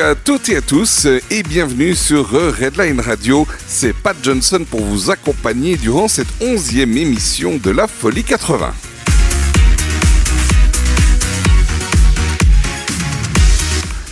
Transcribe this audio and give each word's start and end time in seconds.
À 0.00 0.14
toutes 0.14 0.48
et 0.48 0.56
à 0.56 0.60
tous 0.62 1.06
et 1.30 1.42
bienvenue 1.42 1.94
sur 1.94 2.30
Redline 2.30 3.00
Radio. 3.00 3.46
C'est 3.66 3.92
Pat 3.92 4.16
Johnson 4.22 4.64
pour 4.68 4.80
vous 4.80 5.10
accompagner 5.10 5.76
durant 5.76 6.08
cette 6.08 6.28
onzième 6.40 6.96
émission 6.96 7.58
de 7.62 7.70
la 7.70 7.86
Folie 7.86 8.24
80. 8.24 8.72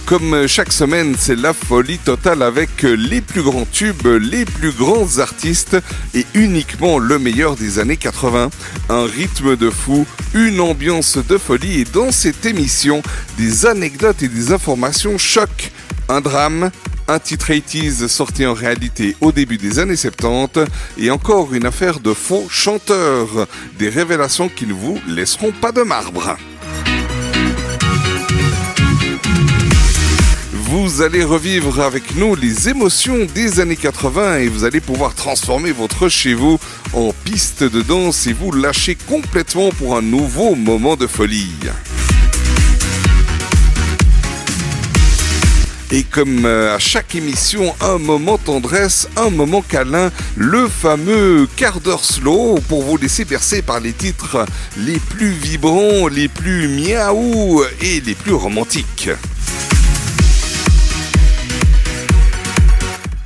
Comme 0.04 0.46
chaque 0.46 0.72
semaine, 0.72 1.14
c'est 1.18 1.36
la 1.36 1.52
folie 1.52 1.98
totale 1.98 2.42
avec 2.42 2.82
les 2.82 3.20
plus 3.20 3.42
grands 3.42 3.66
tubes, 3.70 4.06
les 4.06 4.46
plus 4.46 4.72
grands 4.72 5.18
artistes 5.18 5.76
et 6.14 6.24
uniquement 6.32 6.98
le 6.98 7.18
meilleur 7.18 7.56
des 7.56 7.78
années 7.78 7.98
80. 7.98 8.48
Un 8.88 9.04
rythme 9.04 9.56
de 9.56 9.68
fou, 9.68 10.06
une 10.32 10.60
ambiance 10.60 11.18
de 11.18 11.36
folie 11.36 11.80
et 11.80 11.84
dans 11.84 12.10
cette 12.10 12.46
émission, 12.46 13.02
des 13.36 13.66
anecdotes 13.66 14.22
et 14.22 14.28
des 14.28 14.50
informations 14.52 15.18
choc. 15.18 15.67
Un 16.10 16.22
drame, 16.22 16.70
un 17.06 17.18
titre 17.18 17.52
80s 17.52 18.08
sorti 18.08 18.46
en 18.46 18.54
réalité 18.54 19.14
au 19.20 19.30
début 19.30 19.58
des 19.58 19.78
années 19.78 19.96
70 19.96 20.64
et 20.96 21.10
encore 21.10 21.54
une 21.54 21.66
affaire 21.66 22.00
de 22.00 22.14
faux 22.14 22.46
chanteurs. 22.48 23.46
Des 23.78 23.90
révélations 23.90 24.48
qui 24.48 24.66
ne 24.66 24.72
vous 24.72 24.98
laisseront 25.06 25.52
pas 25.52 25.70
de 25.70 25.82
marbre. 25.82 26.36
Vous 30.52 31.02
allez 31.02 31.24
revivre 31.24 31.80
avec 31.80 32.16
nous 32.16 32.34
les 32.34 32.68
émotions 32.70 33.26
des 33.34 33.60
années 33.60 33.76
80 33.76 34.38
et 34.38 34.48
vous 34.48 34.64
allez 34.64 34.80
pouvoir 34.80 35.14
transformer 35.14 35.72
votre 35.72 36.08
chez 36.08 36.34
vous 36.34 36.58
en 36.92 37.12
piste 37.24 37.64
de 37.64 37.82
danse 37.82 38.26
et 38.26 38.32
vous 38.32 38.52
lâcher 38.52 38.94
complètement 38.94 39.70
pour 39.70 39.96
un 39.96 40.02
nouveau 40.02 40.54
moment 40.54 40.96
de 40.96 41.06
folie. 41.06 41.52
Et 45.90 46.02
comme 46.02 46.44
euh, 46.44 46.74
à 46.74 46.78
chaque 46.78 47.14
émission, 47.14 47.74
un 47.80 47.96
moment 47.96 48.36
tendresse, 48.36 49.08
un 49.16 49.30
moment 49.30 49.62
câlin, 49.62 50.10
le 50.36 50.68
fameux 50.68 51.48
quart 51.56 51.80
d'heure 51.80 52.04
slow 52.04 52.58
pour 52.68 52.82
vous 52.82 52.98
laisser 52.98 53.24
bercer 53.24 53.62
par 53.62 53.80
les 53.80 53.94
titres 53.94 54.44
les 54.76 54.98
plus 54.98 55.30
vibrants, 55.30 56.08
les 56.08 56.28
plus 56.28 56.68
miaou 56.68 57.62
et 57.80 58.00
les 58.02 58.14
plus 58.14 58.34
romantiques. 58.34 59.08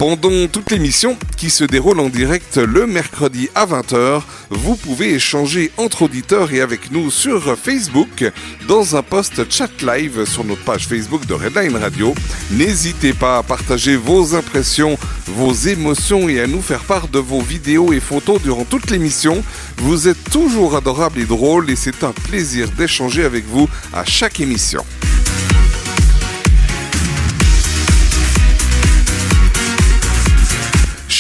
Pendant 0.03 0.49
toute 0.49 0.73
l'émission, 0.73 1.17
qui 1.37 1.49
se 1.49 1.63
déroule 1.63 2.01
en 2.01 2.09
direct 2.09 2.57
le 2.57 2.89
mercredi 2.89 3.51
à 3.55 3.67
20h, 3.67 4.23
vous 4.51 4.75
pouvez 4.75 5.15
échanger 5.15 5.71
entre 5.77 6.03
auditeurs 6.03 6.53
et 6.53 6.61
avec 6.61 6.91
nous 6.91 7.09
sur 7.09 7.57
Facebook 7.57 8.25
dans 8.67 8.97
un 8.97 9.05
post 9.05 9.49
chat 9.49 9.71
live 9.81 10.25
sur 10.25 10.43
notre 10.43 10.65
page 10.65 10.89
Facebook 10.89 11.25
de 11.27 11.35
Redline 11.35 11.77
Radio. 11.77 12.15
N'hésitez 12.51 13.13
pas 13.13 13.39
à 13.39 13.43
partager 13.45 13.95
vos 13.95 14.35
impressions, 14.35 14.99
vos 15.29 15.53
émotions 15.53 16.29
et 16.29 16.41
à 16.41 16.49
nous 16.49 16.63
faire 16.63 16.83
part 16.83 17.07
de 17.07 17.21
vos 17.21 17.41
vidéos 17.41 17.93
et 17.93 18.01
photos 18.01 18.43
durant 18.43 18.65
toute 18.65 18.91
l'émission. 18.91 19.45
Vous 19.77 20.09
êtes 20.09 20.33
toujours 20.33 20.75
adorable 20.75 21.21
et 21.21 21.27
drôle 21.27 21.71
et 21.71 21.77
c'est 21.77 22.03
un 22.03 22.11
plaisir 22.11 22.69
d'échanger 22.73 23.23
avec 23.23 23.45
vous 23.47 23.69
à 23.93 24.05
chaque 24.05 24.41
émission. 24.41 24.85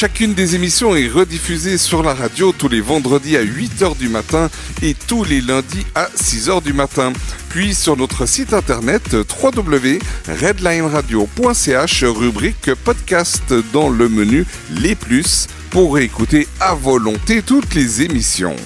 Chacune 0.02 0.34
des 0.34 0.56
émissions 0.56 0.96
est 0.96 1.06
rediffusée 1.06 1.78
sur 1.78 2.02
la 2.02 2.12
radio 2.12 2.50
tous 2.50 2.68
les 2.68 2.80
vendredis 2.80 3.36
à 3.36 3.44
8h 3.44 3.96
du 3.96 4.08
matin 4.08 4.50
et 4.82 4.94
tous 4.94 5.22
les 5.22 5.40
lundis 5.40 5.86
à 5.94 6.06
6h 6.06 6.60
du 6.60 6.72
matin. 6.72 7.12
Puis 7.50 7.72
sur 7.72 7.96
notre 7.96 8.26
site 8.26 8.52
internet 8.52 9.14
www.redlineradio.ch 9.14 12.02
rubrique 12.02 12.74
podcast 12.82 13.54
dans 13.72 13.90
le 13.90 14.08
menu 14.08 14.44
Les 14.80 14.96
Plus 14.96 15.46
pour 15.70 16.00
écouter 16.00 16.48
à 16.58 16.74
volonté 16.74 17.40
toutes 17.40 17.72
les 17.76 18.02
émissions. 18.02 18.56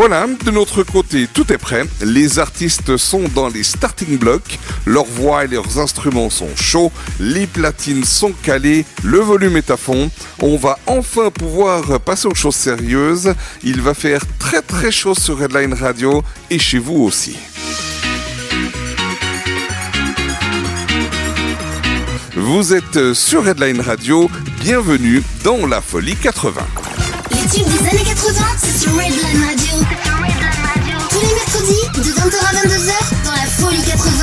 Voilà, 0.00 0.28
de 0.28 0.52
notre 0.52 0.84
côté, 0.84 1.26
tout 1.26 1.52
est 1.52 1.58
prêt. 1.58 1.82
Les 2.02 2.38
artistes 2.38 2.96
sont 2.96 3.24
dans 3.34 3.48
les 3.48 3.64
starting 3.64 4.16
blocks. 4.16 4.56
Leurs 4.86 5.04
voix 5.04 5.44
et 5.44 5.48
leurs 5.48 5.80
instruments 5.80 6.30
sont 6.30 6.54
chauds. 6.54 6.92
Les 7.18 7.48
platines 7.48 8.04
sont 8.04 8.30
calées. 8.30 8.84
Le 9.02 9.18
volume 9.18 9.56
est 9.56 9.72
à 9.72 9.76
fond. 9.76 10.08
On 10.38 10.56
va 10.56 10.78
enfin 10.86 11.32
pouvoir 11.32 11.98
passer 11.98 12.28
aux 12.28 12.34
choses 12.36 12.54
sérieuses. 12.54 13.34
Il 13.64 13.80
va 13.80 13.92
faire 13.92 14.22
très 14.38 14.62
très 14.62 14.92
chaud 14.92 15.16
sur 15.16 15.36
Redline 15.36 15.74
Radio 15.74 16.22
et 16.48 16.60
chez 16.60 16.78
vous 16.78 17.02
aussi. 17.02 17.36
Vous 22.36 22.72
êtes 22.72 23.14
sur 23.14 23.44
Redline 23.44 23.80
Radio. 23.80 24.30
Bienvenue 24.60 25.24
dans 25.42 25.66
la 25.66 25.80
Folie 25.80 26.14
80. 26.14 26.87
Des 27.50 27.62
années 27.62 28.04
80, 28.04 28.44
c'est 28.58 28.78
sur 28.78 28.92
Redline 28.92 29.42
Radio. 29.42 29.78
Tous 31.08 31.20
les 31.20 31.34
mercredis, 31.34 31.88
de 31.94 32.12
20h 32.12 32.36
à 32.36 32.52
22h, 32.54 33.24
dans 33.24 33.32
la 33.32 33.46
Folie 33.46 33.82
80. 33.82 34.17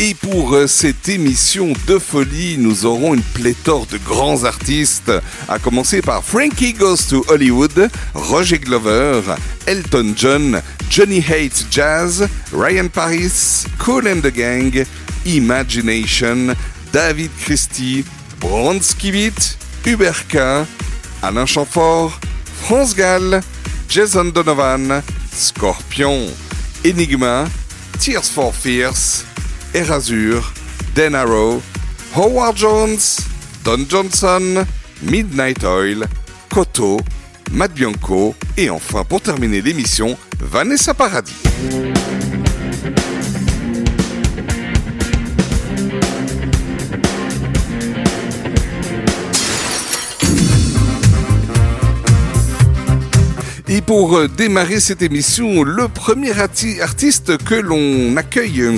Et 0.00 0.14
pour 0.14 0.54
euh, 0.54 0.68
cette 0.68 1.08
émission 1.08 1.72
de 1.88 1.98
folie, 1.98 2.56
nous 2.56 2.86
aurons 2.86 3.14
une 3.14 3.22
pléthore 3.22 3.84
de 3.86 3.98
grands 3.98 4.44
artistes, 4.44 5.10
à 5.48 5.58
commencer 5.58 6.02
par 6.02 6.22
Frankie 6.22 6.72
Goes 6.72 7.08
to 7.08 7.24
Hollywood, 7.28 7.90
Roger 8.14 8.60
Glover, 8.60 9.22
Elton 9.66 10.12
John, 10.14 10.62
Johnny 10.88 11.18
Hates 11.18 11.66
Jazz, 11.68 12.28
Ryan 12.52 12.86
Paris, 12.86 13.66
Cool 13.80 14.06
and 14.06 14.20
the 14.20 14.32
Gang, 14.32 14.84
Imagination, 15.26 16.54
David 16.92 17.32
Christie, 17.40 18.04
Bronskiewicz, 18.40 19.56
Hubert 19.84 20.28
K, 20.28 20.64
Alain 21.24 21.46
Chamfort, 21.46 22.20
France 22.62 22.94
Gall, 22.94 23.40
Jason 23.88 24.26
Donovan, 24.26 25.02
Scorpion, 25.32 26.28
Enigma, 26.84 27.48
Tears 27.98 28.28
for 28.30 28.52
Fears, 28.54 29.24
Erasure, 29.74 30.42
Den 30.96 31.14
Arrow, 31.14 31.62
Howard 32.16 32.56
Jones, 32.56 33.18
Don 33.64 33.86
Johnson, 33.88 34.64
Midnight 35.02 35.64
Oil, 35.64 36.06
Koto, 36.52 36.98
Matt 37.52 37.72
Bianco 37.72 38.34
et 38.56 38.70
enfin 38.70 39.04
pour 39.04 39.20
terminer 39.20 39.60
l'émission, 39.60 40.16
Vanessa 40.40 40.94
Paradis. 40.94 41.34
Pour 53.88 54.18
euh, 54.18 54.28
démarrer 54.28 54.80
cette 54.80 55.00
émission, 55.00 55.62
le 55.64 55.88
premier 55.88 56.32
arti- 56.32 56.78
artiste 56.82 57.38
que 57.42 57.54
l'on 57.54 58.14
accueille 58.18 58.60
euh, 58.60 58.76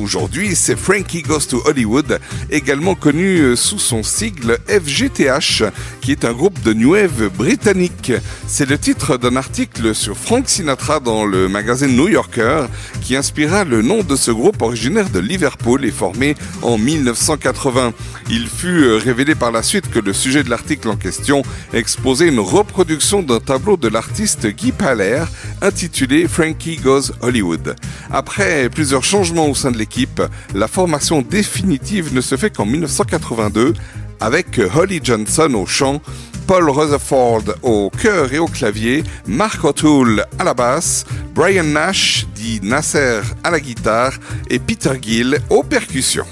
aujourd'hui, 0.00 0.54
c'est 0.54 0.76
Frankie 0.78 1.22
Goes 1.22 1.40
to 1.50 1.60
Hollywood, 1.66 2.20
également 2.52 2.94
connu 2.94 3.38
euh, 3.40 3.56
sous 3.56 3.80
son 3.80 4.04
sigle 4.04 4.58
FGTH, 4.68 5.64
qui 6.00 6.12
est 6.12 6.24
un 6.24 6.32
groupe 6.32 6.62
de 6.62 6.72
New 6.72 6.92
Wave 6.92 7.30
britannique. 7.36 8.12
C'est 8.46 8.70
le 8.70 8.78
titre 8.78 9.16
d'un 9.16 9.34
article 9.34 9.92
sur 9.92 10.16
Frank 10.16 10.48
Sinatra 10.48 11.00
dans 11.00 11.24
le 11.24 11.48
magazine 11.48 11.96
New 11.96 12.06
Yorker, 12.06 12.66
qui 13.02 13.16
inspira 13.16 13.64
le 13.64 13.82
nom 13.82 14.04
de 14.04 14.14
ce 14.14 14.30
groupe 14.30 14.62
originaire 14.62 15.10
de 15.10 15.18
Liverpool 15.18 15.84
et 15.84 15.90
formé 15.90 16.36
en 16.62 16.78
1980. 16.78 17.92
Il 18.30 18.46
fut 18.46 18.86
révélé 18.98 19.34
par 19.34 19.50
la 19.50 19.64
suite 19.64 19.90
que 19.90 19.98
le 19.98 20.12
sujet 20.12 20.44
de 20.44 20.50
l'article 20.50 20.90
en 20.90 20.96
question 20.96 21.42
exposait 21.72 22.28
une 22.28 22.38
reproduction 22.38 23.20
d'un 23.24 23.40
tableau 23.40 23.76
de 23.76 23.88
l'artiste 23.88 24.43
Guy 24.48 24.72
Paler 24.72 25.24
intitulé 25.62 26.28
Frankie 26.28 26.76
Goes 26.76 27.12
Hollywood. 27.20 27.76
Après 28.10 28.68
plusieurs 28.68 29.04
changements 29.04 29.48
au 29.48 29.54
sein 29.54 29.70
de 29.70 29.78
l'équipe, 29.78 30.22
la 30.54 30.68
formation 30.68 31.22
définitive 31.22 32.14
ne 32.14 32.20
se 32.20 32.36
fait 32.36 32.50
qu'en 32.50 32.66
1982 32.66 33.74
avec 34.20 34.60
Holly 34.74 35.00
Johnson 35.02 35.52
au 35.54 35.66
chant, 35.66 36.00
Paul 36.46 36.68
Rutherford 36.68 37.44
au 37.62 37.90
chœur 37.90 38.32
et 38.32 38.38
au 38.38 38.46
clavier, 38.46 39.02
Mark 39.26 39.64
O'Toole 39.64 40.24
à 40.38 40.44
la 40.44 40.54
basse, 40.54 41.04
Brian 41.34 41.64
Nash, 41.64 42.26
dit 42.34 42.60
Nasser 42.62 43.20
à 43.42 43.50
la 43.50 43.60
guitare 43.60 44.14
et 44.50 44.58
Peter 44.58 44.92
Gill 45.00 45.38
aux 45.50 45.62
percussions. 45.62 46.26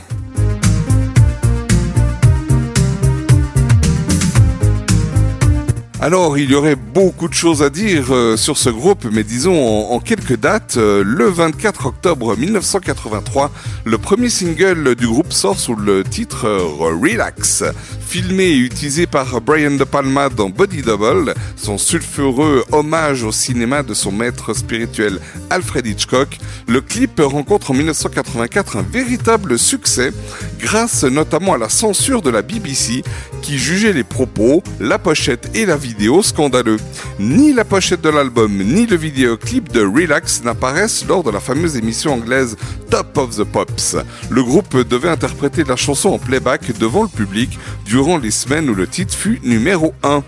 Alors, 6.03 6.37
il 6.37 6.51
y 6.51 6.57
aurait 6.57 6.75
beaucoup 6.75 7.29
de 7.29 7.33
choses 7.33 7.63
à 7.63 7.71
dire 7.71 8.13
euh, 8.13 8.37
sur 8.37 8.59
ce 8.59 8.71
groupe, 8.71 9.07
mais 9.13 9.23
disons 9.23 9.55
en, 9.89 10.01
quelques 10.01 10.37
dates. 10.37 10.77
Euh, 10.77 11.05
le 11.07 11.27
24 11.27 11.87
octobre 11.87 12.37
1983, 12.37 13.53
le 13.85 13.99
premier 13.99 14.29
single 14.29 14.97
du 14.97 15.07
groupe 15.07 15.33
sort 15.33 15.61
sous 15.61 15.77
le 15.77 16.03
titre 16.03 16.49
euh, 16.49 16.59
Relax. 17.01 17.63
Filmé 18.01 18.47
et 18.47 18.59
utilisé 18.59 19.07
par 19.07 19.41
Brian 19.41 19.71
De 19.71 19.85
Palma 19.85 20.29
dans 20.29 20.51
Body 20.51 20.83
Double, 20.83 21.35
son 21.57 21.79
sulfureux 21.79 22.65
hommage 22.73 23.23
au 23.23 23.31
cinéma 23.31 23.85
de 23.85 23.95
son 23.95 24.11
maître 24.11 24.55
spirituel 24.55 25.19
Alfred 25.51 25.87
Hitchcock, 25.87 26.37
le 26.67 26.81
clip 26.83 27.23
rencontre 27.25 27.71
en 27.71 27.75
1984 27.75 28.77
un 28.77 28.83
véritable 28.83 29.59
succès, 29.59 30.13
grâce 30.59 31.05
notamment 31.05 31.55
à 31.55 31.59
la 31.59 31.71
censure 31.71 32.21
de 32.21 32.29
la 32.29 32.43
BBC 32.43 33.03
qui 33.41 33.57
jugeait 33.57 33.95
les 33.95 34.05
propos, 34.05 34.63
la 34.79 34.99
pochette 34.99 35.51
et 35.55 35.65
la 35.65 35.77
vidéo 35.77 35.92
scandaleux. 36.23 36.79
Ni 37.19 37.53
la 37.53 37.65
pochette 37.65 38.03
de 38.03 38.09
l'album 38.09 38.53
ni 38.59 38.87
le 38.87 38.97
vidéoclip 38.97 39.73
de 39.73 39.81
Relax 39.81 40.43
n'apparaissent 40.45 41.07
lors 41.07 41.23
de 41.23 41.31
la 41.31 41.41
fameuse 41.41 41.77
émission 41.77 42.15
anglaise 42.15 42.57
Top 42.91 43.17
of 43.17 43.37
the 43.37 43.45
Pops. 43.45 43.97
Le 44.31 44.43
groupe 44.43 44.77
devait 44.77 45.09
interpréter 45.09 45.65
la 45.65 45.77
chanson 45.77 46.11
en 46.11 46.19
playback 46.19 46.77
devant 46.79 47.03
le 47.03 47.09
public 47.09 47.59
durant 47.85 48.19
les 48.19 48.31
semaines 48.31 48.69
où 48.69 48.75
le 48.75 48.87
titre 48.87 49.15
fut 49.15 49.41
numéro 49.43 49.95
1. 50.03 50.23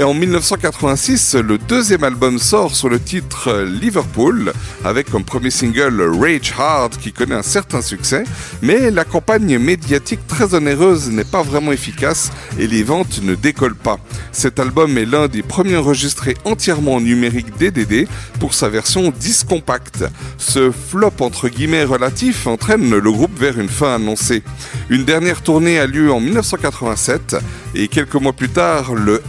Et 0.00 0.04
en 0.04 0.14
1986, 0.14 1.34
le 1.34 1.58
deuxième 1.58 2.04
album 2.04 2.38
sort 2.38 2.76
sur 2.76 2.88
le 2.88 3.00
titre 3.00 3.64
Liverpool, 3.64 4.52
avec 4.84 5.10
comme 5.10 5.24
premier 5.24 5.50
single 5.50 6.00
Rage 6.00 6.54
Hard 6.56 6.96
qui 6.96 7.12
connaît 7.12 7.34
un 7.34 7.42
certain 7.42 7.82
succès, 7.82 8.22
mais 8.62 8.92
la 8.92 9.04
campagne 9.04 9.58
médiatique 9.58 10.24
très 10.28 10.54
onéreuse 10.54 11.10
n'est 11.10 11.24
pas 11.24 11.42
vraiment 11.42 11.72
efficace 11.72 12.30
et 12.60 12.68
les 12.68 12.84
ventes 12.84 13.22
ne 13.24 13.34
décollent 13.34 13.74
pas. 13.74 13.98
Cet 14.30 14.60
album 14.60 14.96
est 14.98 15.04
l'un 15.04 15.26
des 15.26 15.42
premiers 15.42 15.74
enregistrés 15.74 16.36
entièrement 16.44 16.94
en 16.94 17.00
numérique 17.00 17.58
DDD 17.58 18.06
pour 18.38 18.54
sa 18.54 18.68
version 18.68 19.10
disque 19.10 19.48
compact. 19.48 20.04
Ce 20.36 20.70
flop 20.70 21.14
entre 21.18 21.48
guillemets 21.48 21.82
relatif 21.82 22.46
entraîne 22.46 22.88
le 22.88 23.10
groupe 23.10 23.36
vers 23.36 23.58
une 23.58 23.68
fin 23.68 23.96
annoncée. 23.96 24.44
Une 24.90 25.04
dernière 25.04 25.42
tournée 25.42 25.80
a 25.80 25.88
lieu 25.88 26.12
en 26.12 26.20
1987 26.20 27.34
et 27.74 27.88
quelques 27.88 28.14
mois 28.14 28.32
plus 28.32 28.48
tard, 28.48 28.94
le 28.94 29.22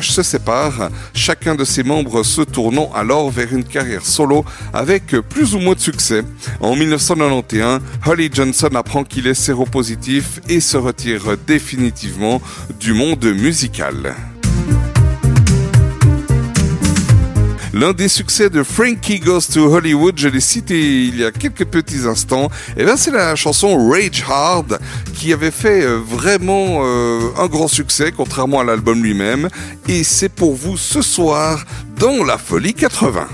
Se 0.00 0.22
sépare, 0.22 0.90
chacun 1.12 1.54
de 1.54 1.64
ses 1.64 1.82
membres 1.82 2.22
se 2.22 2.40
tournant 2.40 2.90
alors 2.94 3.30
vers 3.30 3.52
une 3.52 3.64
carrière 3.64 4.06
solo 4.06 4.44
avec 4.72 5.08
plus 5.28 5.54
ou 5.54 5.58
moins 5.58 5.74
de 5.74 5.80
succès. 5.80 6.22
En 6.60 6.74
1991, 6.74 7.80
Holly 8.06 8.30
Johnson 8.32 8.70
apprend 8.74 9.04
qu'il 9.04 9.26
est 9.26 9.34
séropositif 9.34 10.40
et 10.48 10.60
se 10.60 10.78
retire 10.78 11.36
définitivement 11.46 12.40
du 12.80 12.94
monde 12.94 13.24
musical. 13.24 14.14
L'un 17.74 17.94
des 17.94 18.08
succès 18.08 18.50
de 18.50 18.62
Frankie 18.62 19.18
Goes 19.18 19.48
to 19.52 19.74
Hollywood, 19.74 20.18
je 20.18 20.28
l'ai 20.28 20.40
cité 20.40 21.04
il 21.04 21.18
y 21.18 21.24
a 21.24 21.30
quelques 21.30 21.64
petits 21.64 22.06
instants, 22.06 22.50
et 22.76 22.84
ben 22.84 22.98
c'est 22.98 23.10
la 23.10 23.34
chanson 23.34 23.88
Rage 23.88 24.22
Hard 24.28 24.78
qui 25.14 25.32
avait 25.32 25.50
fait 25.50 25.82
euh, 25.82 25.98
vraiment 25.98 26.82
euh, 26.84 27.30
un 27.38 27.46
grand 27.46 27.68
succès, 27.68 28.12
contrairement 28.14 28.60
à 28.60 28.64
l'album 28.64 29.02
lui-même. 29.02 29.48
Et 29.88 30.04
c'est 30.04 30.28
pour 30.28 30.54
vous 30.54 30.76
ce 30.76 31.00
soir 31.00 31.64
dans 31.98 32.24
la 32.24 32.36
Folie 32.36 32.74
80. 32.74 33.28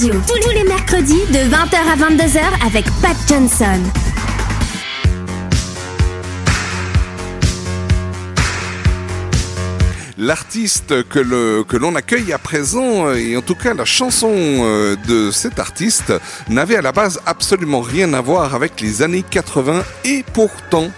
Tous 0.00 0.50
les 0.54 0.64
mercredis 0.64 1.26
de 1.28 1.40
20h 1.50 1.76
à 1.76 1.94
22h 1.94 2.40
avec 2.66 2.86
Pat 3.02 3.14
Johnson. 3.28 3.78
L'artiste 10.16 11.06
que 11.06 11.62
que 11.64 11.76
l'on 11.76 11.94
accueille 11.96 12.32
à 12.32 12.38
présent, 12.38 13.12
et 13.12 13.36
en 13.36 13.42
tout 13.42 13.54
cas 13.54 13.74
la 13.74 13.84
chanson 13.84 14.32
euh, 14.32 14.96
de 15.06 15.30
cet 15.30 15.58
artiste, 15.58 16.14
n'avait 16.48 16.76
à 16.76 16.82
la 16.82 16.92
base 16.92 17.20
absolument 17.26 17.82
rien 17.82 18.14
à 18.14 18.22
voir 18.22 18.54
avec 18.54 18.80
les 18.80 19.02
années 19.02 19.24
80 19.30 19.82
et 20.06 20.24
pourtant. 20.32 20.90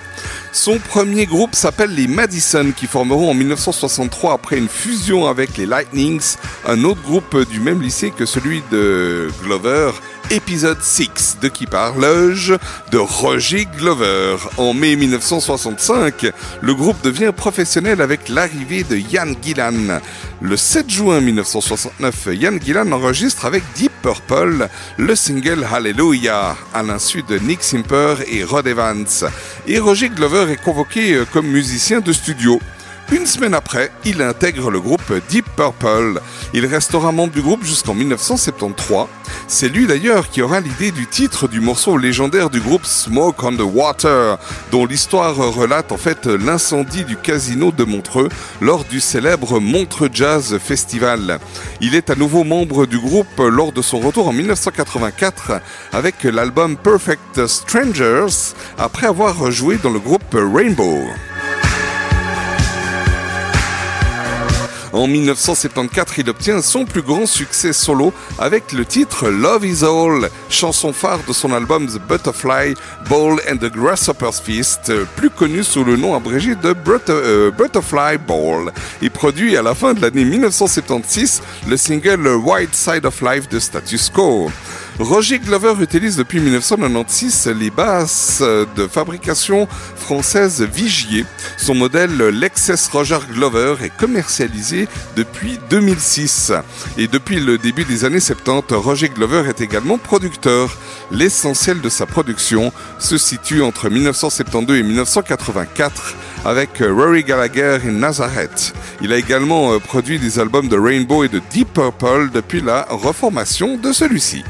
Son 0.55 0.79
premier 0.79 1.25
groupe 1.25 1.55
s'appelle 1.55 1.95
les 1.95 2.07
Madison 2.07 2.73
qui 2.77 2.87
formeront 2.87 3.31
en 3.31 3.35
1963 3.35 4.35
après 4.35 4.59
une 4.59 4.69
fusion 4.69 5.27
avec 5.27 5.57
les 5.57 5.65
Lightnings, 5.65 6.37
un 6.67 6.85
autre 6.85 7.01
groupe 7.01 7.49
du 7.49 7.59
même 7.59 7.81
lycée 7.81 8.11
que 8.11 8.27
celui 8.27 8.63
de 8.71 9.31
Glover, 9.43 9.93
épisode 10.33 10.81
6 10.81 11.39
de 11.43 11.49
qui 11.49 11.67
parle-je 11.67 12.55
de 12.91 12.97
Roger 12.97 13.67
Glover. 13.77 14.37
En 14.57 14.73
mai 14.73 14.97
1965, 14.97 16.33
le 16.63 16.75
groupe 16.75 17.03
devient 17.03 17.33
professionnel 17.37 18.01
avec 18.01 18.31
l'arrivée 18.31 18.83
de 18.83 18.97
Ian 18.97 19.35
Gillan. 19.43 20.01
Le 20.41 20.57
7 20.57 20.89
juin 20.89 21.21
1969, 21.21 22.29
Ian 22.33 22.59
Gillan 22.59 22.91
enregistre 22.93 23.45
avec 23.45 23.63
Deep 23.77 23.93
Purple 24.01 24.69
le 24.97 25.15
single 25.15 25.67
Hallelujah 25.71 26.57
à 26.73 26.83
l'insu 26.83 27.23
de 27.23 27.39
Nick 27.39 27.63
Simper 27.63 28.15
et 28.27 28.43
Rod 28.43 28.67
Evans. 28.67 29.07
Et 29.67 29.79
Roger 29.79 30.09
Glover 30.09 30.51
est 30.51 30.63
convoqué 30.63 31.13
euh, 31.13 31.27
comme 31.31 31.47
musicien 31.47 32.01
de 32.01 32.13
studio. 32.13 32.59
Une 33.11 33.27
semaine 33.27 33.55
après, 33.55 33.91
il 34.05 34.23
intègre 34.23 34.71
le 34.71 34.81
groupe 34.81 35.13
Deep 35.29 35.45
Purple. 35.57 36.21
Il 36.55 36.65
restera 36.67 37.13
membre 37.13 37.33
du 37.33 37.43
groupe 37.43 37.65
jusqu'en 37.65 37.95
1973. 37.95 39.07
C'est 39.49 39.69
lui 39.69 39.87
d'ailleurs 39.87 40.31
qui 40.31 40.41
aura 40.41 40.61
l'idée 40.61 40.93
du 40.93 41.07
titre 41.07 41.47
du 41.49 41.61
morceau 41.61 41.99
légendaire 41.99 42.49
du 42.49 42.61
groupe 42.61 42.87
Smoke 42.87 43.45
on 43.45 43.57
the 43.57 43.61
Water, 43.61 44.39
dont 44.71 44.87
l'histoire 44.87 45.37
relate 45.37 45.93
en 45.93 45.97
fait 45.97 46.27
l'incendie 46.27 47.05
du 47.05 47.17
casino 47.17 47.71
de 47.71 47.85
Montreux 47.85 48.29
lors 48.61 48.85
du 48.85 49.01
célèbre 49.01 49.61
Montreux 49.61 50.11
Jazz 50.13 50.59
Festival. 50.59 51.39
Il 51.81 51.95
est 51.95 52.09
à 52.09 52.15
nouveau 52.15 52.45
membre 52.45 52.87
du 52.87 52.99
groupe 52.99 53.39
lors 53.39 53.73
de 53.73 53.83
son 53.83 54.01
retour 54.01 54.29
en 54.29 54.33
1984 54.33 55.61
avec 55.93 56.23
l'album 56.25 56.77
Perfect 56.77 57.47
Strangers 57.47 58.55
après 58.79 59.07
avoir 59.07 59.51
joué 59.51 59.79
dans 59.83 59.91
le 59.91 60.01
groupe 60.01 60.35
Rainbow. 60.35 61.03
En 64.93 65.07
1974, 65.07 66.19
il 66.19 66.29
obtient 66.29 66.61
son 66.61 66.85
plus 66.85 67.01
grand 67.01 67.25
succès 67.25 67.73
solo 67.73 68.13
avec 68.39 68.73
le 68.73 68.85
titre 68.85 69.29
Love 69.31 69.65
Is 69.65 69.85
All, 69.85 70.29
chanson 70.51 70.93
phare 70.93 71.21
de 71.27 71.33
son 71.33 71.53
album 71.53 71.87
The 71.87 71.99
Butterfly 71.99 72.75
Ball 73.09 73.39
and 73.51 73.57
the 73.57 73.73
Grasshopper's 73.73 74.39
Feast, 74.39 74.93
plus 75.17 75.31
connu 75.31 75.65
sous 75.65 75.83
le 75.83 75.97
nom 75.97 76.15
abrégé 76.15 76.55
de 76.55 76.75
euh, 77.09 77.51
Butterfly 77.51 78.19
Ball, 78.19 78.71
et 79.01 79.09
produit 79.09 79.57
à 79.57 79.63
la 79.63 79.75
fin 79.75 79.95
de 79.95 80.03
l'année 80.03 80.25
1976 80.25 81.43
le 81.69 81.77
single 81.79 82.29
White 82.29 82.75
Side 82.75 83.07
of 83.07 83.23
Life 83.23 83.49
de 83.49 83.59
Status 83.59 84.11
Quo. 84.11 84.51
Roger 85.03 85.41
Glover 85.41 85.75
utilise 85.81 86.17
depuis 86.17 86.39
1996 86.39 87.53
les 87.59 87.71
basses 87.71 88.41
de 88.41 88.87
fabrication 88.87 89.67
française 89.97 90.63
Vigier. 90.63 91.25
Son 91.59 91.75
modèle 91.75 92.17
Lexus 92.29 92.89
Roger 92.93 93.19
Glover 93.33 93.75
est 93.83 93.97
commercialisé 93.97 94.87
depuis 95.17 95.59
2006. 95.71 96.53
Et 96.99 97.09
depuis 97.09 97.41
le 97.41 97.59
début 97.59 97.85
des 97.85 98.05
années 98.05 98.21
70, 98.21 98.75
Roger 98.77 99.09
Glover 99.09 99.43
est 99.49 99.61
également 99.61 99.99
producteur. 99.99 100.77
L'essentiel 101.11 101.81
de 101.81 101.89
sa 101.89 102.07
production 102.07 102.73
se 103.01 103.19
situe 103.19 103.61
entre 103.61 103.91
1972 103.91 104.79
et 104.79 104.83
1984 104.85 106.15
avec 106.45 106.79
Rory 106.79 107.25
Gallagher 107.25 107.79
et 107.85 107.91
Nazareth. 107.91 108.73
Il 109.01 109.13
a 109.13 109.17
également 109.17 109.73
euh, 109.73 109.79
produit 109.81 110.21
des 110.21 110.39
albums 110.39 110.69
de 110.69 110.79
Rainbow 110.79 111.25
et 111.25 111.29
de 111.29 111.41
Deep 111.51 111.73
Purple 111.73 112.31
depuis 112.33 112.61
la 112.61 112.87
reformation 112.89 113.77
de 113.77 113.93
celui-ci. 113.93 114.45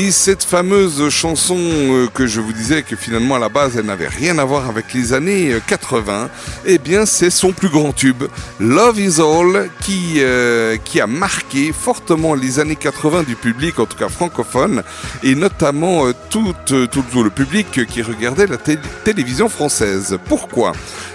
Et 0.00 0.12
cette 0.12 0.44
fameuse 0.44 1.08
chanson 1.08 1.56
euh, 1.58 2.06
que 2.14 2.28
je 2.28 2.40
vous 2.40 2.52
disais 2.52 2.82
que 2.84 2.94
finalement 2.94 3.34
à 3.34 3.40
la 3.40 3.48
base 3.48 3.76
elle 3.76 3.86
n'avait 3.86 4.06
rien 4.06 4.38
à 4.38 4.44
voir 4.44 4.68
avec 4.68 4.94
les 4.94 5.12
années 5.12 5.50
euh, 5.54 5.60
80, 5.66 6.30
eh 6.66 6.78
bien 6.78 7.04
c'est 7.04 7.30
son 7.30 7.50
plus 7.50 7.68
grand 7.68 7.92
tube, 7.92 8.22
Love 8.60 9.00
Is 9.00 9.20
All, 9.20 9.68
qui, 9.80 10.18
euh, 10.18 10.76
a 11.02 11.06
marqué 11.08 11.72
fortement 11.72 12.34
les 12.34 12.60
années 12.60 12.76
80 12.76 13.24
du 13.24 13.34
public, 13.34 13.80
en 13.80 13.86
tout 13.86 13.96
cas 13.96 14.08
francophone, 14.08 14.84
et 15.24 15.34
notamment 15.34 16.06
euh, 16.06 16.12
tout, 16.30 16.54
euh, 16.70 16.86
le 17.24 17.30
public 17.30 17.84
qui 17.86 18.00
regardait 18.02 18.46
la 18.46 18.56
té- 18.56 18.78
télévision 19.04 19.48
française. 19.48 20.16
Pourquoi? 20.26 20.74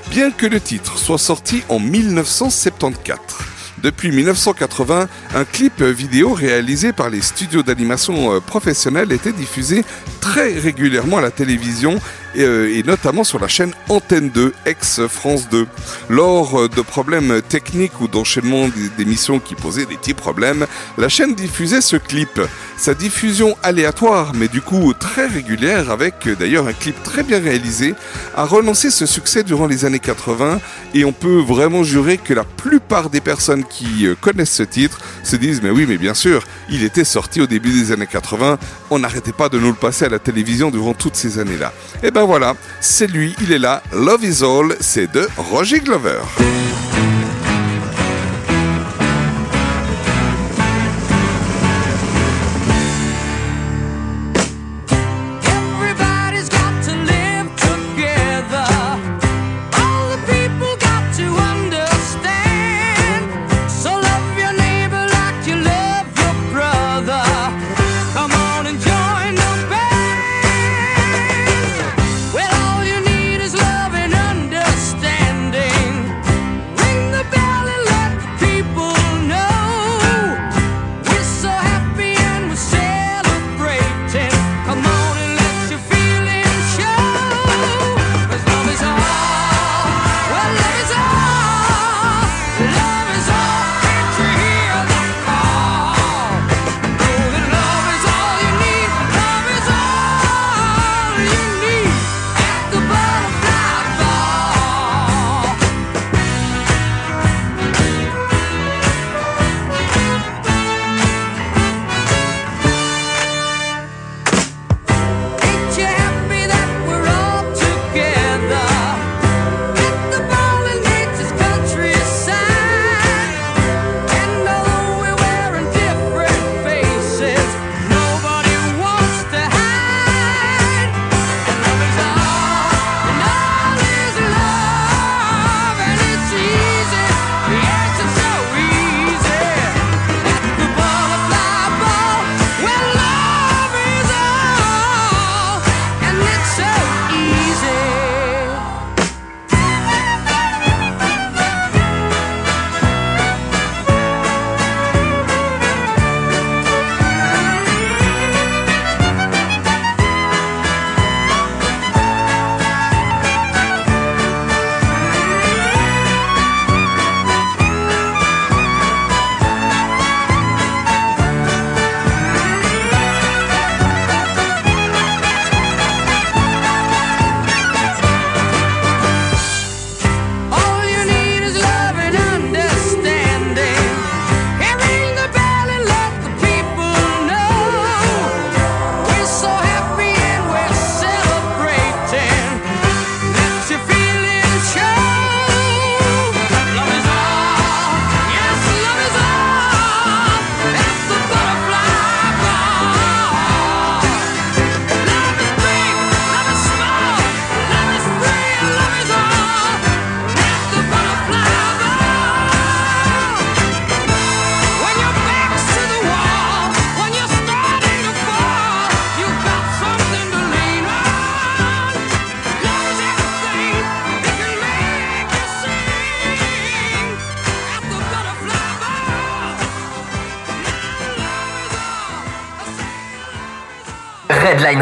Bien 0.10 0.30
que 0.30 0.46
le 0.46 0.60
titre 0.60 0.98
soit 0.98 1.18
sorti 1.20 1.64
en 1.70 1.80
1974. 1.80 3.53
Depuis 3.84 4.12
1980, 4.14 5.10
un 5.36 5.44
clip 5.44 5.84
vidéo 5.84 6.32
réalisé 6.32 6.94
par 6.94 7.10
les 7.10 7.22
studios 7.22 7.64
d'animation 7.64 8.34
euh, 8.34 8.40
professionnels 8.40 9.12
était 9.12 9.34
diffusé 9.34 9.84
très 10.22 10.58
régulièrement 10.58 11.18
à 11.18 11.22
la 11.22 11.32
télévision 11.32 12.00
et, 12.36 12.42
euh, 12.42 12.76
et 12.76 12.84
notamment 12.84 13.24
sur 13.24 13.40
la 13.40 13.48
chaîne 13.48 13.72
Antenne 13.90 14.30
2, 14.30 14.54
ex-France 14.66 15.50
2. 15.50 15.68
Lors 16.10 16.62
euh, 16.62 16.70
de 16.70 16.82
problèmes 16.82 17.42
techniques 17.42 18.02
ou 18.02 18.08
d'enchaînement 18.08 18.68
d'émissions 18.98 19.40
qui 19.40 19.56
posaient 19.56 19.86
des 19.86 19.98
petits 19.98 20.14
problèmes, 20.14 20.66
la 20.98 21.10
chaîne 21.10 21.36
diffusait 21.36 21.82
ce 21.82 21.96
clip. 21.96 22.42
Sa 22.78 22.94
diffusion 22.94 23.56
aléatoire, 23.64 24.34
mais 24.36 24.48
du 24.48 24.62
coup 24.62 24.94
très 24.94 25.28
régulière, 25.28 25.92
avec 25.92 26.28
euh, 26.28 26.36
d'ailleurs 26.36 26.68
un 26.68 26.74
clip 26.74 27.02
très 27.04 27.24
bien 27.24 27.40
réalisé, 27.40 27.94
a 28.36 28.46
relancé 28.46 28.90
ce 28.90 29.06
succès 29.06 29.44
durant 29.44 29.68
les 29.68 29.86
années 29.86 30.00
80 30.00 30.60
et 30.94 31.06
on 31.06 31.14
peut 31.14 31.40
vraiment 31.40 31.84
jurer 31.84 32.18
que 32.18 32.34
la 32.34 32.44
plupart 32.44 33.10
des 33.10 33.22
personnes 33.22 33.64
qui 33.64 34.08
connaissent 34.22 34.54
ce 34.54 34.64
titre 34.64 35.00
se 35.24 35.36
disent 35.36 35.62
mais 35.62 35.70
oui 35.70 35.86
mais 35.88 35.98
bien 35.98 36.14
sûr, 36.14 36.44
il 36.70 36.84
était 36.84 37.04
sorti 37.04 37.42
au 37.42 37.48
début 37.48 37.72
des 37.72 37.92
années 37.92 38.08
80, 38.08 38.58
on 38.90 39.00
n'arrêtait 39.00 39.32
pas 39.32 39.50
de 39.50 39.60
nous 39.60 39.68
le 39.70 39.74
passer 39.74 40.06
à 40.06 40.10
la 40.10 40.20
télévision 40.20 40.72
durant 40.72 40.94
toutes 40.94 41.16
ces 41.16 41.40
années-là. 41.40 41.74
Et 42.04 42.12
ben 42.12 42.23
voilà, 42.26 42.56
c'est 42.80 43.08
lui, 43.08 43.36
il 43.42 43.52
est 43.52 43.60
là, 43.60 43.82
Love 43.92 44.24
is 44.24 44.44
All, 44.44 44.76
c'est 44.80 45.12
de 45.12 45.28
Roger 45.38 45.80
Glover. 45.80 46.20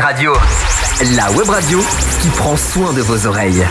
Radio. 0.02 0.34
La 1.16 1.30
web 1.38 1.48
radio 1.48 1.80
qui 2.22 2.30
prend 2.30 2.58
soin 2.58 2.92
de 2.94 3.02
vos 3.02 3.28
oreilles. 3.28 3.64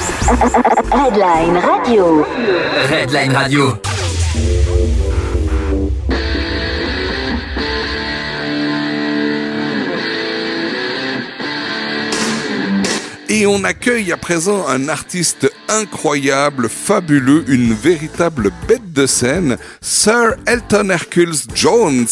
Redline 0.93 1.59
Radio. 1.59 2.25
Redline 2.89 3.35
Radio. 3.35 3.75
Et 13.29 13.47
on 13.47 13.59
accueille 13.81 14.13
à 14.13 14.19
présent 14.19 14.69
un 14.69 14.91
artiste 14.91 15.51
incroyable, 15.71 16.69
fabuleux, 16.69 17.45
une 17.49 17.73
véritable 17.73 18.51
bête 18.69 18.93
de 18.93 19.07
scène, 19.07 19.57
Sir 19.81 20.35
Elton 20.47 20.91
Hercules 20.91 21.47
Jones, 21.55 22.07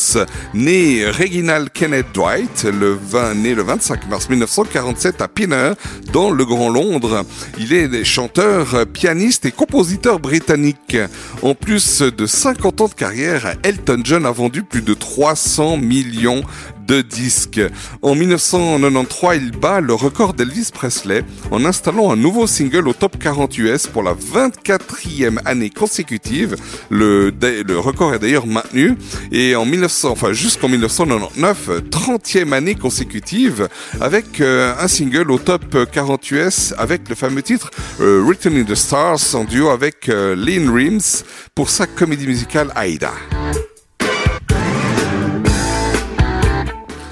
né 0.55 1.05
Reginald 1.11 1.69
Kenneth 1.71 2.07
Dwight, 2.15 2.65
le 2.65 2.95
20, 2.95 3.35
né 3.35 3.55
le 3.55 3.63
25 3.63 4.09
mars 4.09 4.31
1947 4.31 5.21
à 5.21 5.29
Pinner, 5.29 5.73
dans 6.11 6.31
le 6.31 6.47
Grand 6.47 6.71
Londres. 6.71 7.27
Il 7.59 7.75
est 7.75 8.03
chanteur, 8.03 8.87
pianiste 8.87 9.45
et 9.45 9.53
compositeur 9.53 10.21
britannique. 10.21 10.97
En 11.43 11.55
plus 11.55 12.01
de 12.01 12.25
50 12.25 12.81
ans 12.81 12.89
de 12.89 12.95
carrière, 12.95 13.57
Elton 13.63 14.01
John 14.05 14.25
a 14.25 14.31
vendu 14.31 14.63
plus 14.63 14.81
de 14.83 14.95
300 14.95 15.77
millions 15.77 16.43
de 16.89 17.03
disques. 17.03 17.61
En 18.03 18.15
1993, 18.15 19.41
il 19.43 19.51
bat 19.53 19.81
le 19.81 19.95
record 19.95 20.33
d'Elvis 20.33 20.71
Presley 20.73 21.23
installant 21.65 22.11
un 22.13 22.17
nouveau 22.17 22.47
single 22.47 22.89
au 22.89 22.93
top 22.93 23.19
40 23.19 23.57
US 23.59 23.87
pour 23.87 24.03
la 24.03 24.15
24e 24.15 25.39
année 25.45 25.71
consécutive. 25.71 26.57
Le, 26.91 27.33
record 27.79 28.15
est 28.15 28.19
d'ailleurs 28.19 28.47
maintenu. 28.47 28.97
Et 29.33 29.57
en 29.57 29.65
1900, 29.65 30.11
enfin 30.11 30.33
jusqu'en 30.33 30.69
1999, 30.69 31.71
30e 31.91 32.53
année 32.53 32.75
consécutive 32.75 33.69
avec 34.01 34.41
euh, 34.41 34.75
un 34.79 34.89
single 34.89 35.31
au 35.31 35.39
top 35.39 35.91
40 35.91 36.31
US 36.31 36.75
avec 36.79 37.09
le 37.09 37.15
fameux 37.15 37.43
titre 37.43 37.71
euh, 38.01 38.23
Written 38.25 38.57
in 38.57 38.65
the 38.65 38.75
Stars 38.75 39.35
en 39.35 39.45
duo 39.45 39.71
avec 39.71 40.09
euh, 40.09 40.35
Lynn 40.35 40.71
Rims 40.71 41.25
pour 41.55 41.71
sa 41.71 41.87
comédie 41.87 42.27
musicale 42.27 42.73
Aida. 42.77 43.13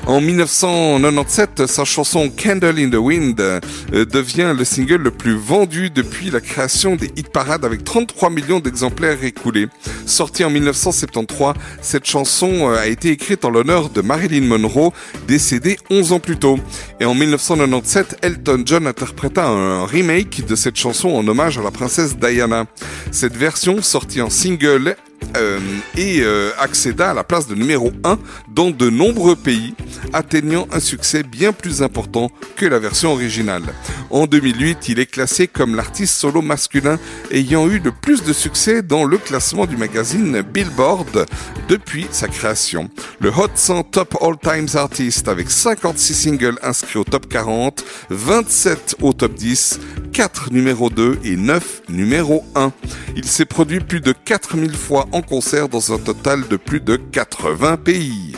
En 0.07 0.21
1997, 0.21 1.67
sa 1.67 1.85
chanson 1.85 2.31
Candle 2.31 2.79
in 2.79 2.91
the 2.91 2.95
Wind 2.95 3.41
euh, 3.41 3.61
devient 3.91 4.55
le 4.57 4.65
single 4.65 5.03
le 5.03 5.11
plus 5.11 5.35
vendu 5.35 5.91
depuis 5.91 6.31
la 6.31 6.41
création 6.41 6.95
des 6.95 7.11
hit 7.17 7.29
parades 7.29 7.65
avec 7.65 7.83
33 7.83 8.31
millions 8.31 8.61
d'exemplaires 8.61 9.25
écoulés. 9.25 9.67
Sortie 10.07 10.45
en 10.45 10.51
1973, 10.51 11.55
cette 11.83 12.07
chanson 12.07 12.71
euh, 12.71 12.79
a 12.79 12.87
été 12.87 13.11
écrite 13.11 13.45
en 13.45 13.51
l'honneur 13.51 13.91
de 13.91 14.01
Marilyn 14.01 14.47
Monroe, 14.47 14.93
décédée 15.27 15.77
11 15.91 16.13
ans 16.13 16.21
plus 16.21 16.37
tôt. 16.37 16.61
Et 17.01 17.05
en 17.05 17.15
1997, 17.15 18.19
Elton 18.23 18.63
John 18.65 18.87
interpréta 18.87 19.49
un 19.49 19.87
remake 19.87 20.47
de 20.47 20.55
cette 20.55 20.77
chanson 20.77 21.09
en 21.09 21.27
hommage 21.27 21.59
à 21.59 21.63
la 21.63 21.73
princesse 21.73 22.17
Diana. 22.17 22.67
Cette 23.11 23.35
version, 23.35 23.83
sortie 23.83 24.23
en 24.23 24.31
single, 24.31 24.95
euh, 25.37 25.59
et 25.97 26.21
euh, 26.21 26.51
accéda 26.59 27.11
à 27.11 27.15
la 27.15 27.25
place 27.25 27.47
de 27.47 27.55
numéro 27.55 27.93
1 28.05 28.19
dans 28.49 28.71
de 28.71 28.91
nombreux 28.91 29.37
pays, 29.37 29.75
atteignant 30.13 30.67
un 30.73 30.81
succès 30.81 31.23
bien 31.23 31.53
plus 31.53 31.83
important 31.83 32.31
que 32.57 32.67
la 32.67 32.79
version 32.79 33.13
originale. 33.13 33.63
En 34.11 34.27
2008, 34.27 34.89
il 34.89 34.99
est 34.99 35.07
classé 35.07 35.49
comme 35.49 35.75
l'artiste 35.75 36.15
solo 36.15 36.43
masculin 36.43 36.99
ayant 37.31 37.69
eu 37.69 37.79
le 37.79 37.93
plus 37.93 38.23
de 38.23 38.33
succès 38.33 38.83
dans 38.83 39.05
le 39.05 39.19
classement 39.19 39.67
du 39.67 39.77
magazine 39.77 40.43
Billboard 40.43 41.27
depuis 41.69 42.07
sa 42.11 42.29
création. 42.29 42.89
Le 43.21 43.31
Hot 43.31 43.51
100 43.55 43.85
Top 43.85 44.17
All 44.21 44.37
Times 44.39 44.77
Artist 44.77 45.29
avec 45.29 45.51
56 45.51 46.15
singles 46.15 46.59
inscrits 46.63 46.99
au 46.99 47.05
top 47.05 47.29
40, 47.29 47.85
27 48.11 48.97
au 49.03 49.13
top 49.13 49.35
10, 49.35 49.81
4 50.13 50.53
numéro 50.53 50.91
2 50.91 51.19
et 51.25 51.37
9 51.37 51.83
numéro 51.89 52.45
1. 52.55 52.73
Il 53.17 53.25
s'est 53.25 53.45
produit 53.45 53.81
plus 53.81 54.01
de 54.01 54.13
4000 54.13 54.75
fois 54.75 55.07
en 55.13 55.16
concert 55.23 55.69
dans 55.69 55.93
un 55.93 55.99
total 55.99 56.47
de 56.49 56.57
plus 56.57 56.81
de 56.81 56.97
80 56.97 57.77
pays. 57.79 58.37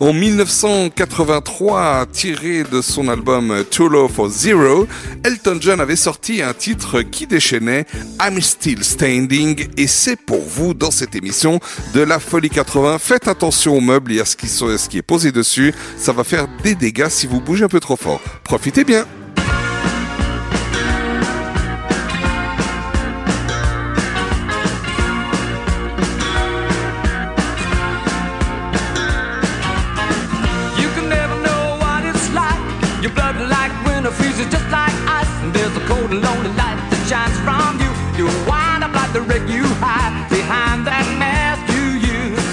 En 0.00 0.12
1983, 0.12 2.06
tiré 2.12 2.62
de 2.62 2.80
son 2.80 3.08
album 3.08 3.64
Too 3.68 3.88
Low 3.88 4.06
for 4.06 4.28
Zero, 4.28 4.86
Elton 5.24 5.58
John 5.60 5.80
avait 5.80 5.96
sorti 5.96 6.40
un 6.40 6.54
titre 6.54 7.02
qui 7.02 7.26
déchaînait 7.26 7.84
I'm 8.20 8.40
Still 8.40 8.84
Standing 8.84 9.66
et 9.76 9.88
c'est 9.88 10.14
pour 10.14 10.40
vous 10.40 10.72
dans 10.72 10.92
cette 10.92 11.16
émission 11.16 11.58
de 11.94 12.00
la 12.00 12.20
Folie 12.20 12.48
80. 12.48 12.98
Faites 12.98 13.26
attention 13.26 13.76
aux 13.76 13.80
meubles 13.80 14.12
et 14.12 14.20
à 14.20 14.24
ce 14.24 14.36
qui 14.36 14.98
est 14.98 15.02
posé 15.02 15.32
dessus, 15.32 15.74
ça 15.96 16.12
va 16.12 16.22
faire 16.22 16.46
des 16.62 16.76
dégâts 16.76 17.08
si 17.08 17.26
vous 17.26 17.40
bougez 17.40 17.64
un 17.64 17.68
peu 17.68 17.80
trop 17.80 17.96
fort. 17.96 18.20
Profitez 18.44 18.84
bien 18.84 19.04
wreck 39.28 39.46
you 39.48 39.64
hide 39.84 40.26
behind 40.30 40.86
that 40.86 41.04
mask 41.20 41.60
you 41.76 41.84
use. 42.16 42.48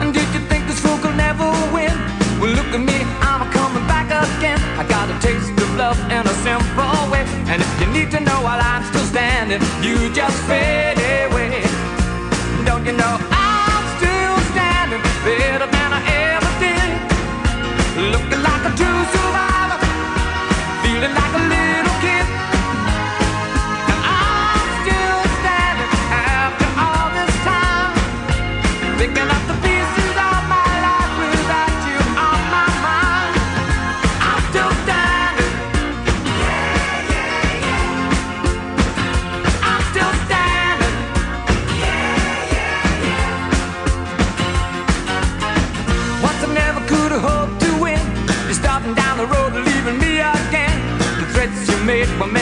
And 0.00 0.14
did 0.14 0.28
you 0.34 0.40
think 0.46 0.66
this 0.66 0.78
fool 0.78 0.98
could 0.98 1.16
never 1.16 1.50
win? 1.74 1.92
Well, 2.38 2.54
look 2.54 2.70
at 2.70 2.82
me, 2.90 2.98
I'm 3.20 3.50
coming 3.50 3.86
back 3.90 4.08
again. 4.08 4.58
I 4.78 4.86
got 4.86 5.10
a 5.10 5.16
taste 5.20 5.50
of 5.58 5.70
love 5.76 5.98
in 6.16 6.22
a 6.22 6.36
simple 6.46 6.98
way. 7.10 7.24
And 7.50 7.60
if 7.60 7.72
you 7.80 7.86
need 7.90 8.10
to 8.12 8.20
know 8.20 8.38
while 8.46 8.62
I'm 8.62 8.84
still 8.90 9.06
standing, 9.14 9.60
you 9.82 9.96
just 10.14 10.38
fade 10.46 10.61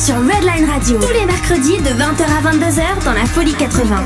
sur 0.00 0.14
Redline 0.14 0.64
Radio. 0.64 0.98
Tous 0.98 1.12
les 1.12 1.26
mercredis 1.26 1.76
de 1.76 1.90
20h 1.90 2.24
à 2.24 2.52
22h 2.52 3.04
dans 3.04 3.12
la 3.12 3.26
Folie 3.26 3.52
80. 3.52 3.96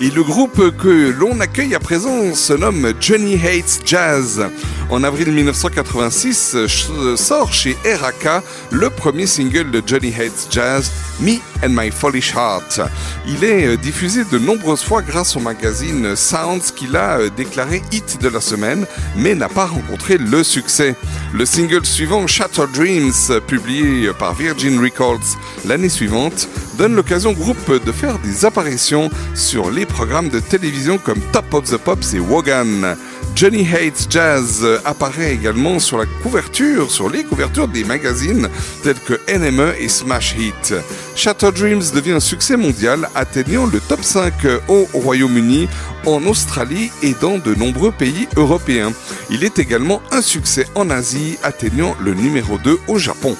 Et 0.00 0.10
le 0.10 0.22
groupe 0.22 0.74
que 0.78 1.10
l'on 1.10 1.38
accueille 1.40 1.74
à 1.74 1.78
présent 1.78 2.34
se 2.34 2.54
nomme 2.54 2.94
Johnny 2.98 3.34
Hates 3.34 3.82
Jazz. 3.84 4.46
En 4.88 5.02
avril 5.02 5.32
1986, 5.32 6.52
ch- 6.68 7.16
sort 7.16 7.52
chez 7.52 7.76
RAK 7.84 8.42
le 8.70 8.88
premier 8.88 9.26
single 9.26 9.72
de 9.72 9.82
Johnny 9.84 10.14
Hates 10.14 10.46
Jazz, 10.48 10.92
Me 11.20 11.38
and 11.64 11.70
My 11.70 11.90
Foolish 11.90 12.32
Heart. 12.36 12.80
Il 13.26 13.42
est 13.42 13.66
euh, 13.66 13.76
diffusé 13.76 14.22
de 14.30 14.38
nombreuses 14.38 14.84
fois 14.84 15.02
grâce 15.02 15.34
au 15.36 15.40
magazine 15.40 16.14
Sounds 16.14 16.70
qu'il 16.74 16.94
a 16.96 17.18
euh, 17.18 17.30
déclaré 17.36 17.82
hit 17.90 18.22
de 18.22 18.28
la 18.28 18.40
semaine, 18.40 18.86
mais 19.16 19.34
n'a 19.34 19.48
pas 19.48 19.66
rencontré 19.66 20.18
le 20.18 20.44
succès. 20.44 20.94
Le 21.34 21.44
single 21.44 21.84
suivant, 21.84 22.24
Shattered 22.28 22.70
Dreams, 22.70 23.40
publié 23.48 24.12
par 24.16 24.34
Virgin 24.34 24.80
Records 24.80 25.36
l'année 25.66 25.88
suivante, 25.88 26.48
donne 26.78 26.94
l'occasion 26.94 27.30
au 27.30 27.34
groupe 27.34 27.84
de 27.84 27.90
faire 27.90 28.20
des 28.20 28.44
apparitions 28.44 29.10
sur 29.34 29.68
les 29.72 29.84
programmes 29.84 30.28
de 30.28 30.38
télévision 30.38 30.96
comme 30.98 31.18
Top 31.32 31.52
of 31.54 31.64
the 31.64 31.76
Pops 31.76 32.14
et 32.14 32.20
Wogan. 32.20 32.96
Johnny 33.36 33.68
Hates 33.68 34.06
Jazz 34.08 34.66
apparaît 34.86 35.34
également 35.34 35.78
sur 35.78 35.98
la 35.98 36.06
couverture, 36.22 36.90
sur 36.90 37.10
les 37.10 37.22
couvertures 37.22 37.68
des 37.68 37.84
magazines 37.84 38.48
tels 38.82 38.98
que 38.98 39.20
NME 39.30 39.74
et 39.78 39.90
Smash 39.90 40.34
Hit. 40.38 40.74
Shattered 41.14 41.54
Dreams 41.54 41.82
devient 41.94 42.12
un 42.12 42.20
succès 42.20 42.56
mondial, 42.56 43.10
atteignant 43.14 43.66
le 43.66 43.78
top 43.80 44.02
5 44.02 44.32
au 44.68 44.88
Royaume-Uni, 44.94 45.68
en 46.06 46.24
Australie 46.24 46.90
et 47.02 47.12
dans 47.20 47.36
de 47.36 47.54
nombreux 47.54 47.92
pays 47.92 48.26
européens. 48.36 48.94
Il 49.28 49.44
est 49.44 49.58
également 49.58 50.00
un 50.12 50.22
succès 50.22 50.66
en 50.74 50.88
Asie, 50.88 51.36
atteignant 51.42 51.94
le 52.00 52.14
numéro 52.14 52.56
2 52.56 52.78
au 52.88 52.96
Japon. 52.96 53.36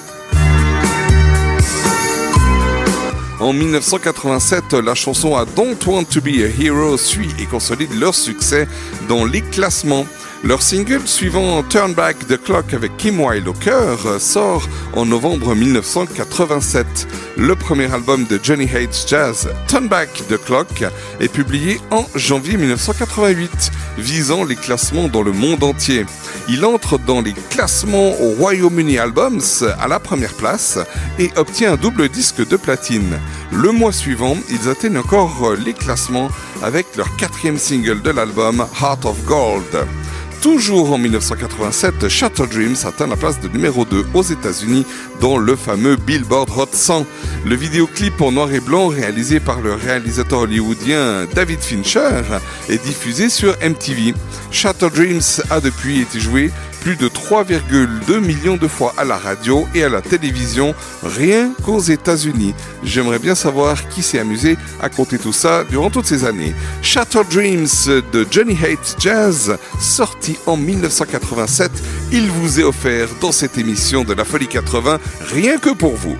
En 3.47 3.53
1987, 3.53 4.73
la 4.73 4.93
chanson 4.93 5.41
I 5.41 5.45
Don't 5.55 5.77
Want 5.85 6.03
to 6.03 6.19
Be 6.19 6.43
a 6.43 6.49
Hero 6.49 6.97
suit 6.97 7.29
et 7.39 7.45
consolide 7.45 7.97
leur 7.97 8.13
succès 8.13 8.67
dans 9.07 9.23
les 9.23 9.39
classements. 9.39 10.05
Leur 10.43 10.61
single 10.61 11.01
suivant 11.05 11.63
Turn 11.63 11.93
Back 11.93 12.27
the 12.27 12.37
Clock 12.41 12.73
avec 12.73 12.95
Kim 12.97 13.19
Wilde 13.19 13.47
au 13.47 13.53
cœur 13.53 14.21
sort 14.21 14.69
en 14.93 15.05
novembre 15.05 15.55
1987. 15.55 17.07
Le 17.37 17.55
premier 17.55 17.91
album 17.91 18.25
de 18.25 18.39
Johnny 18.41 18.65
Hates 18.65 19.05
Jazz, 19.07 19.49
Turn 19.67 19.87
Back 19.87 20.09
the 20.29 20.37
Clock, 20.37 20.83
est 21.19 21.27
publié 21.27 21.81
en 21.89 22.05
janvier 22.13 22.57
1988, 22.57 23.71
visant 23.97 24.43
les 24.43 24.55
classements 24.55 25.07
dans 25.07 25.23
le 25.23 25.31
monde 25.31 25.63
entier. 25.63 26.05
Il 26.47 26.63
entre 26.65 26.99
dans 26.99 27.21
les 27.21 27.33
classements 27.49 28.13
au 28.21 28.35
Royaume-Uni 28.35 28.99
Albums 28.99 29.41
à 29.79 29.87
la 29.87 29.99
première 29.99 30.33
place 30.33 30.77
et 31.17 31.31
obtient 31.35 31.73
un 31.73 31.77
double 31.77 32.09
disque 32.09 32.47
de 32.47 32.57
platine. 32.57 33.19
Le 33.51 33.71
mois 33.71 33.91
suivant, 33.91 34.37
ils 34.49 34.69
atteignent 34.69 34.99
encore 34.99 35.55
les 35.65 35.73
classements 35.73 36.29
avec 36.61 36.95
leur 36.95 37.15
quatrième 37.17 37.57
single 37.57 38.03
de 38.03 38.11
l'album 38.11 38.65
Heart 38.79 39.05
of 39.05 39.25
Gold. 39.25 39.87
Toujours 40.47 40.93
en 40.93 40.97
1987, 40.97 42.07
Shattered 42.07 42.49
Dreams 42.49 42.77
atteint 42.85 43.05
la 43.05 43.17
place 43.17 43.37
de 43.41 43.49
numéro 43.49 43.83
2 43.83 44.05
aux 44.13 44.23
États-Unis 44.23 44.85
dans 45.19 45.37
le 45.37 45.57
fameux 45.57 45.97
Billboard 45.97 46.49
Hot 46.57 46.69
100. 46.71 47.05
Le 47.45 47.53
vidéoclip 47.53 48.21
en 48.21 48.31
noir 48.31 48.53
et 48.53 48.61
blanc 48.61 48.87
réalisé 48.87 49.41
par 49.41 49.59
le 49.59 49.73
réalisateur 49.73 50.39
hollywoodien 50.39 51.25
David 51.35 51.59
Fincher 51.59 52.21
est 52.69 52.81
diffusé 52.81 53.27
sur 53.27 53.57
MTV. 53.61 54.13
Shattered 54.49 54.93
Dreams 54.93 55.43
a 55.49 55.59
depuis 55.59 55.99
été 55.99 56.21
joué 56.21 56.49
plus 56.87 56.95
de 56.95 57.09
3,2 57.09 58.21
millions 58.21 58.55
de 58.55 58.65
fois 58.65 58.93
à 58.97 59.03
la 59.03 59.17
radio 59.17 59.67
et 59.75 59.83
à 59.83 59.89
la 59.89 60.01
télévision, 60.01 60.73
rien 61.03 61.51
qu'aux 61.65 61.81
États-Unis. 61.81 62.53
J'aimerais 62.81 63.19
bien 63.19 63.35
savoir 63.35 63.89
qui 63.89 64.01
s'est 64.01 64.19
amusé 64.19 64.55
à 64.79 64.87
compter 64.87 65.17
tout 65.17 65.33
ça 65.33 65.65
durant 65.65 65.89
toutes 65.89 66.05
ces 66.05 66.23
années. 66.23 66.55
Shattered 66.81 67.27
Dreams 67.27 67.67
de 68.13 68.25
Johnny 68.31 68.57
Hates 68.63 68.95
Jazz, 68.99 69.57
sorti 69.81 70.37
en 70.45 70.55
1987, 70.55 71.73
il 72.13 72.31
vous 72.31 72.61
est 72.61 72.63
offert 72.63 73.09
dans 73.19 73.33
cette 73.33 73.57
émission 73.57 74.05
de 74.05 74.13
la 74.13 74.23
Folie 74.23 74.47
80, 74.47 74.99
rien 75.33 75.57
que 75.57 75.71
pour 75.71 75.93
vous. 75.93 76.15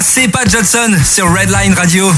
C'est 0.00 0.28
Pat 0.28 0.48
Johnson 0.48 0.90
sur 1.04 1.26
Redline 1.30 1.74
Radio. 1.74 2.10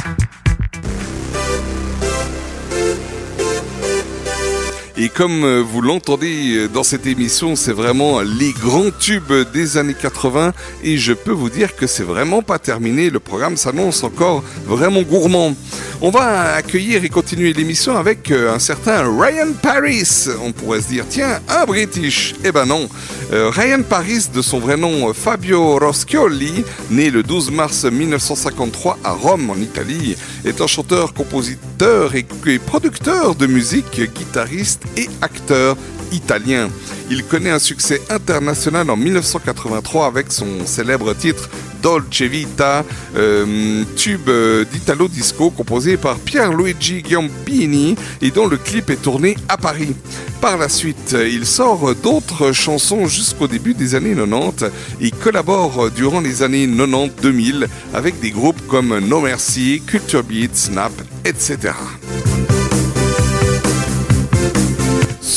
Et 4.97 5.09
comme 5.09 5.44
euh, 5.44 5.61
vous 5.61 5.81
l'entendez 5.81 6.55
euh, 6.55 6.68
dans 6.68 6.85
cette 6.85 7.07
émission, 7.07 7.57
c'est 7.57 7.73
vraiment 7.73 8.21
les 8.21 8.53
grands 8.53 8.90
tubes 8.90 9.33
des 9.53 9.77
années 9.77 9.97
80 10.01 10.53
et 10.85 10.99
je 10.99 11.12
peux 11.12 11.33
vous 11.33 11.51
dire 11.51 11.75
que 11.75 11.88
c'est 11.88 12.05
vraiment 12.05 12.42
pas 12.42 12.61
terminé. 12.61 13.11
Le 13.11 13.18
programme 13.18 13.57
s'annonce 13.57 14.05
encore 14.05 14.44
vraiment 14.64 15.03
gourmand. 15.03 15.55
On 16.01 16.11
va 16.11 16.55
accueillir 16.55 17.05
et 17.05 17.09
continuer 17.09 17.53
l'émission 17.53 17.97
avec 17.97 18.31
euh, 18.31 18.55
un 18.55 18.61
certain 18.61 19.03
Ryan 19.03 19.53
Paris. 19.61 20.29
On 20.44 20.53
pourrait 20.53 20.81
se 20.81 20.88
dire, 20.88 21.05
tiens, 21.09 21.40
un 21.49 21.64
British. 21.64 22.35
Eh 22.44 22.53
ben 22.53 22.66
non. 22.66 22.88
Euh, 23.30 23.50
Ryan 23.50 23.82
Paris, 23.82 24.29
de 24.33 24.40
son 24.40 24.58
vrai 24.58 24.79
nom 24.79 25.10
euh, 25.10 25.12
Fabio 25.12 25.79
Roscioli, 25.79 26.64
né 26.90 27.10
le 27.10 27.22
12 27.22 27.50
mars 27.50 27.85
1953 27.85 28.98
à 29.04 29.12
Rome, 29.12 29.50
en 29.50 29.56
Italie, 29.56 30.16
est 30.46 30.62
un 30.62 30.66
chanteur, 30.66 31.12
compositeur 31.12 32.14
et 32.14 32.26
et 32.46 32.58
producteur 32.58 33.35
de 33.35 33.46
musique, 33.46 34.00
guitariste 34.00 34.83
et 34.96 35.08
acteur 35.20 35.76
italien. 36.12 36.70
Il 37.10 37.24
connaît 37.24 37.50
un 37.50 37.58
succès 37.58 38.00
international 38.10 38.90
en 38.90 38.96
1983 38.96 40.06
avec 40.06 40.33
son 40.33 40.64
célèbre 40.64 41.14
titre 41.14 41.50
Dolce 41.83 42.22
Vita, 42.22 42.85
euh, 43.16 43.85
tube 43.96 44.29
euh, 44.29 44.64
d'Italo 44.64 45.08
Disco 45.08 45.50
composé 45.50 45.96
par 45.96 46.18
Pierluigi 46.18 47.02
Gambini 47.02 47.96
et 48.20 48.31
dont 48.31 48.46
le 48.46 48.56
clip 48.56 48.90
est 48.90 49.02
tourné 49.02 49.37
à 49.48 49.56
Paris. 49.56 49.94
Par 50.40 50.56
la 50.56 50.68
suite, 50.68 51.16
il 51.18 51.46
sort 51.46 51.94
d'autres 51.96 52.52
chansons 52.52 53.06
jusqu'au 53.06 53.48
début 53.48 53.74
des 53.74 53.94
années 53.94 54.14
90 54.14 54.66
et 55.00 55.10
collabore 55.10 55.90
durant 55.90 56.20
les 56.20 56.42
années 56.42 56.66
90-2000 56.66 57.66
avec 57.94 58.20
des 58.20 58.31
groupes 58.31 58.60
comme 58.68 58.98
No 58.98 59.20
Mercy, 59.20 59.83
Culture 59.87 60.22
Beat, 60.22 60.56
Snap, 60.56 60.92
etc. 61.24 61.72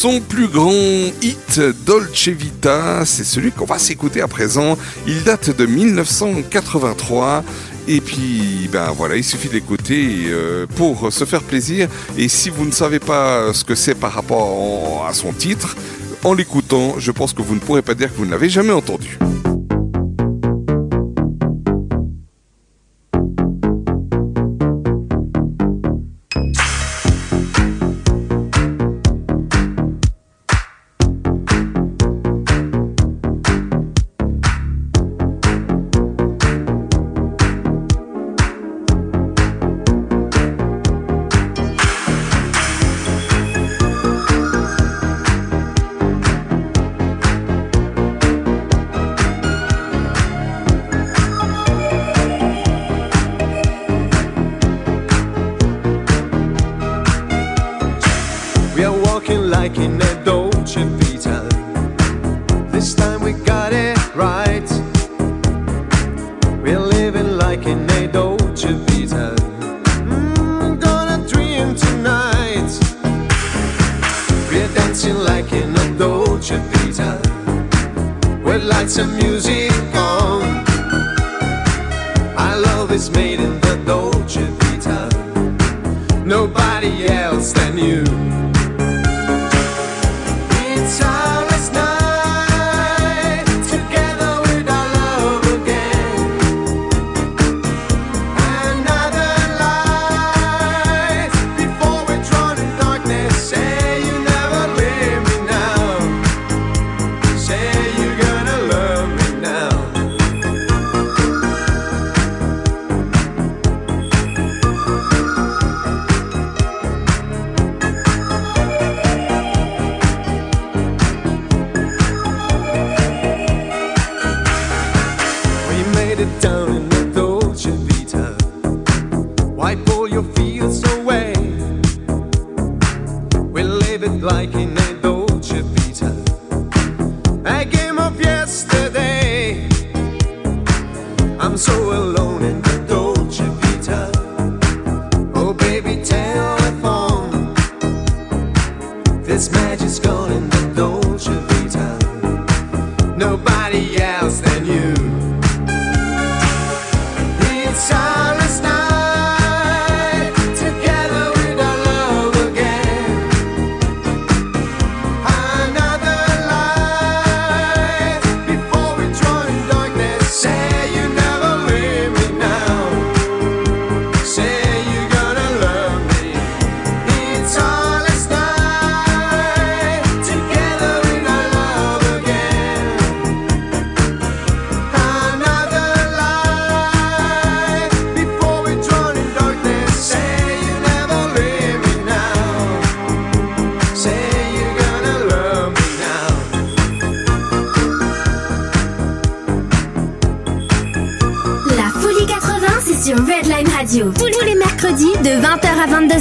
Son 0.01 0.19
plus 0.19 0.47
grand 0.47 0.71
hit, 1.21 1.61
Dolce 1.85 2.29
Vita, 2.29 3.05
c'est 3.05 3.23
celui 3.23 3.51
qu'on 3.51 3.65
va 3.65 3.77
s'écouter 3.77 4.19
à 4.21 4.27
présent. 4.27 4.75
Il 5.05 5.23
date 5.23 5.55
de 5.55 5.67
1983. 5.67 7.43
Et 7.87 8.01
puis, 8.01 8.67
ben 8.71 8.93
voilà, 8.97 9.15
il 9.15 9.23
suffit 9.23 9.47
d'écouter 9.47 10.23
euh, 10.25 10.65
pour 10.75 11.13
se 11.13 11.23
faire 11.23 11.43
plaisir. 11.43 11.87
Et 12.17 12.29
si 12.29 12.49
vous 12.49 12.65
ne 12.65 12.71
savez 12.71 12.97
pas 12.97 13.53
ce 13.53 13.63
que 13.63 13.75
c'est 13.75 13.93
par 13.93 14.13
rapport 14.13 15.05
à 15.07 15.13
son 15.13 15.33
titre, 15.33 15.75
en 16.23 16.33
l'écoutant, 16.33 16.95
je 16.97 17.11
pense 17.11 17.33
que 17.33 17.43
vous 17.43 17.53
ne 17.53 17.59
pourrez 17.59 17.83
pas 17.83 17.93
dire 17.93 18.11
que 18.11 18.17
vous 18.17 18.25
ne 18.25 18.31
l'avez 18.31 18.49
jamais 18.49 18.73
entendu. 18.73 19.19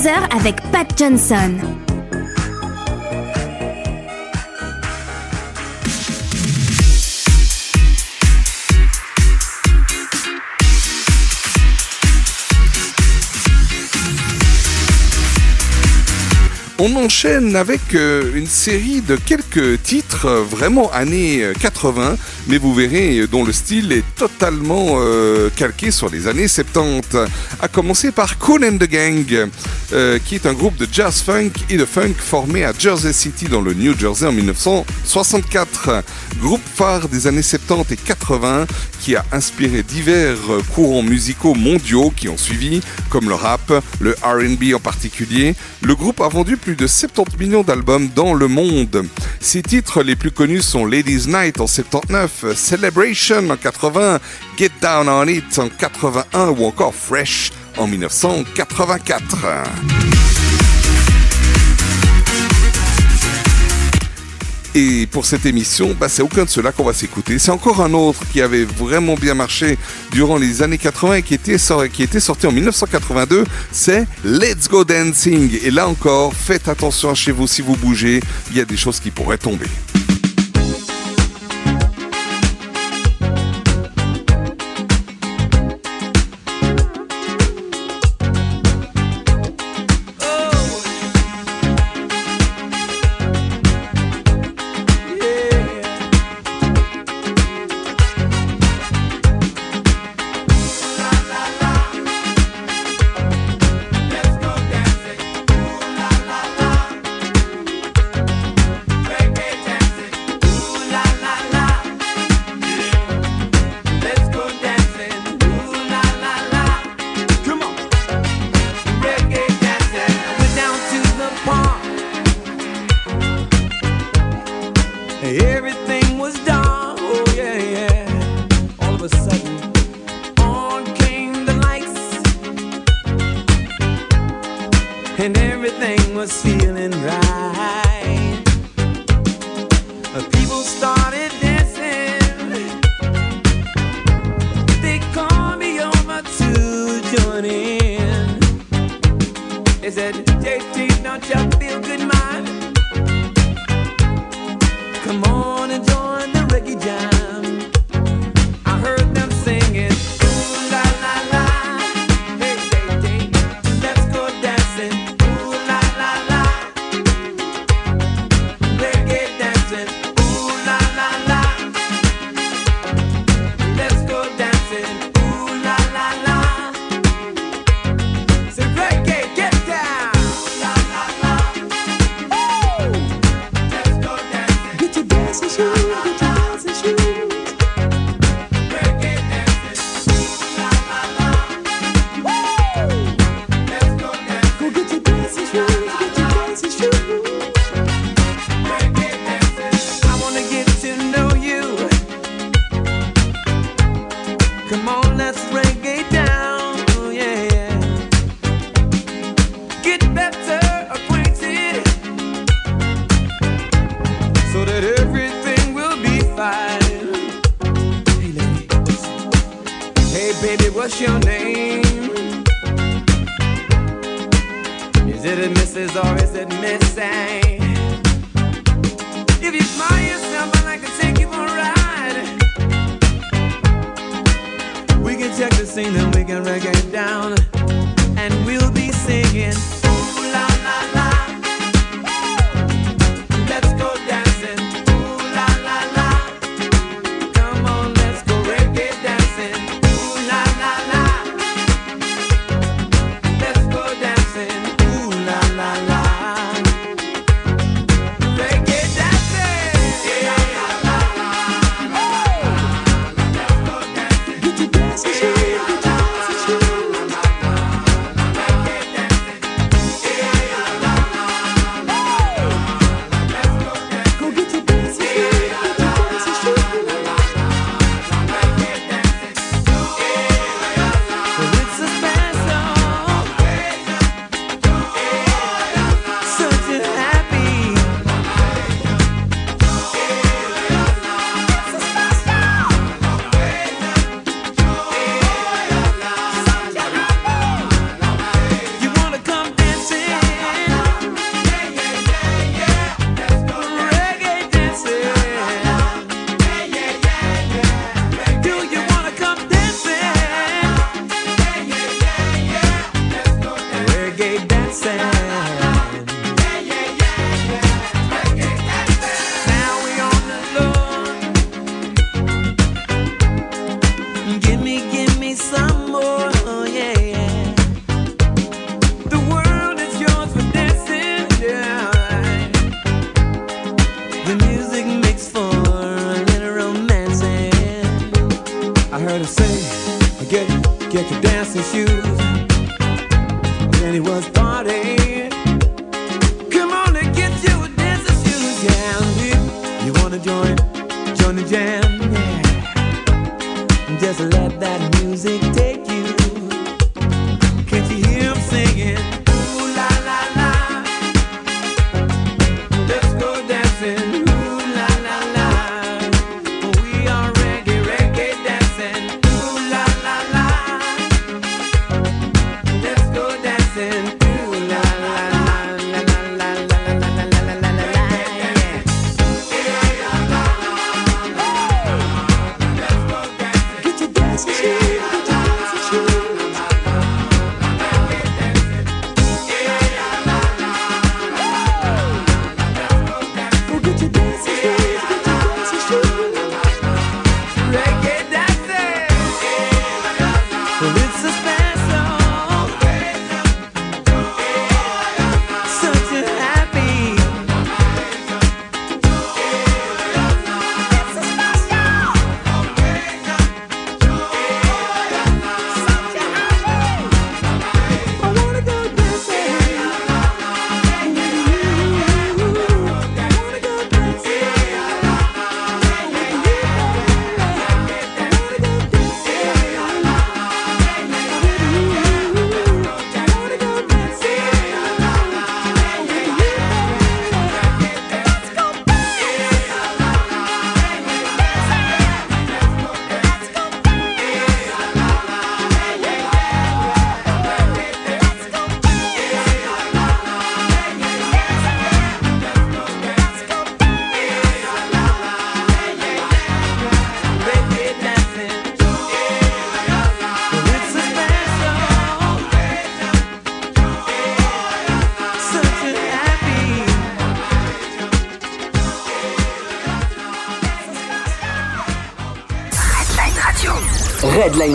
avec 0.07 0.57
Pat 0.73 0.87
Johnson. 0.97 1.59
On 16.83 16.97
enchaîne 16.97 17.57
avec 17.57 17.95
euh, 17.95 18.33
une 18.35 18.47
série 18.47 19.03
de 19.03 19.17
quelques 19.17 19.83
titres 19.83 20.25
euh, 20.25 20.43
vraiment 20.43 20.91
années 20.93 21.45
euh, 21.45 21.53
80, 21.53 22.17
mais 22.49 22.57
vous 22.57 22.73
verrez 22.73 23.27
dont 23.31 23.45
le 23.45 23.53
style 23.53 23.93
est 23.93 24.05
totalement 24.17 24.99
calqué 25.57 25.91
sur 25.91 26.09
les 26.09 26.27
années 26.27 26.49
70. 26.49 27.19
À 27.61 27.69
commencer 27.69 28.13
par 28.13 28.39
Cool 28.39 28.65
and 28.65 28.79
the 28.79 28.89
Gang 28.89 29.51
euh, 29.93 30.19
qui 30.25 30.35
est 30.35 30.47
un 30.47 30.53
groupe 30.53 30.77
de 30.77 30.87
jazz 30.91 31.21
funk 31.21 31.51
et 31.69 31.77
de 31.77 31.85
funk 31.85 32.15
formé 32.19 32.65
à 32.65 32.73
Jersey 32.77 33.13
City 33.13 33.47
dans 33.47 33.61
le 33.61 33.75
New 33.75 33.99
Jersey 33.99 34.27
en 34.27 34.33
1964. 34.33 36.05
Groupe 36.41 36.63
phare 36.75 37.09
des 37.09 37.27
années 37.27 37.43
70 37.43 37.93
et 37.93 37.97
80 37.97 38.67
qui 39.01 39.17
a 39.17 39.25
inspiré 39.33 39.83
divers 39.83 40.37
courants 40.75 41.03
musicaux 41.03 41.55
mondiaux 41.55 42.13
qui 42.15 42.29
ont 42.29 42.37
suivi, 42.37 42.81
comme 43.09 43.29
le 43.29 43.35
rap, 43.35 43.73
le 44.01 44.15
RB 44.23 44.75
en 44.75 44.81
particulier. 44.81 45.55
Le 45.83 45.95
groupe 45.95 46.21
a 46.21 46.29
vendu 46.29 46.57
plus 46.57 46.77
de 46.77 46.87
70 46.87 47.37
millions 47.39 47.63
d'albums 47.63 48.09
dans 48.15 48.35
le 48.35 48.49
monde. 48.49 49.05
Ses 49.41 49.63
titres 49.63 50.03
les 50.03 50.17
plus 50.17 50.31
connus 50.31 50.63
sont 50.63 50.85
Ladies 50.85 51.29
Night 51.29 51.61
en 51.61 51.67
79, 51.67 52.55
Celebration 52.55 53.51
en 53.51 53.57
80, 53.57 54.21
Get 54.57 54.71
Down 54.81 55.09
on 55.09 55.27
It 55.27 55.59
en 55.59 55.69
81 55.69 56.49
ou 56.51 56.65
encore 56.65 56.95
Fresh 56.95 57.51
en 57.81 57.87
1984. 57.87 59.47
Et 64.77 65.09
pour 65.11 65.27
cette 65.27 65.47
émission, 65.47 65.97
bah, 65.99 66.09
c'est 66.09 66.23
aucun 66.23 66.45
de 66.45 66.49
ceux-là 66.49 66.71
qu'on 66.71 66.85
va 66.85 66.93
s'écouter. 66.93 67.41
C'est 67.41 67.51
encore 67.51 67.83
un 67.83 67.93
autre 67.93 68.21
qui 68.33 68.41
avait 68.41 68.63
vraiment 68.65 69.15
bien 69.17 69.35
marché 69.35 69.77
durant 70.13 70.37
les 70.37 70.63
années 70.63 70.79
80 70.79 71.15
et 71.15 71.23
qui 71.23 71.35
était, 71.35 71.59
sor- 71.59 71.89
qui 71.89 72.05
était 72.05 72.21
sorti 72.21 72.47
en 72.47 72.53
1982. 72.53 73.45
C'est 73.73 74.07
Let's 74.25 74.69
Go 74.69 74.85
Dancing. 74.85 75.59
Et 75.65 75.73
là 75.73 75.89
encore, 75.89 76.35
faites 76.35 76.69
attention 76.69 77.15
chez 77.17 77.33
vous 77.33 77.49
si 77.49 77.63
vous 77.63 77.75
bougez. 77.77 78.21
Il 78.53 78.59
y 78.59 78.61
a 78.61 78.65
des 78.65 78.77
choses 78.77 79.01
qui 79.01 79.11
pourraient 79.11 79.39
tomber. 79.39 79.67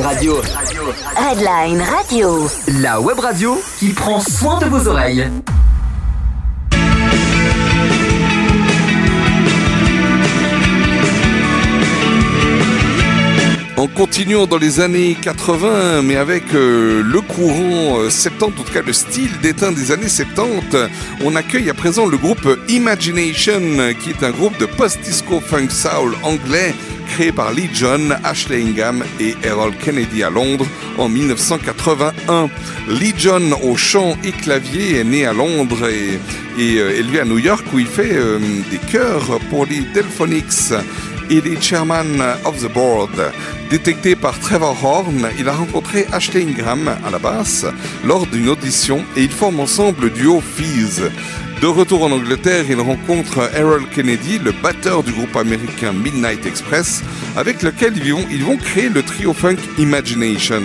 Radio. 0.05 0.39
Redline 1.15 1.81
Radio. 1.81 2.47
La 2.79 3.01
web 3.01 3.17
radio 3.17 3.59
qui 3.79 3.89
prend 3.89 4.19
soin 4.19 4.59
de 4.59 4.65
vos 4.65 4.87
oreilles. 4.87 5.27
En 13.77 13.87
continuant 13.87 14.45
dans 14.45 14.59
les 14.59 14.79
années 14.79 15.17
80, 15.19 16.03
mais 16.03 16.17
avec 16.17 16.43
euh, 16.53 17.01
le 17.01 17.21
courant 17.21 17.99
euh, 17.99 18.11
70, 18.11 18.43
en 18.43 18.63
tout 18.63 18.71
cas 18.71 18.83
le 18.85 18.93
style 18.93 19.31
d'éteint 19.41 19.71
des 19.71 19.91
années 19.91 20.07
70, 20.07 20.87
on 21.23 21.35
accueille 21.35 21.71
à 21.71 21.73
présent 21.73 22.05
le 22.05 22.17
groupe 22.17 22.47
Imagination, 22.69 23.59
qui 23.99 24.11
est 24.11 24.23
un 24.23 24.31
groupe 24.31 24.57
de 24.59 24.67
post-disco 24.67 25.39
funk 25.39 25.69
soul 25.71 26.15
anglais 26.21 26.75
par 27.33 27.53
Lee 27.53 27.69
John, 27.73 28.17
Ashley 28.23 28.61
Ingham 28.61 29.03
et 29.21 29.35
Errol 29.43 29.73
Kennedy 29.77 30.21
à 30.23 30.29
Londres 30.29 30.65
en 30.97 31.07
1981. 31.07 32.49
Lee 32.89 33.13
John 33.17 33.53
au 33.63 33.77
chant 33.77 34.17
et 34.23 34.31
clavier 34.31 34.99
est 34.99 35.03
né 35.05 35.25
à 35.25 35.31
Londres 35.31 35.87
et, 35.87 36.19
et, 36.61 36.77
euh, 36.77 36.99
élevé 36.99 37.21
à 37.21 37.25
New 37.25 37.37
York 37.37 37.65
où 37.73 37.79
il 37.79 37.87
fait 37.87 38.13
euh, 38.13 38.39
des 38.69 38.79
chœurs 38.91 39.39
pour 39.49 39.65
les 39.65 39.79
Delphonics 39.93 40.73
il 41.29 41.47
est 41.47 41.61
chairman 41.61 42.21
of 42.43 42.61
the 42.61 42.71
board. 42.71 43.31
Détecté 43.69 44.15
par 44.15 44.37
Trevor 44.39 44.77
Horn, 44.83 45.27
il 45.39 45.49
a 45.49 45.53
rencontré 45.53 46.05
Ashley 46.11 46.43
Ingram 46.43 46.87
à 47.03 47.09
la 47.09 47.17
basse 47.17 47.65
lors 48.03 48.27
d'une 48.27 48.49
audition 48.49 49.03
et 49.17 49.23
ils 49.23 49.31
forment 49.31 49.61
ensemble 49.61 50.03
le 50.03 50.09
duo 50.11 50.41
Fizz. 50.41 51.09
De 51.61 51.67
retour 51.67 52.03
en 52.03 52.11
Angleterre, 52.11 52.65
il 52.69 52.79
rencontre 52.79 53.49
Errol 53.55 53.87
Kennedy, 53.87 54.39
le 54.39 54.51
batteur 54.51 55.03
du 55.03 55.11
groupe 55.11 55.35
américain 55.37 55.93
Midnight 55.93 56.45
Express, 56.45 57.01
avec 57.37 57.63
lequel 57.63 57.93
ils 57.97 58.43
vont, 58.43 58.57
créer 58.57 58.89
le 58.89 59.01
trio 59.01 59.33
funk 59.33 59.57
Imagination. 59.77 60.61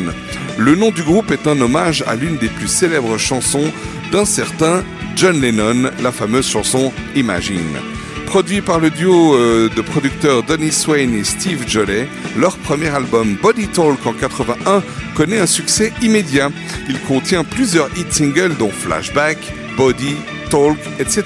Le 0.59 0.75
nom 0.75 0.91
du 0.91 1.03
groupe 1.03 1.31
est 1.31 1.47
un 1.47 1.61
hommage 1.61 2.03
à 2.07 2.17
l'une 2.17 2.37
des 2.39 2.49
plus 2.49 2.69
célèbres 2.69 3.19
chansons 3.19 3.73
d'un 4.11 4.25
certain 4.25 4.83
John 5.17 5.41
Lennon, 5.41 5.91
la 6.03 6.13
fameuse 6.13 6.49
chanson 6.49 6.93
Imagine. 7.15 7.79
Produit 8.27 8.61
par 8.61 8.79
le 8.79 8.91
duo 8.91 9.35
euh, 9.35 9.69
de 9.75 9.83
producteurs 9.83 10.43
Donny 10.43 10.71
Swain 10.71 11.13
et 11.15 11.25
Steve 11.25 11.69
Jolet, 11.69 12.09
leur 12.37 12.57
premier 12.59 12.89
album 12.89 13.37
Body 13.41 13.69
Talk 13.69 14.07
en 14.07 14.13
81 14.13 14.83
connaît 15.15 15.41
un 15.41 15.47
succès 15.47 15.93
immédiat. 16.03 16.51
Il 16.89 17.01
contient 17.01 17.43
plusieurs 17.43 17.89
hit 17.97 18.13
singles 18.13 18.57
dont 18.57 18.71
Flashback, 18.71 19.39
Body, 19.77 20.17
Talk, 20.51 20.79
etc. 20.99 21.23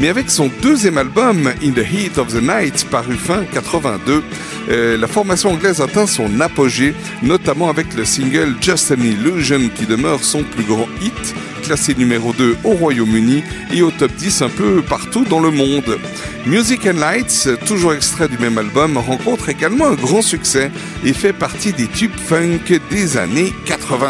Mais 0.00 0.08
avec 0.08 0.30
son 0.30 0.50
deuxième 0.62 0.98
album 0.98 1.50
In 1.62 1.72
the 1.72 1.78
Heat 1.78 2.18
of 2.18 2.28
the 2.28 2.42
Night 2.42 2.86
paru 2.90 3.14
fin 3.14 3.44
82, 3.52 4.22
euh, 4.68 4.96
la 4.96 5.06
formation 5.06 5.50
anglaise 5.50 5.80
atteint 5.80 6.06
son 6.06 6.40
apogée, 6.40 6.94
notamment 7.22 7.68
avec 7.68 7.94
le 7.94 8.04
single 8.04 8.54
Just 8.60 8.92
an 8.92 9.02
Illusion 9.02 9.68
qui 9.74 9.86
demeure 9.86 10.22
son 10.22 10.42
plus 10.42 10.64
grand 10.64 10.88
hit 11.02 11.34
classé 11.66 11.94
numéro 11.96 12.32
2 12.32 12.58
au 12.62 12.70
Royaume-Uni 12.70 13.42
et 13.72 13.82
au 13.82 13.90
top 13.90 14.12
10 14.12 14.42
un 14.42 14.48
peu 14.48 14.82
partout 14.82 15.24
dans 15.24 15.40
le 15.40 15.50
monde. 15.50 15.98
Music 16.46 16.86
and 16.86 17.00
Lights, 17.00 17.48
toujours 17.66 17.92
extrait 17.92 18.28
du 18.28 18.38
même 18.38 18.56
album, 18.56 18.96
rencontre 18.96 19.48
également 19.48 19.86
un 19.86 19.94
grand 19.94 20.22
succès 20.22 20.70
et 21.04 21.12
fait 21.12 21.32
partie 21.32 21.72
des 21.72 21.88
tubes 21.88 22.16
funk 22.16 22.78
des 22.90 23.16
années 23.16 23.52
80. 23.66 24.08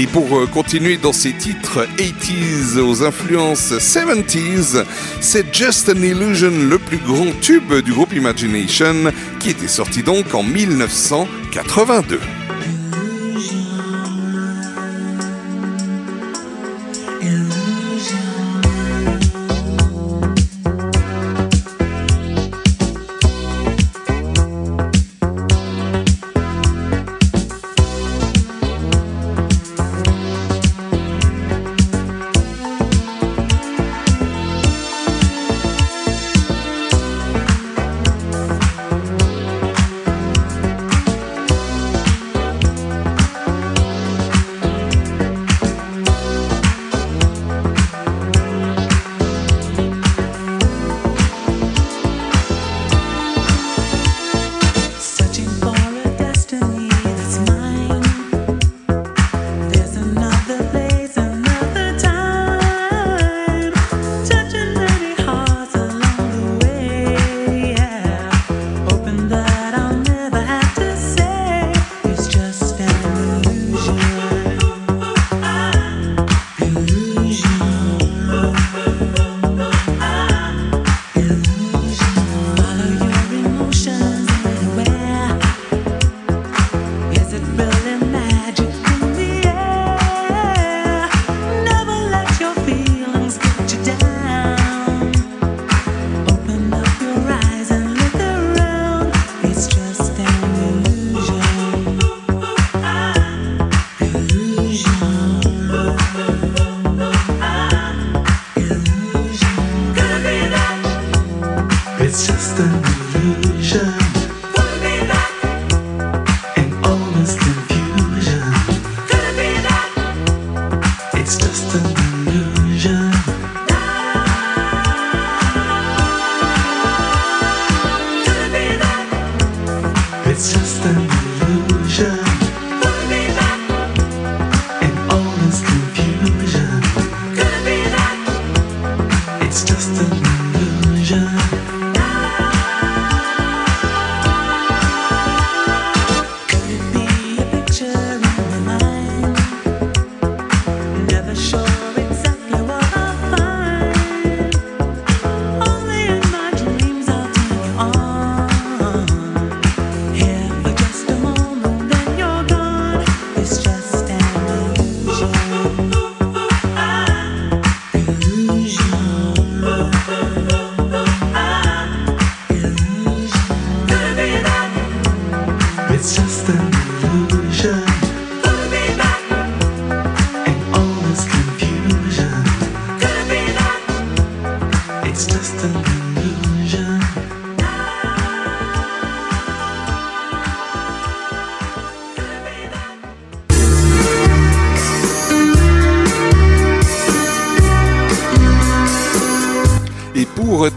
Et 0.00 0.06
pour 0.06 0.38
euh, 0.38 0.46
continuer 0.46 0.96
dans 0.96 1.12
ces 1.12 1.34
titres 1.34 1.86
80s 1.98 2.78
aux 2.78 3.04
influences 3.04 3.72
70s, 3.72 4.82
c'est 5.20 5.54
Just 5.54 5.90
an 5.90 6.02
Illusion, 6.02 6.52
le 6.70 6.78
plus 6.78 6.96
grand 6.96 7.38
tube 7.42 7.74
du 7.84 7.92
groupe 7.92 8.14
Imagination, 8.14 9.12
qui 9.40 9.50
était 9.50 9.68
sorti 9.68 10.02
donc 10.02 10.34
en 10.34 10.42
1982. 10.42 12.18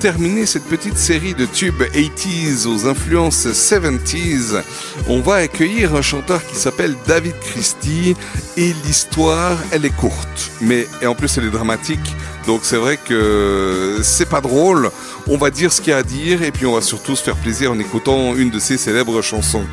Terminer 0.03 0.45
cette 0.45 0.65
petite 0.65 0.97
série 0.97 1.33
de 1.33 1.45
tubes 1.45 1.81
80s 1.81 2.67
aux 2.67 2.89
influences 2.89 3.47
70s, 3.47 4.61
on 5.07 5.21
va 5.21 5.35
accueillir 5.35 5.95
un 5.95 6.01
chanteur 6.01 6.45
qui 6.45 6.57
s'appelle 6.57 6.93
David 7.07 7.39
Christie 7.39 8.13
et 8.57 8.73
l'histoire, 8.85 9.57
elle 9.71 9.85
est 9.85 9.95
courte, 9.95 10.51
mais 10.59 10.89
et 11.01 11.07
en 11.07 11.15
plus 11.15 11.37
elle 11.37 11.45
est 11.45 11.51
dramatique. 11.51 12.13
Donc 12.45 12.61
c'est 12.63 12.75
vrai 12.75 12.97
que 12.97 14.01
c'est 14.03 14.27
pas 14.27 14.41
drôle. 14.41 14.91
On 15.27 15.37
va 15.37 15.49
dire 15.49 15.71
ce 15.71 15.79
qu'il 15.79 15.91
y 15.91 15.93
a 15.93 15.99
à 15.99 16.03
dire 16.03 16.43
et 16.43 16.51
puis 16.51 16.65
on 16.65 16.73
va 16.73 16.81
surtout 16.81 17.15
se 17.15 17.23
faire 17.23 17.37
plaisir 17.37 17.71
en 17.71 17.79
écoutant 17.79 18.35
une 18.35 18.49
de 18.49 18.59
ses 18.59 18.77
célèbres 18.77 19.21
chansons. 19.21 19.63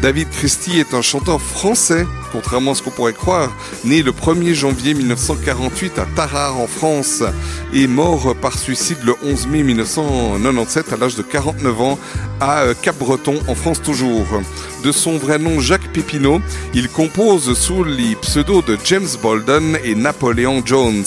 David 0.00 0.30
Christie 0.30 0.78
est 0.78 0.94
un 0.94 1.02
chanteur 1.02 1.42
français, 1.42 2.06
contrairement 2.32 2.72
à 2.72 2.74
ce 2.74 2.82
pourrait 2.94 3.12
croire, 3.12 3.52
né 3.84 4.02
le 4.02 4.12
1er 4.12 4.54
janvier 4.54 4.94
1948 4.94 5.98
à 5.98 6.06
Tarare 6.16 6.58
en 6.58 6.66
France 6.66 7.22
et 7.72 7.86
mort 7.86 8.34
par 8.40 8.58
suicide 8.58 8.98
le 9.04 9.14
11 9.22 9.46
mai 9.48 9.62
1997 9.62 10.92
à 10.92 10.96
l'âge 10.96 11.16
de 11.16 11.22
49 11.22 11.80
ans 11.80 11.98
à 12.40 12.62
euh, 12.62 12.74
Cap-Breton 12.80 13.40
en 13.48 13.54
France 13.54 13.82
toujours. 13.82 14.26
De 14.84 14.92
son 14.92 15.16
vrai 15.16 15.38
nom 15.38 15.60
Jacques 15.60 15.92
Pépineau, 15.92 16.40
il 16.74 16.88
compose 16.88 17.58
sous 17.58 17.84
les 17.84 18.16
pseudos 18.16 18.62
de 18.62 18.78
James 18.84 19.08
Bolden 19.22 19.78
et 19.84 19.94
Napoleon 19.94 20.62
Jones. 20.64 21.04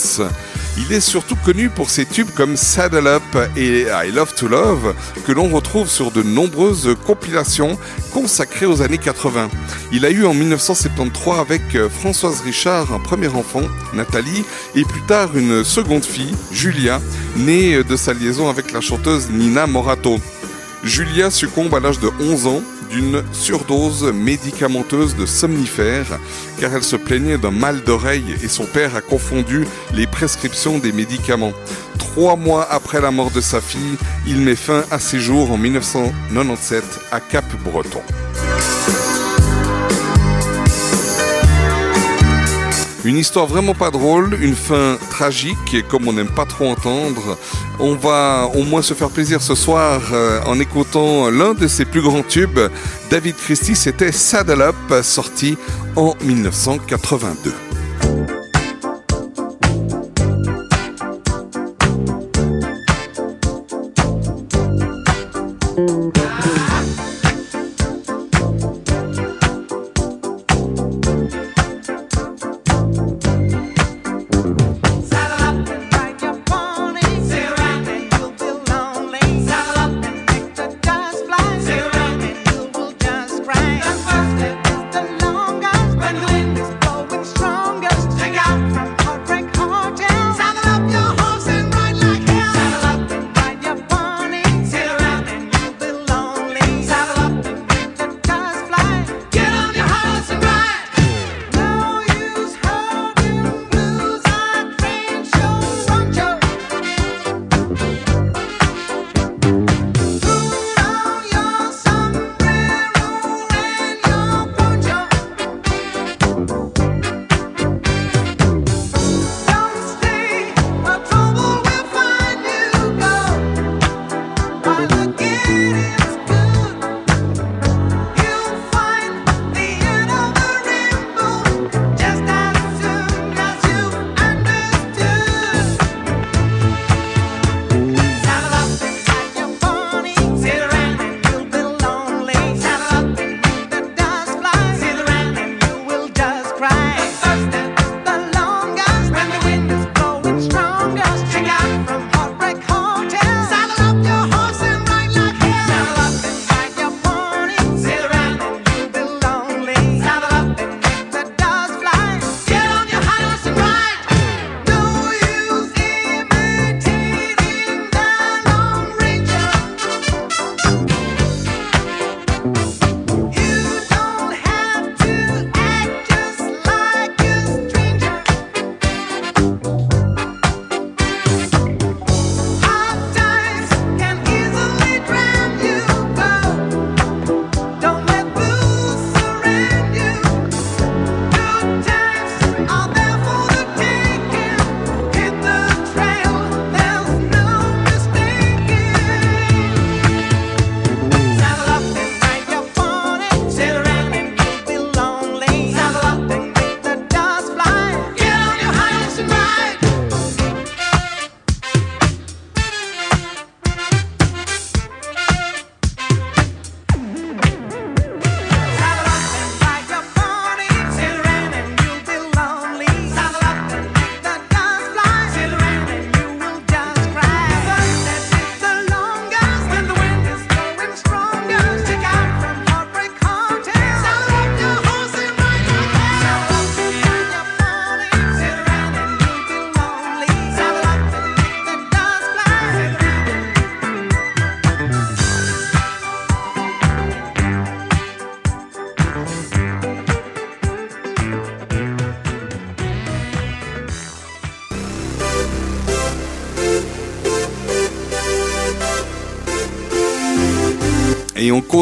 Il 0.80 0.92
est 0.92 1.00
surtout 1.00 1.36
connu 1.44 1.70
pour 1.70 1.90
ses 1.90 2.06
tubes 2.06 2.30
comme 2.36 2.56
Saddle 2.56 3.08
Up 3.08 3.50
et 3.56 3.86
I 3.88 4.12
Love 4.12 4.34
to 4.34 4.46
Love 4.46 4.94
que 5.26 5.32
l'on 5.32 5.48
retrouve 5.48 5.88
sur 5.88 6.12
de 6.12 6.22
nombreuses 6.22 6.94
compilations 7.06 7.76
consacrées 8.20 8.66
aux 8.66 8.82
années 8.82 8.98
80. 8.98 9.48
Il 9.92 10.04
a 10.04 10.10
eu 10.10 10.26
en 10.26 10.34
1973 10.34 11.38
avec 11.38 11.62
euh, 11.76 11.88
Françoise 11.88 12.40
Richard 12.40 12.92
un 12.92 12.98
premier 12.98 13.28
enfant, 13.28 13.62
Nathalie, 13.94 14.44
et 14.74 14.82
plus 14.82 15.02
tard 15.02 15.36
une 15.36 15.62
seconde 15.62 16.04
fille, 16.04 16.34
Julia, 16.50 17.00
née 17.36 17.84
de 17.84 17.94
sa 17.94 18.14
liaison 18.14 18.50
avec 18.50 18.72
la 18.72 18.80
chanteuse 18.80 19.30
Nina 19.30 19.68
Morato. 19.68 20.18
Julia 20.82 21.30
succombe 21.30 21.72
à 21.76 21.78
l'âge 21.80 22.00
de 22.00 22.10
11 22.20 22.46
ans 22.48 22.62
d'une 22.90 23.22
surdose 23.32 24.12
médicamenteuse 24.12 25.14
de 25.14 25.24
somnifères 25.24 26.18
car 26.60 26.74
elle 26.74 26.82
se 26.82 26.96
plaignait 26.96 27.38
d'un 27.38 27.52
mal 27.52 27.82
d'oreille 27.84 28.34
et 28.42 28.48
son 28.48 28.64
père 28.64 28.96
a 28.96 29.00
confondu 29.00 29.64
les 29.94 30.08
prescriptions 30.08 30.78
des 30.78 30.90
médicaments. 30.90 31.52
Trois 32.18 32.34
mois 32.34 32.66
après 32.68 33.00
la 33.00 33.12
mort 33.12 33.30
de 33.30 33.40
sa 33.40 33.60
fille, 33.60 33.96
il 34.26 34.40
met 34.40 34.56
fin 34.56 34.82
à 34.90 34.98
ses 34.98 35.20
jours 35.20 35.52
en 35.52 35.56
1997 35.56 36.82
à 37.12 37.20
Cap-Breton. 37.20 38.02
Une 43.04 43.16
histoire 43.16 43.46
vraiment 43.46 43.72
pas 43.72 43.92
drôle, 43.92 44.36
une 44.42 44.56
fin 44.56 44.98
tragique, 45.10 45.72
et 45.72 45.84
comme 45.84 46.08
on 46.08 46.12
n'aime 46.12 46.34
pas 46.34 46.44
trop 46.44 46.68
entendre, 46.68 47.38
on 47.78 47.94
va 47.94 48.50
au 48.52 48.64
moins 48.64 48.82
se 48.82 48.94
faire 48.94 49.10
plaisir 49.10 49.40
ce 49.40 49.54
soir 49.54 50.02
euh, 50.12 50.40
en 50.44 50.58
écoutant 50.58 51.30
l'un 51.30 51.54
de 51.54 51.68
ses 51.68 51.84
plus 51.84 52.02
grands 52.02 52.24
tubes. 52.24 52.58
David 53.10 53.36
Christie, 53.36 53.76
c'était 53.76 54.10
Saddle 54.10 54.62
Up, 54.62 55.04
sorti 55.04 55.56
en 55.94 56.16
1982. 56.24 57.67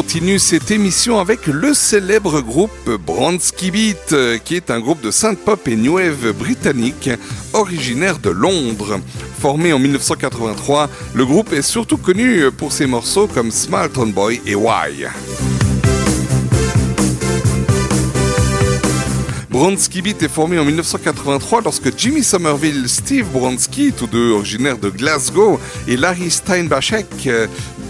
Continue 0.07 0.39
cette 0.39 0.71
émission 0.71 1.19
avec 1.19 1.47
le 1.47 1.73
célèbre 1.73 2.39
groupe 2.39 2.89
Bronski 3.05 3.71
Beat, 3.71 4.13
euh, 4.13 4.37
qui 4.37 4.55
est 4.55 4.71
un 4.71 4.79
groupe 4.79 5.01
de 5.01 5.11
synth-pop 5.11 5.67
et 5.67 5.75
new 5.75 5.95
wave 5.95 6.31
britannique 6.31 7.09
originaire 7.51 8.17
de 8.17 8.29
Londres. 8.29 9.01
Formé 9.37 9.73
en 9.73 9.79
1983, 9.79 10.89
le 11.13 11.25
groupe 11.25 11.51
est 11.51 11.61
surtout 11.61 11.97
connu 11.97 12.49
pour 12.57 12.71
ses 12.71 12.85
morceaux 12.85 13.27
comme 13.27 13.51
Small 13.51 13.89
Town 13.89 14.13
Boy 14.13 14.39
et 14.45 14.55
Why. 14.55 15.07
Bronski 19.57 20.03
Beat 20.03 20.21
est 20.21 20.27
formé 20.27 20.59
en 20.59 20.65
1983 20.65 21.61
lorsque 21.63 21.97
Jimmy 21.97 22.21
Somerville, 22.21 22.87
Steve 22.87 23.25
Bronski, 23.25 23.91
tous 23.91 24.05
deux 24.05 24.29
originaires 24.33 24.77
de 24.77 24.91
Glasgow, 24.91 25.59
et 25.87 25.97
Larry 25.97 26.29
Steinbachek 26.29 27.07
euh, 27.25 27.47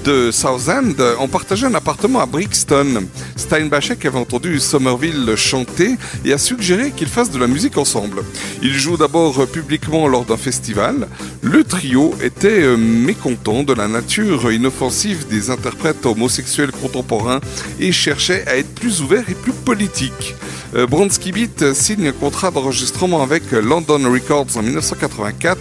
de 0.07 0.31
Southend 0.31 0.95
ont 1.19 1.27
partagé 1.27 1.65
un 1.65 1.73
appartement 1.73 2.21
à 2.21 2.25
Brixton. 2.25 3.03
Steinbachek 3.35 4.05
avait 4.05 4.17
entendu 4.17 4.57
Somerville 4.61 5.35
chanter 5.35 5.95
et 6.23 6.31
a 6.31 6.37
suggéré 6.37 6.91
qu'ils 6.91 7.09
fassent 7.09 7.29
de 7.29 7.37
la 7.37 7.47
musique 7.47 7.77
ensemble. 7.77 8.23
Ils 8.61 8.73
jouent 8.73 8.95
d'abord 8.95 9.45
publiquement 9.47 10.07
lors 10.07 10.23
d'un 10.23 10.37
festival. 10.37 11.09
Le 11.41 11.65
trio 11.65 12.15
était 12.23 12.61
euh, 12.61 12.77
mécontent 12.77 13.63
de 13.63 13.73
la 13.73 13.89
nature 13.89 14.49
inoffensive 14.49 15.27
des 15.27 15.49
interprètes 15.49 16.05
homosexuels 16.05 16.71
contemporains 16.71 17.41
et 17.81 17.91
cherchait 17.91 18.47
à 18.47 18.55
être 18.55 18.73
plus 18.75 19.01
ouvert 19.01 19.29
et 19.29 19.35
plus 19.35 19.51
politique. 19.51 20.35
Euh, 20.75 20.85
Bronski 20.85 21.31
Beat 21.31 21.73
signe 21.73 22.07
un 22.07 22.11
contrat 22.11 22.51
d'enregistrement 22.51 23.23
avec 23.23 23.51
London 23.51 23.99
Records 24.11 24.57
en 24.57 24.61
1984 24.61 25.57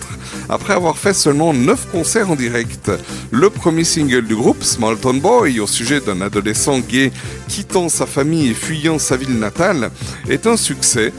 après 0.48 0.74
avoir 0.74 0.98
fait 0.98 1.14
seulement 1.14 1.52
9 1.52 1.90
concerts 1.92 2.30
en 2.30 2.36
direct. 2.36 2.90
Le 3.30 3.50
premier 3.50 3.84
single 3.84 4.26
du 4.26 4.34
groupe, 4.34 4.62
Small 4.62 4.98
Town 4.98 5.20
Boy, 5.20 5.61
au 5.61 5.66
sujet 5.66 6.00
d'un 6.00 6.20
adolescent 6.20 6.78
gay 6.80 7.12
quittant 7.48 7.88
sa 7.88 8.07
famille 8.07 8.50
et 8.50 8.54
fuyant 8.54 8.98
sa 8.98 9.16
ville 9.16 9.38
natale, 9.38 9.90
est 10.28 10.46
un 10.46 10.57
succès 10.57 11.12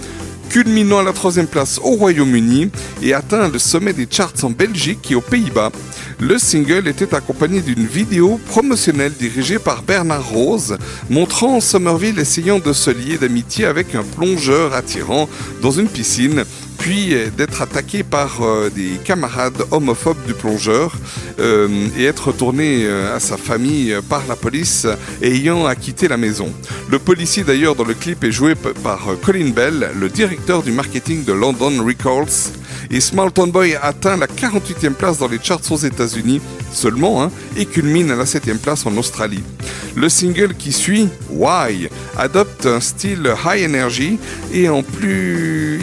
culminant 0.50 1.00
à 1.00 1.04
la 1.04 1.14
troisième 1.14 1.48
place 1.48 1.80
au 1.84 1.92
Royaume-Uni 1.92 2.72
et 3.02 3.14
atteint 3.14 3.50
le 3.50 3.60
sommet 3.60 3.94
des 3.94 4.08
charts 4.10 4.34
en 4.44 4.50
Belgique 4.50 5.12
et 5.12 5.16
aux 5.16 5.22
Pays-Bas. 5.22 5.72
Le 6.20 6.40
single 6.40 6.88
était 6.88 7.14
accompagné 7.14 7.62
d'une 7.62 7.86
vidéo 7.86 8.40
promotionnelle 8.48 9.14
dirigée 9.14 9.60
par 9.60 9.84
Bernard 9.84 10.28
Rose, 10.28 10.76
montrant 11.12 11.62
Somerville 11.62 12.18
essayant 12.18 12.58
de 12.58 12.74
se 12.74 12.90
lier 12.90 13.20
d'amitié 13.20 13.66
avec 13.66 13.94
un 13.94 14.02
plongeur 14.04 14.74
attirant 14.74 15.30
dans 15.62 15.70
une 15.70 15.88
piscine, 15.88 16.44
puis 16.88 17.14
euh, 17.14 17.30
d'être 17.30 17.62
attaqué 17.62 18.02
par 18.02 18.42
euh, 18.42 18.70
des 18.70 18.92
camarades 19.04 19.62
homophobes 19.72 20.26
du 20.26 20.34
plongeur 20.34 20.96
euh, 21.38 21.90
et 21.98 22.06
être 22.06 22.28
retourné 22.28 22.88
à 22.88 23.20
sa 23.20 23.36
famille 23.36 23.94
par 24.08 24.24
la 24.30 24.38
police 24.38 24.88
ayant 25.22 25.66
à 25.66 25.76
quitter 25.76 26.08
la 26.08 26.16
maison. 26.16 26.50
Le 26.90 26.98
policier 26.98 27.44
d'ailleurs 27.44 27.76
dans 27.76 27.84
le 27.84 27.94
clip 27.94 28.24
est 28.24 28.32
joué 28.32 28.56
par 28.56 29.10
Colin 29.22 29.50
Bell, 29.50 29.90
le 30.00 30.08
directeur 30.08 30.64
du 30.64 30.72
marketing 30.72 31.26
de 31.26 31.34
London 31.34 31.84
Records. 31.86 32.54
Et 32.90 33.02
Small 33.02 33.34
Town 33.34 33.52
Boy 33.52 33.76
atteint 33.82 34.16
la 34.16 34.28
48e 34.28 34.94
place 34.94 35.18
dans 35.18 35.28
les 35.28 35.40
charts 35.44 35.70
aux 35.70 35.78
États-Unis 35.78 36.40
seulement 36.72 37.24
hein, 37.24 37.32
et 37.56 37.66
culmine 37.66 38.12
à 38.12 38.16
la 38.16 38.26
7e 38.26 38.58
place 38.58 38.86
en 38.86 38.96
Australie. 38.98 39.44
Le 39.96 40.10
single 40.10 40.54
qui 40.54 40.72
suit, 40.72 41.10
Why, 41.30 41.90
adopte 42.18 42.66
un 42.66 42.80
style 42.80 43.34
high 43.46 43.66
energy 43.66 44.20
et 44.54 44.70
en 44.70 44.84
plus 44.84 45.80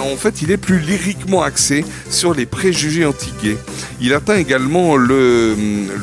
en 0.00 0.16
fait 0.16 0.42
il 0.42 0.50
est 0.50 0.56
plus 0.56 0.78
lyriquement 0.78 1.42
axé 1.42 1.84
sur 2.10 2.34
les 2.34 2.46
préjugés 2.46 3.04
anti-gays. 3.04 3.58
Il 4.00 4.14
atteint 4.14 4.36
également 4.36 4.96
le, 4.96 5.54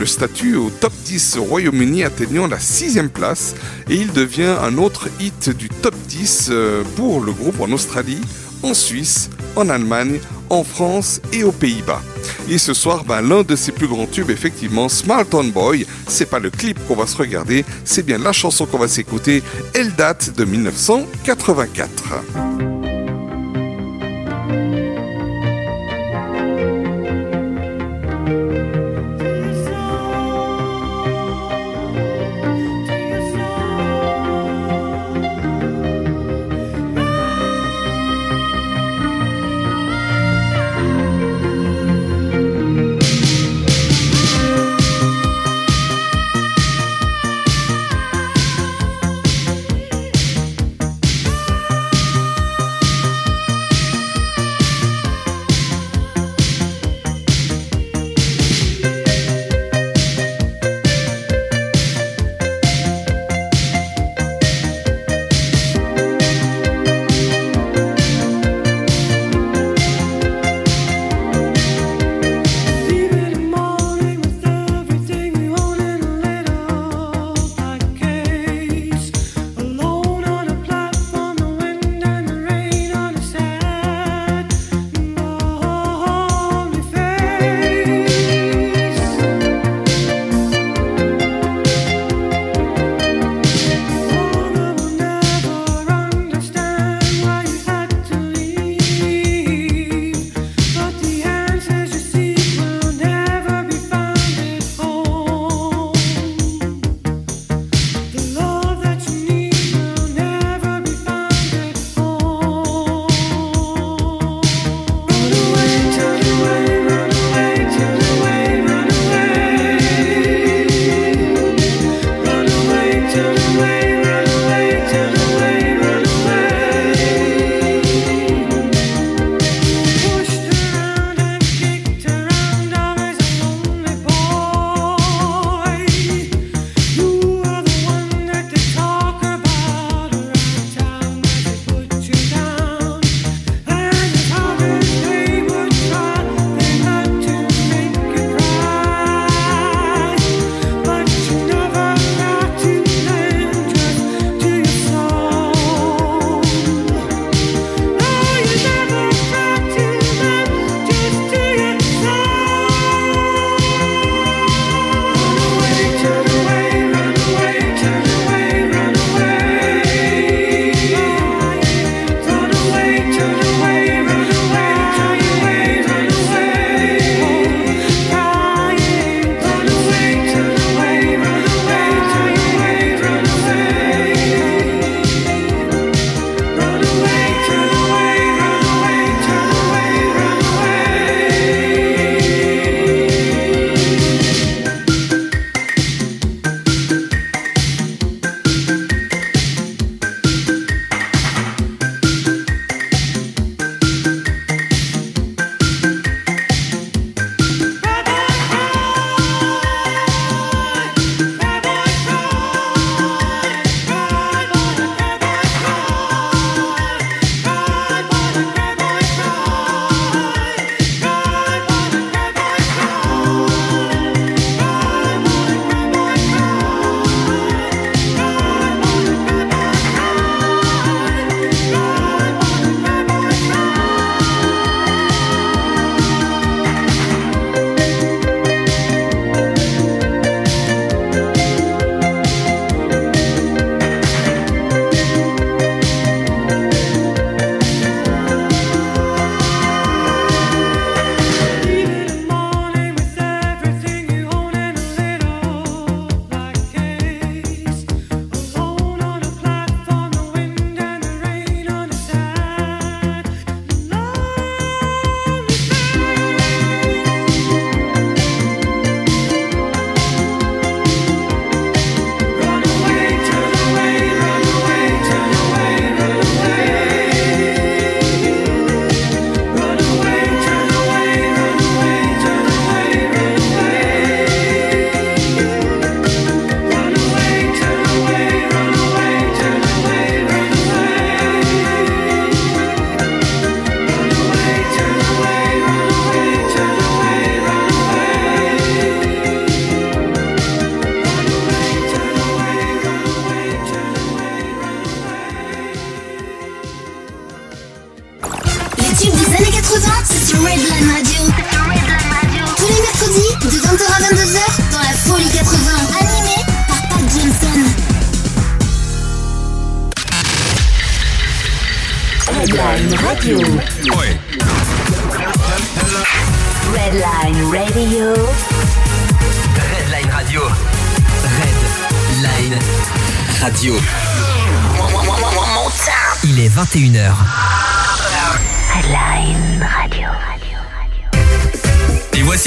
statut 0.06 0.56
au 0.56 0.70
top 0.70 0.94
10 1.06 1.38
au 1.38 1.44
Royaume-Uni 1.44 2.04
atteignant 2.04 2.48
la 2.48 2.58
6e 2.58 3.10
place 3.10 3.56
et 3.90 3.96
il 3.96 4.12
devient 4.12 4.56
un 4.62 4.78
autre 4.78 5.10
hit 5.20 5.50
du 5.50 5.70
top 5.70 5.96
10 6.08 6.50
euh, 6.52 6.84
pour 6.96 7.22
le 7.22 7.32
groupe 7.32 7.60
en 7.60 7.72
Australie, 7.72 8.22
en 8.62 8.74
Suisse, 8.74 9.30
en 9.56 9.70
Allemagne, 9.70 10.20
en 10.50 10.64
France 10.64 11.22
et 11.34 11.44
aux 11.44 11.52
Pays-Bas. 11.52 12.02
Et 12.50 12.58
ce 12.58 12.74
soir, 12.74 13.04
ben, 13.04 13.22
l'un 13.22 13.44
de 13.44 13.56
ses 13.56 13.72
plus 13.72 13.88
grands 13.88 14.06
tubes, 14.06 14.30
effectivement, 14.30 14.90
Small 14.90 15.26
Town 15.26 15.52
Boy, 15.52 15.86
c'est 16.08 16.30
pas 16.30 16.40
le 16.40 16.50
clip 16.50 16.80
qu'on 16.88 16.96
va 16.96 17.08
se 17.08 17.18
regarder, 17.18 17.66
c'est 17.84 18.06
bien 18.06 18.18
la 18.18 18.32
chanson 18.32 18.66
qu'on 18.66 18.80
va 18.80 18.88
s'écouter. 18.88 19.44
Elle 19.74 19.94
date 19.94 20.36
de 20.36 20.46
1984. 20.46 22.75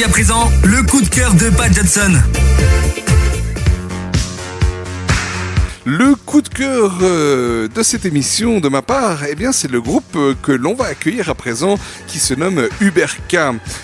À 0.05 0.09
présent 0.09 0.49
le 0.63 0.81
coup 0.85 1.01
de 1.01 1.09
cœur 1.09 1.35
de 1.35 1.51
Pat 1.51 1.75
Johnson. 1.75 2.13
Le 5.91 6.15
coup 6.15 6.43
de 6.43 6.49
cœur 6.49 6.99
euh, 7.01 7.67
de 7.67 7.83
cette 7.83 8.05
émission 8.05 8.61
de 8.61 8.69
ma 8.69 8.83
part, 8.83 9.25
eh 9.25 9.35
bien, 9.35 9.53
c'est 9.53 9.71
le 9.71 9.81
groupe 9.81 10.05
euh, 10.17 10.35
que 10.43 10.53
l'on 10.53 10.75
va 10.75 10.85
accueillir 10.85 11.31
à 11.31 11.35
présent 11.35 11.79
qui 12.07 12.19
se 12.19 12.35
nomme 12.35 12.69
Uberk. 12.81 13.37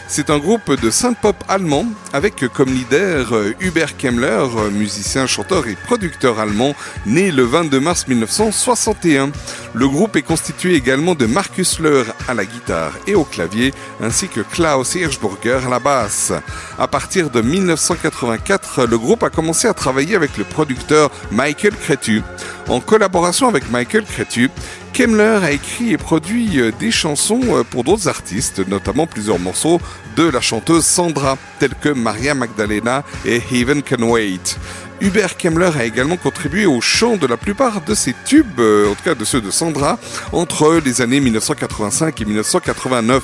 C'est 0.06 0.28
un 0.28 0.38
groupe 0.38 0.78
de 0.80 0.90
synth-pop 0.90 1.36
allemand 1.48 1.86
avec 2.12 2.46
comme 2.52 2.68
leader 2.68 3.32
euh, 3.32 3.54
Hubert 3.60 3.96
Kemmler, 3.96 4.44
musicien, 4.70 5.26
chanteur 5.26 5.66
et 5.66 5.76
producteur 5.86 6.38
allemand, 6.38 6.74
né 7.06 7.32
le 7.32 7.42
22 7.42 7.80
mars 7.80 8.06
1961. 8.06 9.30
Le 9.74 9.88
groupe 9.88 10.14
est 10.14 10.22
constitué 10.22 10.74
également 10.74 11.16
de 11.16 11.26
Markus 11.26 11.80
Löhr 11.80 12.06
à 12.28 12.34
la 12.34 12.44
guitare 12.44 12.92
et 13.08 13.16
au 13.16 13.24
clavier, 13.24 13.74
ainsi 14.00 14.28
que 14.28 14.40
Klaus 14.40 14.94
Hirschburger 14.94 15.66
à 15.66 15.68
la 15.68 15.80
basse. 15.80 16.32
À 16.78 16.86
partir 16.86 17.28
de 17.28 17.40
1984, 17.40 18.86
le 18.86 18.96
groupe 18.98 19.24
a 19.24 19.30
commencé 19.30 19.66
à 19.66 19.74
travailler 19.74 20.14
avec 20.14 20.38
le 20.38 20.44
producteur 20.44 21.10
Michael 21.32 21.74
Cretu. 21.74 22.22
En 22.68 22.78
collaboration 22.78 23.48
avec 23.48 23.68
Michael 23.68 24.04
Cretu, 24.04 24.48
Kemmler 24.94 25.40
a 25.42 25.50
écrit 25.50 25.92
et 25.92 25.98
produit 25.98 26.60
euh, 26.60 26.70
des 26.78 26.92
chansons 26.92 27.40
euh, 27.48 27.64
pour 27.64 27.82
d'autres 27.82 28.06
artistes, 28.06 28.60
notamment 28.68 29.08
plusieurs 29.08 29.40
morceaux 29.40 29.80
de 30.14 30.22
la 30.22 30.40
chanteuse 30.40 30.84
Sandra, 30.84 31.36
tels 31.58 31.74
que 31.74 31.88
Maria 31.88 32.32
Magdalena 32.34 33.02
et 33.26 33.42
Heaven 33.50 33.82
Can 33.82 34.04
Wait. 34.04 34.56
Hubert 35.00 35.36
Kemmler 35.36 35.70
a 35.76 35.84
également 35.84 36.16
contribué 36.16 36.64
au 36.64 36.80
chant 36.80 37.16
de 37.16 37.26
la 37.26 37.36
plupart 37.36 37.80
de 37.80 37.92
ses 37.92 38.14
tubes, 38.24 38.60
euh, 38.60 38.88
en 38.88 38.94
tout 38.94 39.02
cas 39.02 39.16
de 39.16 39.24
ceux 39.24 39.40
de 39.40 39.50
Sandra, 39.50 39.98
entre 40.30 40.80
les 40.84 41.00
années 41.02 41.18
1985 41.18 42.20
et 42.20 42.24
1989. 42.24 43.22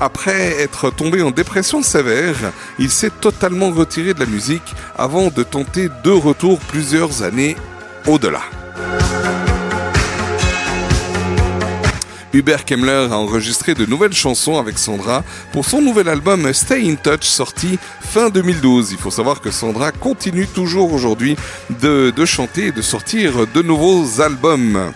Après 0.00 0.60
être 0.60 0.90
tombé 0.90 1.22
en 1.22 1.30
dépression 1.30 1.84
sévère, 1.84 2.34
il 2.80 2.90
s'est 2.90 3.12
totalement 3.20 3.70
retiré 3.70 4.14
de 4.14 4.20
la 4.20 4.26
musique 4.26 4.74
avant 4.98 5.28
de 5.28 5.44
tenter 5.44 5.90
deux 6.02 6.16
retours 6.16 6.58
plusieurs 6.58 7.22
années 7.22 7.54
au-delà. 8.08 8.40
Hubert 12.32 12.64
Kemmler 12.64 13.08
a 13.10 13.18
enregistré 13.18 13.74
de 13.74 13.84
nouvelles 13.84 14.14
chansons 14.14 14.58
avec 14.58 14.78
Sandra 14.78 15.22
pour 15.52 15.64
son 15.64 15.82
nouvel 15.82 16.08
album 16.08 16.52
Stay 16.52 16.90
in 16.90 16.94
Touch 16.94 17.24
sorti 17.24 17.78
fin 18.00 18.30
2012. 18.30 18.92
Il 18.92 18.98
faut 18.98 19.10
savoir 19.10 19.40
que 19.40 19.50
Sandra 19.50 19.92
continue 19.92 20.46
toujours 20.46 20.92
aujourd'hui 20.92 21.36
de, 21.80 22.10
de 22.14 22.24
chanter 22.24 22.66
et 22.66 22.72
de 22.72 22.82
sortir 22.82 23.46
de 23.46 23.62
nouveaux 23.62 24.20
albums. 24.20 24.92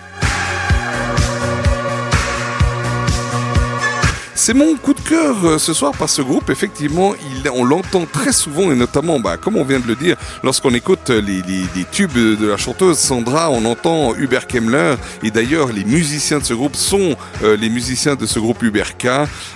C'est 4.46 4.54
mon 4.54 4.76
coup 4.76 4.94
de 4.94 5.00
cœur 5.00 5.34
euh, 5.44 5.58
ce 5.58 5.74
soir 5.74 5.90
par 5.90 6.08
ce 6.08 6.22
groupe. 6.22 6.50
Effectivement, 6.50 7.14
on 7.52 7.64
l'entend 7.64 8.06
très 8.06 8.30
souvent 8.30 8.70
et 8.70 8.76
notamment, 8.76 9.18
bah, 9.18 9.36
comme 9.38 9.56
on 9.56 9.64
vient 9.64 9.80
de 9.80 9.88
le 9.88 9.96
dire, 9.96 10.16
lorsqu'on 10.44 10.72
écoute 10.72 11.10
les, 11.10 11.42
les- 11.42 11.84
tubes 11.90 12.12
de 12.12 12.46
la 12.46 12.56
chanteuse 12.56 12.96
Sandra, 12.96 13.50
on 13.50 13.64
entend 13.64 14.14
Hubert 14.14 14.46
Kemmler. 14.46 14.94
Et 15.24 15.32
d'ailleurs, 15.32 15.72
les 15.72 15.84
musiciens 15.84 16.38
de 16.38 16.44
ce 16.44 16.54
groupe 16.54 16.76
sont 16.76 17.16
euh, 17.42 17.56
les 17.56 17.68
musiciens 17.68 18.14
de 18.14 18.24
ce 18.24 18.38
groupe 18.38 18.62
Hubert 18.62 18.96
K. 18.96 19.06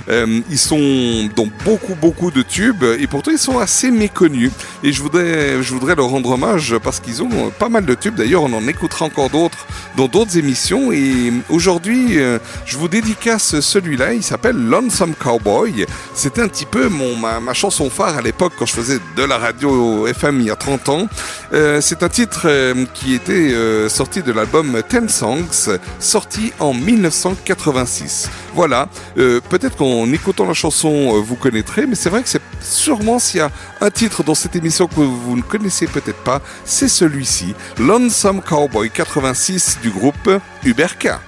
Euh, 0.09 0.41
ils 0.51 0.59
sont 0.59 1.29
dans 1.37 1.47
beaucoup, 1.65 1.95
beaucoup 1.95 2.33
de 2.33 2.43
tubes 2.43 2.83
et 2.83 3.07
pourtant 3.07 3.31
ils 3.31 3.39
sont 3.39 3.61
assez 3.61 3.93
méconnus. 3.93 4.51
Et 4.83 4.93
je 4.93 5.01
voudrais, 5.03 5.63
je 5.63 5.73
voudrais 5.73 5.95
leur 5.95 6.09
rendre 6.09 6.31
hommage 6.31 6.77
parce 6.83 6.99
qu'ils 6.99 7.23
ont 7.23 7.51
pas 7.57 7.69
mal 7.69 7.87
de 7.87 7.95
tubes. 7.95 8.17
D'ailleurs, 8.17 8.43
on 8.43 8.53
en 8.53 8.67
écoutera 8.67 9.05
encore 9.05 9.31
d'autres 9.31 9.69
dans 9.97 10.09
d'autres 10.09 10.37
émissions. 10.37 10.91
Et 10.91 11.33
aujourd'hui, 11.49 12.19
euh, 12.19 12.41
je 12.67 12.77
vous 12.77 12.89
dédicace 12.89 13.61
celui-là. 13.61 14.15
Il 14.15 14.25
s'appelle 14.25 14.57
Lonesome 14.81 15.15
Cowboy. 15.15 15.85
C'était 16.15 16.41
un 16.41 16.49
petit 16.49 16.65
peu 16.65 16.89
mon, 16.89 17.15
ma, 17.15 17.53
chanson 17.53 17.91
phare 17.91 18.17
à 18.17 18.23
l'époque 18.23 18.55
quand 18.59 18.65
je 18.65 18.73
faisais 18.73 18.99
de 19.15 19.23
la 19.25 19.37
radio 19.37 20.07
FM 20.07 20.41
il 20.41 20.47
y 20.47 20.51
a 20.51 20.57
30 20.57 20.89
ans. 20.89 21.07
Euh, 21.53 21.83
C'est 21.83 22.03
un 22.03 22.09
titre 22.09 22.43
euh, 22.47 22.87
qui 22.95 23.13
était 23.13 23.53
euh, 23.53 23.91
sorti 23.91 24.23
de 24.23 24.33
l'album 24.33 24.81
Ten 24.89 25.11
Songs, 25.11 25.77
sorti 25.99 26.55
en 26.61 26.73
1986. 26.73 28.31
Voilà, 28.55 28.89
peut-être 29.15 29.77
qu'en 29.77 30.11
écoutant 30.13 30.47
la 30.47 30.55
chanson, 30.55 31.21
vous 31.21 31.37
connaîtrez, 31.37 31.87
mais 31.87 31.95
c'est 31.95 32.11
vrai 32.11 32.23
que 32.23 32.29
c'est 32.29 32.43
sûrement 32.61 33.19
s'il 33.19 33.39
y 33.39 33.43
a 33.43 33.51
un 33.81 33.91
titre 33.91 34.25
dans 34.25 34.35
cette 34.35 34.57
émission 34.57 34.89
que 34.89 34.95
vous 35.01 35.37
ne 35.37 35.43
connaissez 35.43 35.87
peut-être 35.87 36.23
pas, 36.25 36.41
c'est 36.65 36.89
celui-ci, 36.89 37.55
Lonesome 37.79 38.41
Cowboy 38.43 38.91
86 38.91 39.79
du 39.83 39.91
groupe 39.91 40.31
Uberka. 40.65 41.21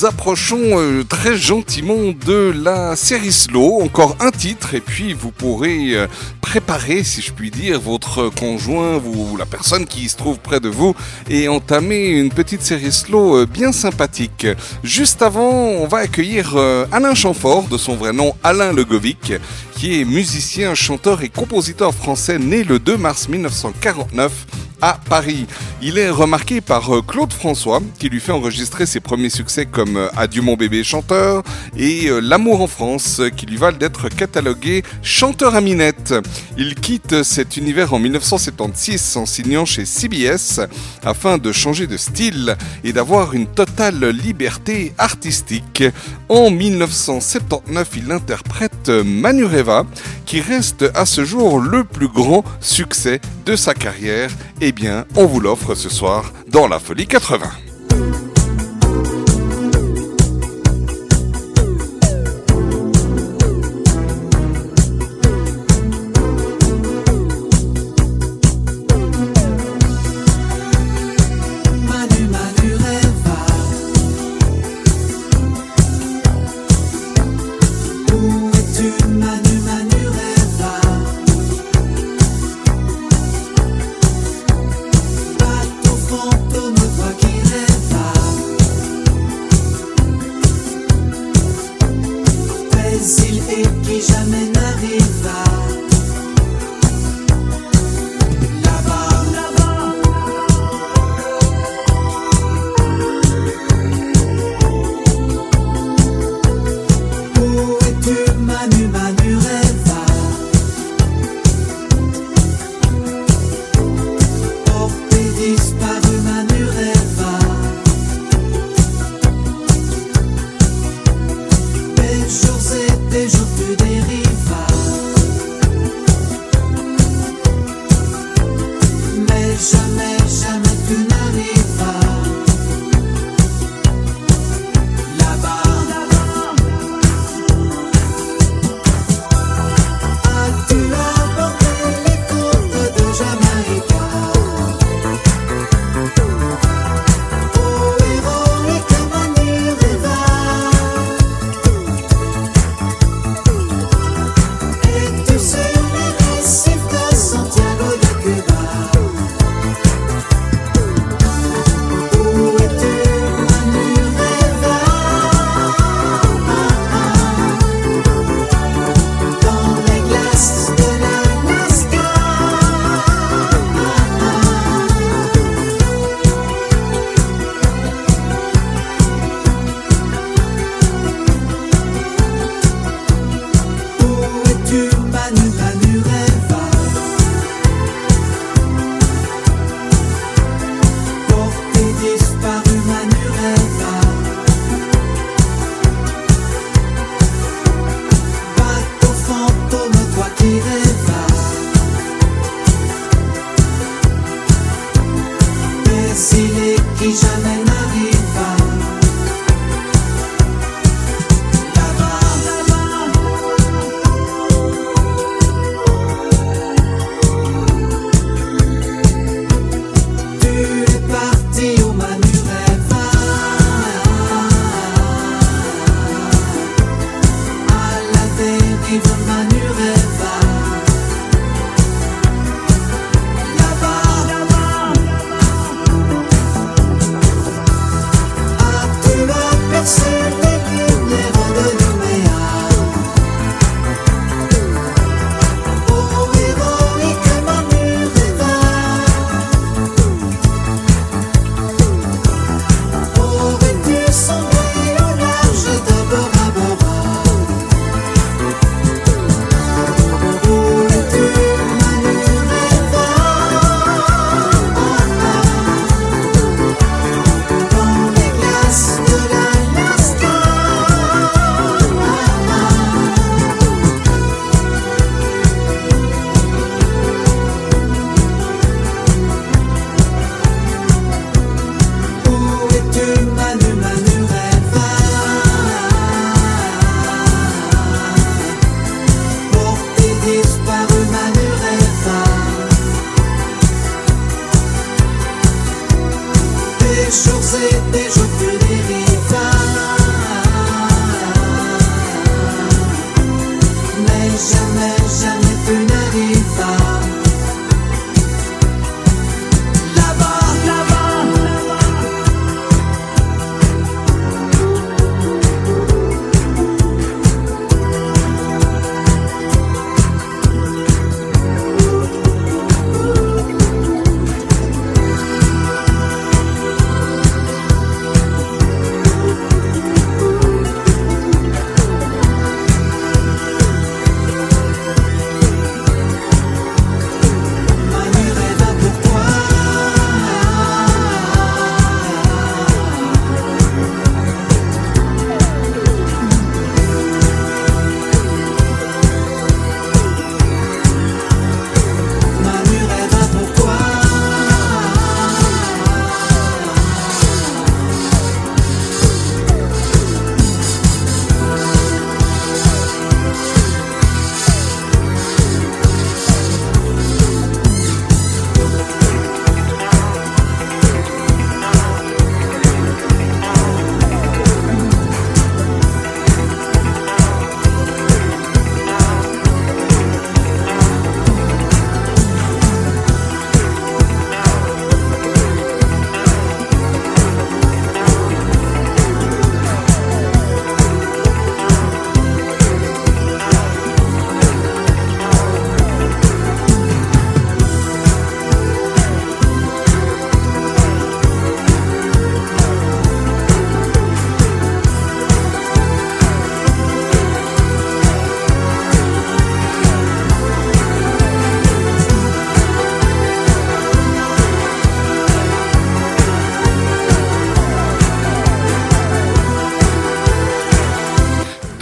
Nous 0.00 0.06
approchons 0.06 0.78
euh, 0.78 1.04
très 1.04 1.36
gentiment 1.36 2.14
de 2.26 2.54
la 2.56 2.96
série 2.96 3.32
Slow, 3.32 3.82
encore 3.82 4.16
un 4.20 4.30
titre 4.30 4.74
et 4.74 4.80
puis 4.80 5.12
vous 5.12 5.30
pourrez 5.30 5.94
euh, 5.94 6.06
préparer, 6.40 7.04
si 7.04 7.20
je 7.20 7.32
puis 7.32 7.50
dire, 7.50 7.78
votre 7.78 8.30
conjoint 8.30 8.96
ou 8.96 9.36
la 9.36 9.44
personne 9.44 9.84
qui 9.84 10.08
se 10.08 10.16
trouve 10.16 10.38
près 10.38 10.58
de 10.58 10.70
vous 10.70 10.94
et 11.28 11.48
entamer 11.48 12.06
une 12.06 12.30
petite 12.30 12.62
série 12.62 12.92
Slow 12.92 13.40
euh, 13.40 13.46
bien 13.46 13.72
sympathique. 13.72 14.46
Juste 14.82 15.20
avant, 15.20 15.50
on 15.50 15.86
va 15.86 15.98
accueillir 15.98 16.56
Alain 16.92 17.14
Chamfort, 17.14 17.68
de 17.68 17.76
son 17.76 17.96
vrai 17.96 18.14
nom 18.14 18.34
Alain 18.42 18.72
Legovic, 18.72 19.34
qui 19.76 20.00
est 20.00 20.04
musicien, 20.06 20.74
chanteur 20.74 21.22
et 21.22 21.28
compositeur 21.28 21.94
français 21.94 22.38
né 22.38 22.64
le 22.64 22.78
2 22.78 22.96
mars 22.96 23.28
1949 23.28 24.46
à 24.82 24.98
Paris. 25.08 25.46
Il 25.82 25.98
est 25.98 26.10
remarqué 26.10 26.60
par 26.60 26.94
euh, 26.94 27.02
Claude 27.02 27.32
François, 27.32 27.80
qui 27.98 28.08
lui 28.08 28.20
fait 28.20 28.32
enregistrer 28.32 28.86
ses 28.86 29.00
premiers 29.00 29.30
succès 29.30 29.66
comme 29.66 29.96
euh, 29.96 30.08
Adieu 30.16 30.42
mon 30.42 30.54
bébé 30.56 30.84
chanteur 30.84 31.42
et 31.76 32.08
euh, 32.08 32.20
L'amour 32.20 32.60
en 32.60 32.66
France, 32.66 33.20
euh, 33.20 33.28
qui 33.28 33.46
lui 33.46 33.56
valent 33.56 33.76
d'être 33.78 34.08
catalogué 34.08 34.82
chanteur 35.02 35.54
à 35.54 35.60
minette. 35.60 36.14
Il 36.56 36.74
quitte 36.74 37.22
cet 37.22 37.56
univers 37.56 37.94
en 37.94 37.98
1976 37.98 39.16
en 39.16 39.26
signant 39.26 39.64
chez 39.64 39.84
CBS 39.84 40.60
afin 41.02 41.38
de 41.38 41.52
changer 41.52 41.86
de 41.86 41.96
style 41.96 42.56
et 42.84 42.92
d'avoir 42.92 43.34
une 43.34 43.46
totale 43.46 44.10
liberté 44.10 44.92
artistique. 44.98 45.84
En 46.28 46.50
1979, 46.50 47.88
il 47.96 48.12
interprète 48.12 48.88
Manureva, 48.88 49.84
qui 50.26 50.40
reste 50.40 50.84
à 50.94 51.06
ce 51.06 51.24
jour 51.24 51.58
le 51.58 51.84
plus 51.84 52.08
grand 52.08 52.44
succès 52.60 53.20
de 53.46 53.56
sa 53.56 53.74
carrière. 53.74 54.30
Eh 54.70 54.72
bien, 54.72 55.04
on 55.16 55.26
vous 55.26 55.40
l'offre 55.40 55.74
ce 55.74 55.88
soir 55.88 56.32
dans 56.46 56.68
la 56.68 56.78
Folie 56.78 57.08
80. 57.08 57.69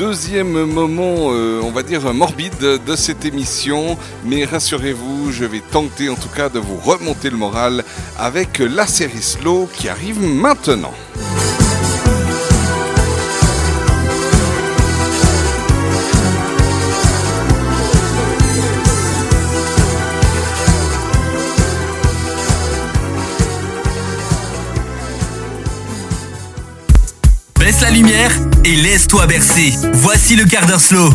Deuxième 0.09 0.65
moment, 0.65 1.33
euh, 1.33 1.61
on 1.63 1.71
va 1.71 1.83
dire 1.83 2.15
morbide 2.15 2.59
de 2.59 2.97
cette 2.97 3.27
émission, 3.27 3.99
mais 4.25 4.47
rassurez-vous, 4.47 5.33
je 5.33 5.45
vais 5.45 5.61
tenter 5.61 6.09
en 6.09 6.15
tout 6.15 6.31
cas 6.31 6.49
de 6.49 6.59
vous 6.59 6.77
remonter 6.79 7.29
le 7.29 7.37
moral 7.37 7.85
avec 8.19 8.59
la 8.59 8.87
série 8.87 9.21
Slow 9.21 9.69
qui 9.71 9.87
arrive 9.87 10.19
maintenant. 10.23 10.95
Baisse 27.61 27.83
la 27.83 27.91
lumière 27.91 28.48
et 28.69 28.77
laisse-toi 28.77 29.27
bercer. 29.27 29.73
Voici 29.95 30.37
le 30.37 30.45
quart 30.45 30.67
d'heure 30.67 30.81
slow. 30.81 31.09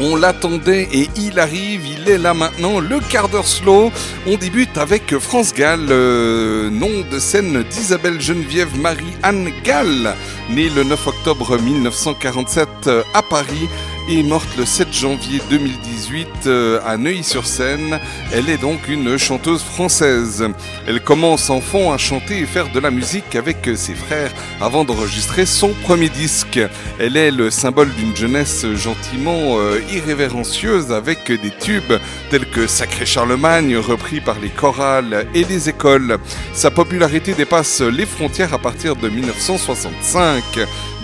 On 0.00 0.16
l'attendait 0.16 0.88
et 0.92 1.08
il 1.16 1.38
arrive, 1.38 1.82
il 1.86 2.10
est 2.10 2.18
là 2.18 2.34
maintenant, 2.34 2.80
le 2.80 2.98
quart 2.98 3.28
d'heure 3.28 3.46
slow. 3.46 3.92
On 4.26 4.36
débute 4.36 4.76
avec 4.76 5.16
France 5.18 5.54
Gall, 5.54 5.86
euh, 5.90 6.70
nom 6.70 7.04
de 7.08 7.20
scène 7.20 7.62
d'Isabelle 7.70 8.20
Geneviève 8.20 8.76
Marie-Anne 8.80 9.52
Gall, 9.62 10.16
née 10.50 10.70
le 10.70 10.82
9 10.82 11.06
octobre 11.06 11.56
1947 11.56 12.68
euh, 12.88 13.02
à 13.14 13.22
Paris 13.22 13.68
et 14.08 14.22
morte 14.24 14.48
le 14.58 14.64
7 14.64 14.92
janvier 14.92 15.40
2018 15.50 16.28
euh, 16.46 16.80
à 16.84 16.96
Neuilly-sur-Seine. 16.96 18.00
Elle 18.32 18.50
est 18.50 18.58
donc 18.58 18.88
une 18.88 19.16
chanteuse 19.16 19.62
française. 19.62 20.44
Elle 20.86 21.00
commence 21.00 21.50
enfant 21.50 21.92
à 21.92 21.98
chanter 21.98 22.40
et 22.40 22.46
faire 22.46 22.70
de 22.72 22.80
la 22.80 22.90
musique 22.90 23.36
avec 23.36 23.68
ses 23.76 23.94
frères 23.94 24.32
avant 24.60 24.84
d'enregistrer 24.84 25.46
son 25.46 25.70
premier 25.84 26.08
disque. 26.08 26.60
Elle 26.98 27.16
est 27.16 27.30
le 27.30 27.50
symbole 27.50 27.92
d'une 27.94 28.16
jeunesse 28.16 28.66
gentiment 28.74 29.58
euh, 29.58 29.80
irrévérencieuse 29.92 30.92
avec 30.92 31.30
des 31.30 31.50
tubes 31.50 31.92
tels 32.30 32.46
que 32.46 32.66
Sacré 32.66 33.06
Charlemagne 33.06 33.76
repris 33.76 34.20
par 34.20 34.40
les 34.40 34.50
chorales 34.50 35.26
et 35.34 35.44
les 35.44 35.68
écoles. 35.68 36.18
Sa 36.52 36.70
popularité 36.70 37.34
dépasse 37.34 37.80
les 37.80 38.06
frontières 38.06 38.54
à 38.54 38.58
partir 38.58 38.96
de 38.96 39.08
1965 39.08 40.42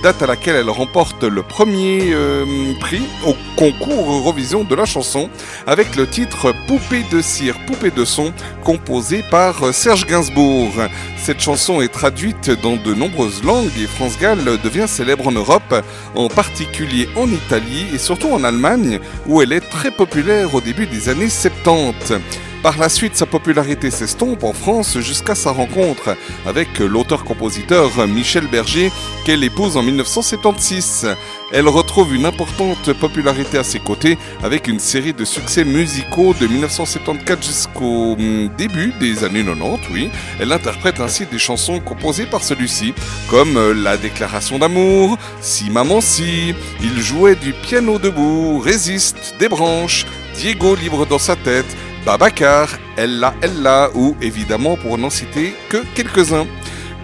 date 0.03 0.23
à 0.23 0.27
laquelle 0.27 0.57
elle 0.57 0.71
remporte 0.71 1.25
le 1.25 1.43
premier 1.43 2.13
euh, 2.13 2.45
prix 2.79 3.03
au 3.27 3.35
concours 3.57 4.13
Eurovision 4.13 4.63
de 4.65 4.75
la 4.75 4.85
chanson 4.85 5.29
avec 5.67 5.97
le 5.97 6.07
titre 6.07 6.55
Poupée 6.67 7.05
de 7.11 7.21
cire, 7.21 7.59
poupée 7.67 7.91
de 7.91 8.05
son, 8.05 8.33
composé 8.63 9.25
par 9.29 9.68
Serge 9.73 10.07
Gainsbourg. 10.07 10.73
Cette 11.17 11.41
chanson 11.41 11.81
est 11.81 11.93
traduite 11.93 12.51
dans 12.63 12.77
de 12.77 12.95
nombreuses 12.95 13.43
langues 13.43 13.77
et 13.79 13.87
France 13.87 14.19
Gall 14.19 14.45
devient 14.63 14.87
célèbre 14.87 15.29
en 15.29 15.33
Europe, 15.33 15.75
en 16.15 16.29
particulier 16.29 17.09
en 17.17 17.29
Italie 17.29 17.87
et 17.93 17.99
surtout 17.99 18.29
en 18.29 18.45
Allemagne, 18.45 19.01
où 19.27 19.43
elle 19.43 19.53
est 19.53 19.61
très 19.61 19.91
populaire 19.91 20.55
au 20.55 20.61
début 20.61 20.87
des 20.87 21.09
années 21.09 21.29
70. 21.29 22.15
Par 22.63 22.77
la 22.77 22.89
suite, 22.89 23.15
sa 23.15 23.25
popularité 23.25 23.89
s'estompe 23.91 24.43
en 24.43 24.53
France 24.53 24.99
jusqu'à 24.99 25.37
sa 25.37 25.53
rencontre 25.53 26.17
avec 26.45 26.81
l'auteur-compositeur 26.81 28.09
Michel 28.09 28.49
Berger, 28.49 28.91
qu'elle 29.25 29.45
épouse 29.45 29.77
en 29.77 29.83
1976. 29.85 31.07
Elle 31.53 31.69
retrouve 31.69 32.15
une 32.15 32.27
importante 32.27 32.93
popularité 32.95 33.59
à 33.59 33.65
ses 33.65 33.79
côtés 33.79 34.19
avec 34.43 34.67
une 34.67 34.81
série 34.81 35.13
de 35.13 35.25
succès 35.25 35.65
musicaux 35.65 36.35
de 36.39 36.49
1974 36.49 37.47
jusqu'au 37.47 38.15
hum, 38.15 38.51
début 38.59 38.93
des 38.99 39.23
années 39.23 39.45
90, 39.45 39.89
oui. 39.93 40.11
Elle 40.41 40.53
interprète 40.53 40.99
ainsi 40.99 41.27
des 41.27 41.39
chansons 41.39 41.79
composées 41.79 42.27
par 42.27 42.43
celui-ci, 42.43 42.93
comme 43.31 43.57
euh, 43.57 43.73
La 43.73 43.97
déclaration 43.97 44.59
d'amour, 44.59 45.17
Si 45.41 45.71
maman 45.71 46.01
si, 46.01 46.55
Il 46.83 47.01
jouait 47.01 47.37
du 47.37 47.53
piano 47.53 48.01
debout, 48.01 48.59
Résiste, 48.59 49.37
Des 49.39 49.49
branches, 49.49 50.07
Diego 50.35 50.75
libre 50.75 51.07
dans 51.07 51.19
sa 51.19 51.37
tête, 51.37 51.77
Babacar, 52.09 52.71
Ella 52.97 53.35
Ella 53.43 53.91
ou 53.95 54.17
évidemment 54.23 54.79
pour 54.79 54.97
n'en 54.97 55.11
citer 55.11 55.53
que 55.69 55.77
quelques-uns. 55.95 56.47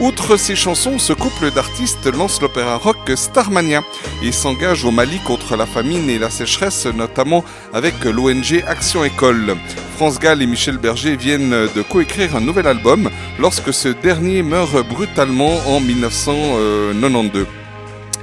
Outre 0.00 0.38
ces 0.38 0.56
chansons, 0.56 0.98
ce 0.98 1.12
couple 1.12 1.50
d'artistes 1.50 2.06
lance 2.06 2.40
l'opéra 2.40 2.78
rock 2.78 3.12
Starmania 3.14 3.82
et 4.22 4.32
s'engage 4.32 4.86
au 4.86 4.90
Mali 4.90 5.18
contre 5.18 5.56
la 5.56 5.66
famine 5.66 6.08
et 6.08 6.18
la 6.18 6.30
sécheresse, 6.30 6.86
notamment 6.86 7.44
avec 7.74 8.02
l'ONG 8.02 8.64
Action 8.66 9.04
École. 9.04 9.58
France 9.94 10.18
Gall 10.18 10.40
et 10.40 10.46
Michel 10.46 10.78
Berger 10.78 11.16
viennent 11.16 11.50
de 11.50 11.82
coécrire 11.82 12.34
un 12.34 12.40
nouvel 12.40 12.66
album 12.66 13.10
lorsque 13.38 13.74
ce 13.74 13.88
dernier 13.88 14.42
meurt 14.42 14.88
brutalement 14.88 15.58
en 15.66 15.80
1992. 15.80 17.44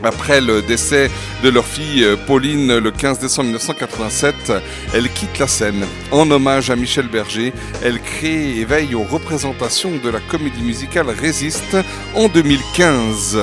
Après 0.03 0.41
le 0.41 0.61
décès 0.61 1.09
de 1.43 1.49
leur 1.49 1.65
fille 1.65 2.03
euh, 2.03 2.15
Pauline 2.15 2.77
le 2.77 2.91
15 2.91 3.19
décembre 3.19 3.47
1987, 3.47 4.53
elle 4.93 5.09
quitte 5.11 5.39
la 5.39 5.47
scène. 5.47 5.85
En 6.11 6.29
hommage 6.31 6.69
à 6.69 6.75
Michel 6.75 7.07
Berger, 7.07 7.53
elle 7.83 8.01
crée 8.01 8.57
et 8.57 8.65
veille 8.65 8.95
aux 8.95 9.03
représentations 9.03 9.91
de 10.03 10.09
la 10.09 10.19
comédie 10.19 10.63
musicale 10.63 11.09
Résiste 11.09 11.77
en 12.15 12.27
2015. 12.27 13.39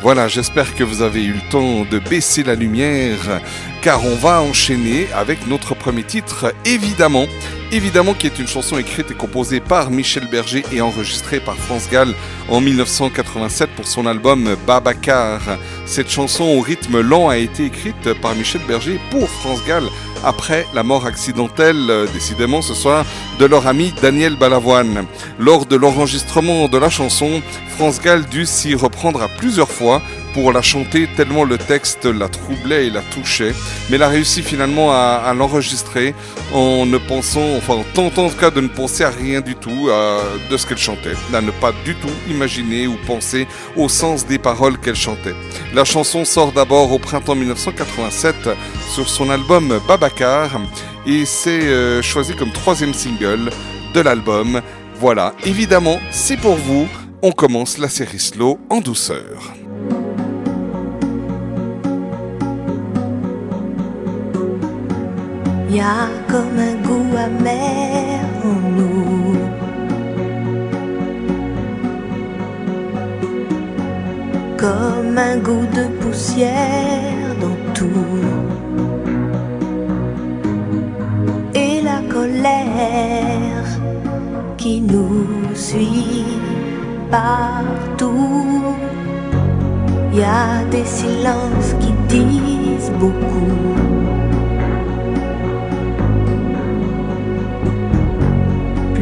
Voilà, 0.00 0.28
j'espère 0.28 0.76
que 0.76 0.84
vous 0.84 1.02
avez 1.02 1.24
eu 1.24 1.32
le 1.32 1.50
temps 1.50 1.84
de 1.84 1.98
baisser 1.98 2.44
la 2.44 2.54
lumière, 2.54 3.40
car 3.82 4.04
on 4.04 4.14
va 4.14 4.40
enchaîner 4.40 5.08
avec 5.12 5.48
notre 5.48 5.74
premier 5.74 6.04
titre, 6.04 6.54
évidemment. 6.64 7.26
Évidemment, 7.70 8.14
qui 8.14 8.26
est 8.26 8.38
une 8.38 8.46
chanson 8.46 8.78
écrite 8.78 9.10
et 9.10 9.14
composée 9.14 9.60
par 9.60 9.90
Michel 9.90 10.26
Berger 10.30 10.64
et 10.72 10.80
enregistrée 10.80 11.40
par 11.40 11.56
France 11.56 11.88
Gall 11.90 12.14
en 12.48 12.62
1987 12.62 13.70
pour 13.76 13.86
son 13.86 14.06
album 14.06 14.56
Babacar. 14.66 15.40
Cette 15.84 16.08
chanson 16.08 16.44
au 16.44 16.60
rythme 16.60 17.00
lent 17.00 17.28
a 17.28 17.36
été 17.36 17.66
écrite 17.66 18.14
par 18.22 18.34
Michel 18.34 18.62
Berger 18.66 18.98
pour 19.10 19.28
France 19.28 19.62
Gall 19.66 19.84
après 20.24 20.66
la 20.74 20.82
mort 20.82 21.06
accidentelle, 21.06 21.90
euh, 21.90 22.06
décidément 22.12 22.62
ce 22.62 22.74
soir, 22.74 23.04
de 23.38 23.46
leur 23.46 23.66
ami 23.66 23.92
Daniel 24.02 24.36
Balavoine. 24.36 25.06
Lors 25.38 25.66
de 25.66 25.76
l'enregistrement 25.76 26.68
de 26.68 26.78
la 26.78 26.90
chanson, 26.90 27.42
France 27.76 28.00
Gall 28.00 28.24
dut 28.26 28.46
s'y 28.46 28.74
reprendre 28.74 29.22
à 29.22 29.28
plusieurs 29.28 29.70
fois 29.70 30.02
pour 30.34 30.52
la 30.52 30.62
chanter 30.62 31.08
tellement 31.16 31.44
le 31.44 31.58
texte 31.58 32.04
la 32.04 32.28
troublait 32.28 32.86
et 32.86 32.90
la 32.90 33.02
touchait. 33.02 33.54
Mais 33.88 33.96
elle 33.96 34.02
a 34.02 34.08
réussi 34.08 34.42
finalement 34.42 34.92
à, 34.92 35.22
à 35.24 35.34
l'enregistrer 35.34 36.14
en 36.52 36.86
ne 36.86 36.98
pensant, 36.98 37.56
enfin 37.56 37.74
en 37.74 37.84
tentant 37.94 38.26
en 38.26 38.30
tout 38.30 38.36
cas 38.36 38.50
de 38.50 38.60
ne 38.60 38.68
penser 38.68 39.04
à 39.04 39.10
rien 39.10 39.40
du 39.40 39.54
tout 39.54 39.88
de 40.50 40.56
ce 40.56 40.66
qu'elle 40.66 40.78
chantait, 40.78 41.14
à 41.32 41.40
ne 41.40 41.50
pas 41.50 41.72
du 41.84 41.94
tout 41.94 42.08
imaginer 42.28 42.86
ou 42.86 42.96
penser 43.06 43.46
au 43.76 43.88
sens 43.88 44.26
des 44.26 44.38
paroles 44.38 44.78
qu'elle 44.78 44.96
chantait. 44.96 45.34
La 45.74 45.84
chanson 45.84 46.24
sort 46.24 46.52
d'abord 46.52 46.92
au 46.92 46.98
printemps 46.98 47.34
1987 47.34 48.48
sur 48.92 49.08
son 49.08 49.30
album 49.30 49.78
Babacar 49.86 50.60
et 51.06 51.24
c'est 51.24 51.62
euh, 51.62 52.02
choisi 52.02 52.34
comme 52.34 52.52
troisième 52.52 52.94
single 52.94 53.50
de 53.94 54.00
l'album. 54.00 54.60
Voilà, 54.96 55.34
évidemment, 55.44 55.98
c'est 56.10 56.36
pour 56.36 56.56
vous. 56.56 56.88
On 57.22 57.32
commence 57.32 57.78
la 57.78 57.88
série 57.88 58.18
Slow 58.18 58.58
en 58.70 58.80
douceur. 58.80 59.57
Y 65.70 65.80
a 65.80 66.08
comme 66.30 66.58
un 66.58 66.76
goût 66.82 67.14
amer 67.14 68.20
en 68.42 68.58
nous. 68.78 69.36
Comme 74.56 75.18
un 75.18 75.36
goût 75.36 75.66
de 75.74 75.84
poussière 76.00 77.34
dans 77.42 77.58
tout. 77.74 78.24
Et 81.54 81.82
la 81.82 82.00
colère 82.10 83.68
qui 84.56 84.80
nous 84.80 85.26
suit 85.54 86.24
partout. 87.10 88.62
Y 90.14 90.22
a 90.22 90.64
des 90.70 90.86
silences 90.86 91.74
qui 91.78 91.92
disent 92.08 92.90
beaucoup. 92.98 93.97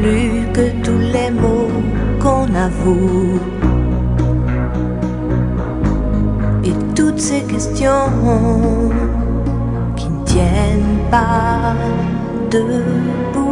Plus 0.06 0.52
que 0.52 0.66
tous 0.84 1.02
les 1.14 1.30
mots 1.30 1.70
qu'on 2.22 2.46
avoue. 2.54 3.40
Et 6.64 6.74
toutes 6.94 7.20
ces 7.20 7.42
questions 7.42 8.10
qui 9.96 10.08
ne 10.08 10.24
tiennent 10.24 10.98
pas 11.10 11.74
debout. 12.50 13.45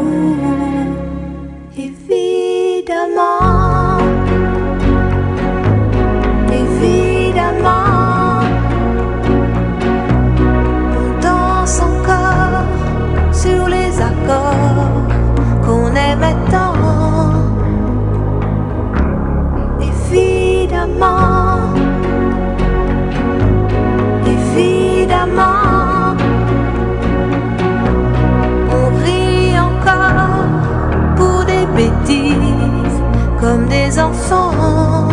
Comme 33.45 33.67
des 33.69 33.99
enfants, 33.99 35.07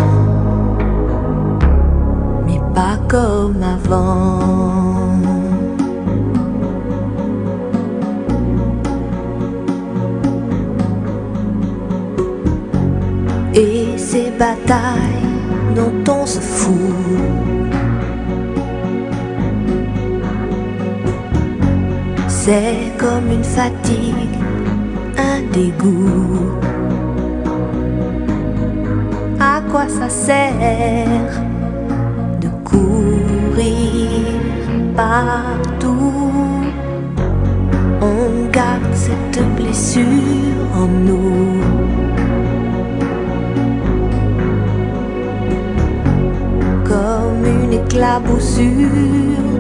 mais 2.46 2.62
pas 2.74 2.98
comme 3.10 3.62
avant. 3.62 4.40
Et 13.54 13.98
ces 13.98 14.32
batailles 14.40 15.28
dont 15.76 16.14
on 16.14 16.26
se 16.26 16.40
fout. 16.40 16.76
C'est 22.30 22.94
comme 22.98 23.30
une 23.30 23.44
fatigue, 23.44 24.38
un 25.18 25.42
dégoût. 25.52 26.71
Ça 29.88 30.10
sert 30.10 31.32
de 32.40 32.50
courir 32.64 34.10
partout? 34.96 36.14
On 38.02 38.50
garde 38.52 38.94
cette 38.94 39.42
blessure 39.56 40.68
en 40.76 40.88
nous. 41.08 41.62
Comme 46.84 47.46
une 47.46 47.74
éclaboussure 47.74 48.66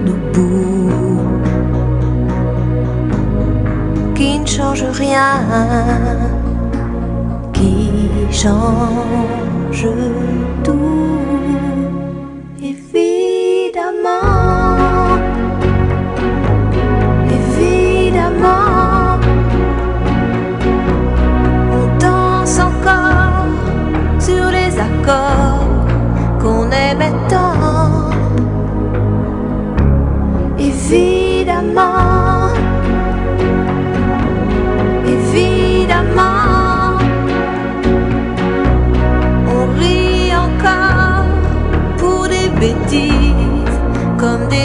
de 0.06 0.16
boue 0.34 0.92
qui 4.16 4.40
ne 4.40 4.46
change 4.46 4.84
rien, 4.84 5.40
qui 7.54 8.10
change 8.32 9.31
tout. 9.72 9.96
Évidemment, 10.64 11.01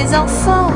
des 0.07 0.15
enfants, 0.15 0.71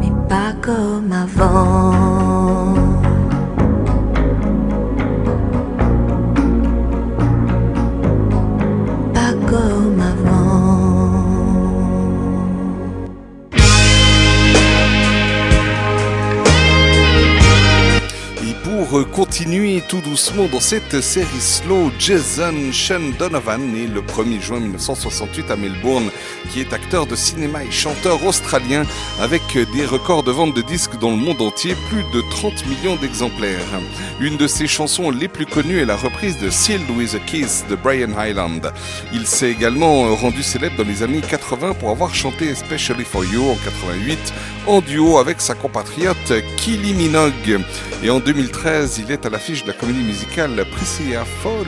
mais 0.00 0.12
pas 0.28 0.52
comme 0.60 1.12
avant. 1.12 1.99
Continuer 19.20 19.82
tout 19.86 20.00
doucement 20.00 20.46
dans 20.46 20.60
cette 20.60 21.02
série 21.02 21.40
slow, 21.40 21.92
Jason 21.98 22.72
Sean 22.72 23.10
Donovan, 23.18 23.60
né 23.60 23.86
le 23.86 24.00
1er 24.00 24.40
juin 24.40 24.60
1968 24.60 25.50
à 25.50 25.56
Melbourne, 25.56 26.10
qui 26.52 26.60
est 26.60 26.72
acteur 26.72 27.06
de 27.06 27.16
cinéma 27.16 27.64
et 27.64 27.70
chanteur 27.70 28.24
australien 28.24 28.84
avec 29.20 29.42
des 29.74 29.86
records 29.86 30.22
de 30.22 30.30
vente 30.30 30.54
de 30.54 30.62
disques 30.62 30.98
dans 30.98 31.10
le 31.10 31.16
monde 31.16 31.40
entier, 31.40 31.74
plus 31.88 32.04
de 32.12 32.22
30 32.30 32.66
millions 32.66 32.96
d'exemplaires. 32.96 33.58
Une 34.20 34.36
de 34.36 34.46
ses 34.46 34.66
chansons 34.66 35.10
les 35.10 35.28
plus 35.28 35.46
connues 35.46 35.78
est 35.78 35.86
la 35.86 35.96
reprise 35.96 36.38
de 36.38 36.50
Sealed 36.50 36.90
with 36.90 37.14
a 37.14 37.18
Kiss 37.18 37.64
de 37.68 37.76
Brian 37.76 38.10
Hyland. 38.18 38.72
Il 39.12 39.26
s'est 39.26 39.50
également 39.50 40.14
rendu 40.14 40.42
célèbre 40.42 40.76
dans 40.76 40.88
les 40.88 41.02
années 41.02 41.20
80 41.20 41.74
pour 41.74 41.90
avoir 41.90 42.14
chanté 42.14 42.48
Especially 42.48 43.04
for 43.04 43.24
You 43.24 43.50
en 43.50 43.56
88 43.56 44.18
en 44.66 44.80
duo 44.80 45.18
avec 45.18 45.40
sa 45.40 45.54
compatriote 45.54 46.32
Kylie 46.56 46.94
Minogue. 46.94 47.60
Et 48.02 48.10
en 48.10 48.20
2013, 48.20 49.02
il 49.04 49.12
est 49.12 49.26
à 49.26 49.30
l'affiche 49.30 49.62
de 49.62 49.68
la 49.68 49.74
comédie 49.74 50.02
musicale 50.02 50.64
Priscilla 50.70 51.24
Fall 51.42 51.66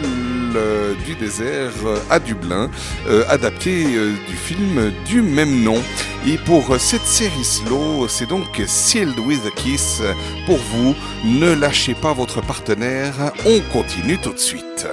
euh, 0.57 0.95
du 1.07 1.15
désert 1.15 1.73
euh, 1.85 1.99
à 2.11 2.19
Dublin, 2.19 2.71
euh, 3.09 3.25
adaptée 3.29 3.85
du 3.85 4.37
film 4.37 4.72
du 5.07 5.23
même 5.23 5.63
nom. 5.63 5.83
Et 6.27 6.39
pour 6.39 6.77
cette 6.79 7.07
série 7.07 7.45
slow, 7.45 8.07
c'est 8.09 8.29
donc 8.29 8.63
Sealed 8.67 9.19
with 9.19 9.41
a 9.47 9.51
Kiss. 9.51 10.03
Pour 10.47 10.59
vous, 10.59 10.95
ne 11.25 11.53
lâchez 11.53 11.95
pas 11.95 12.13
votre 12.13 12.41
partenaire, 12.41 13.33
on 13.45 13.61
continue 13.73 14.19
tout 14.19 14.33
de 14.33 14.39
suite. 14.39 14.87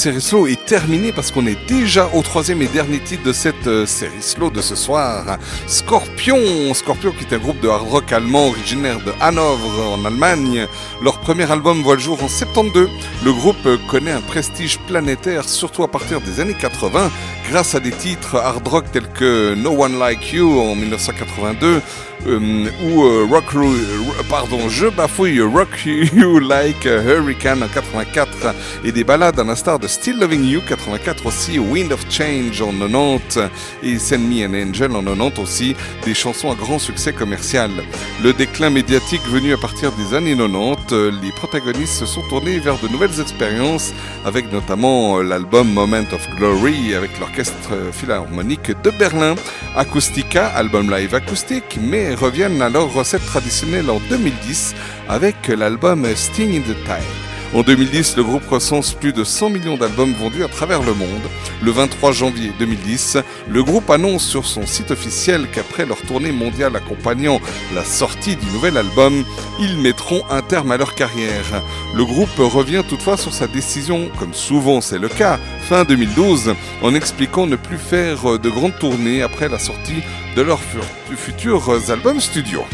Série 0.00 0.22
slow 0.22 0.46
et 0.46 0.56
terminer 0.56 1.12
parce 1.12 1.30
qu'on 1.30 1.46
est 1.46 1.58
déjà 1.68 2.08
au 2.14 2.22
troisième 2.22 2.62
et 2.62 2.68
dernier 2.68 3.00
titre 3.00 3.22
de 3.22 3.34
cette 3.34 3.66
euh, 3.66 3.84
série 3.84 4.22
slow 4.22 4.48
de 4.48 4.62
ce 4.62 4.74
soir. 4.74 5.36
Scorpion, 5.66 6.72
Scorpion 6.72 7.12
qui 7.12 7.24
est 7.24 7.36
un 7.36 7.38
groupe 7.38 7.60
de 7.60 7.68
hard 7.68 7.86
rock 7.86 8.10
allemand 8.10 8.46
originaire 8.46 8.98
de 9.04 9.12
Hanovre 9.20 9.92
en 9.92 10.02
Allemagne. 10.06 10.66
Leur 11.02 11.20
premier 11.20 11.50
album 11.52 11.82
voit 11.82 11.96
le 11.96 12.00
jour 12.00 12.22
en 12.24 12.28
72. 12.28 12.88
Le 13.22 13.32
groupe 13.34 13.68
connaît 13.90 14.12
un 14.12 14.22
prestige 14.22 14.78
planétaire 14.86 15.46
surtout 15.46 15.82
à 15.82 15.88
partir 15.88 16.22
des 16.22 16.40
années 16.40 16.56
80 16.58 17.10
grâce 17.50 17.74
à 17.74 17.80
des 17.80 17.90
titres 17.90 18.36
hard 18.36 18.66
rock 18.66 18.86
tels 18.92 19.12
que 19.12 19.54
No 19.54 19.82
One 19.82 19.98
Like 19.98 20.32
You 20.32 20.60
en 20.60 20.76
1982 20.76 21.66
euh, 21.66 21.80
ou 22.26 23.04
euh, 23.04 23.26
Rock 23.30 23.44
euh, 23.54 24.22
pardon, 24.28 24.68
je 24.68 24.86
bafouille 24.86 25.40
Rock 25.40 25.68
You 25.86 26.38
Like 26.38 26.84
Hurricane 26.84 27.62
en 27.62 27.68
84 27.68 28.54
et 28.84 28.92
des 28.92 29.04
ballades 29.04 29.38
à 29.38 29.44
l'instar 29.44 29.78
de 29.78 29.88
Still 29.88 30.18
Loving 30.18 30.44
You 30.44 30.60
84 30.66 31.26
aussi, 31.26 31.58
Wind 31.58 31.92
of 31.92 32.04
Change 32.10 32.60
en 32.62 32.72
90 32.72 33.38
et 33.82 33.98
Send 33.98 34.28
Me 34.28 34.46
an 34.46 34.54
Angel 34.54 34.92
en 34.92 35.02
90 35.02 35.40
aussi, 35.40 35.76
des 36.04 36.14
chansons 36.14 36.50
à 36.50 36.54
grand 36.54 36.78
succès 36.78 37.12
commercial. 37.12 37.70
Le 38.22 38.32
déclin 38.32 38.70
médiatique 38.70 39.22
venu 39.28 39.52
à 39.54 39.56
partir 39.56 39.92
des 39.92 40.14
années 40.14 40.36
90, 40.36 40.92
euh, 40.92 41.10
les 41.22 41.32
protagonistes 41.32 41.94
se 41.94 42.06
sont 42.06 42.22
tournés 42.28 42.58
vers 42.58 42.78
de 42.78 42.88
nouvelles 42.88 43.20
expériences 43.20 43.92
avec 44.24 44.52
notamment 44.52 45.18
euh, 45.18 45.22
l'album 45.22 45.68
Moment 45.72 46.04
of 46.12 46.28
Glory 46.36 46.94
avec 46.94 47.18
l'orchestre 47.18 47.72
euh, 47.72 47.92
philharmonique 47.92 48.72
de 48.82 48.90
Berlin. 48.90 49.34
Acoustica, 49.76 50.48
album 50.48 50.90
live 50.90 51.14
acoustique, 51.14 51.78
mais 51.80 52.14
reviennent 52.14 52.60
à 52.60 52.68
leur 52.68 52.92
recette 52.92 53.24
traditionnelle 53.24 53.88
en 53.88 54.00
2010 54.10 54.74
avec 55.08 55.46
l'album 55.46 56.04
Sting 56.16 56.56
in 56.56 56.62
the 56.62 56.76
Tide. 56.84 57.30
En 57.52 57.62
2010, 57.62 58.16
le 58.16 58.22
groupe 58.22 58.48
recense 58.48 58.92
plus 58.92 59.12
de 59.12 59.24
100 59.24 59.50
millions 59.50 59.76
d'albums 59.76 60.12
vendus 60.12 60.44
à 60.44 60.48
travers 60.48 60.82
le 60.82 60.94
monde. 60.94 61.22
Le 61.62 61.72
23 61.72 62.12
janvier 62.12 62.52
2010, 62.60 63.18
le 63.48 63.64
groupe 63.64 63.90
annonce 63.90 64.24
sur 64.24 64.46
son 64.46 64.66
site 64.66 64.92
officiel 64.92 65.48
qu'après 65.52 65.84
leur 65.84 66.00
tournée 66.02 66.30
mondiale 66.30 66.76
accompagnant 66.76 67.40
la 67.74 67.84
sortie 67.84 68.36
du 68.36 68.46
nouvel 68.46 68.76
album, 68.76 69.24
ils 69.58 69.78
mettront 69.78 70.22
un 70.30 70.42
terme 70.42 70.70
à 70.70 70.76
leur 70.76 70.94
carrière. 70.94 71.62
Le 71.94 72.04
groupe 72.04 72.38
revient 72.38 72.84
toutefois 72.88 73.16
sur 73.16 73.34
sa 73.34 73.48
décision, 73.48 74.10
comme 74.16 74.34
souvent 74.34 74.80
c'est 74.80 74.98
le 74.98 75.08
cas, 75.08 75.40
fin 75.70 75.84
2012, 75.84 76.56
en 76.82 76.96
expliquant 76.96 77.46
ne 77.46 77.54
plus 77.54 77.78
faire 77.78 78.40
de 78.40 78.50
grandes 78.50 78.76
tournées 78.80 79.22
après 79.22 79.48
la 79.48 79.60
sortie 79.60 80.02
de 80.34 80.42
leurs 80.42 80.58
futurs 81.14 81.70
albums 81.88 82.18
studio. 82.18 82.64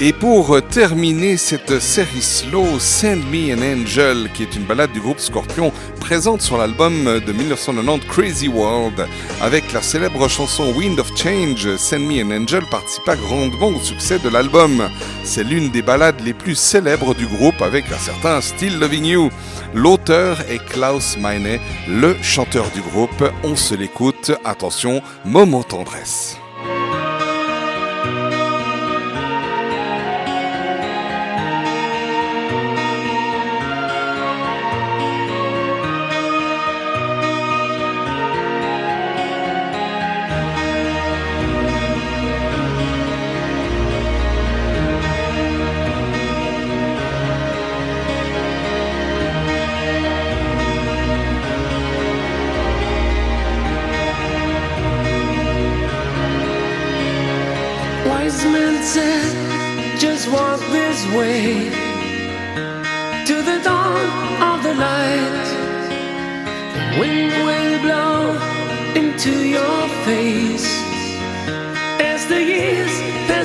Et 0.00 0.12
pour 0.12 0.62
terminer 0.68 1.36
cette 1.36 1.80
série 1.80 2.22
slow, 2.22 2.78
Send 2.78 3.24
Me 3.32 3.52
an 3.52 3.80
Angel, 3.80 4.30
qui 4.32 4.44
est 4.44 4.54
une 4.54 4.62
balade 4.62 4.92
du 4.92 5.00
groupe 5.00 5.18
Scorpion, 5.18 5.72
présente 5.98 6.40
sur 6.40 6.56
l'album 6.56 7.18
de 7.18 7.32
1990 7.32 8.06
Crazy 8.06 8.46
World. 8.46 9.08
Avec 9.42 9.72
la 9.72 9.82
célèbre 9.82 10.28
chanson 10.28 10.72
Wind 10.72 11.00
of 11.00 11.07
Change, 11.20 11.74
Send 11.78 12.06
Me 12.06 12.22
an 12.22 12.30
Angel 12.30 12.64
participa 12.70 13.16
grandement 13.16 13.70
au 13.70 13.80
succès 13.80 14.20
de 14.20 14.28
l'album. 14.28 14.88
C'est 15.24 15.42
l'une 15.42 15.68
des 15.68 15.82
balades 15.82 16.20
les 16.24 16.32
plus 16.32 16.54
célèbres 16.54 17.12
du 17.12 17.26
groupe 17.26 17.60
avec 17.60 17.90
un 17.90 17.98
certain 17.98 18.40
Still 18.40 18.78
Loving 18.78 19.04
You. 19.04 19.30
L'auteur 19.74 20.40
est 20.48 20.64
Klaus 20.64 21.16
Meine, 21.18 21.58
le 21.88 22.14
chanteur 22.22 22.70
du 22.70 22.82
groupe. 22.82 23.24
On 23.42 23.56
se 23.56 23.74
l'écoute. 23.74 24.30
Attention, 24.44 25.02
moment 25.24 25.64
tendresse. 25.64 26.36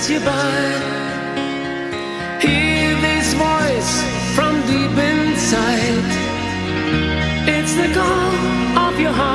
Pass 0.03 0.09
you 0.09 0.19
by. 0.19 0.63
Hear 2.41 2.95
this 3.01 3.33
voice 3.33 4.03
from 4.35 4.61
deep 4.67 4.97
inside. 4.97 6.05
It's 7.47 7.73
the 7.75 7.93
call 7.93 8.87
of 8.87 8.99
your 8.99 9.11
heart. 9.11 9.32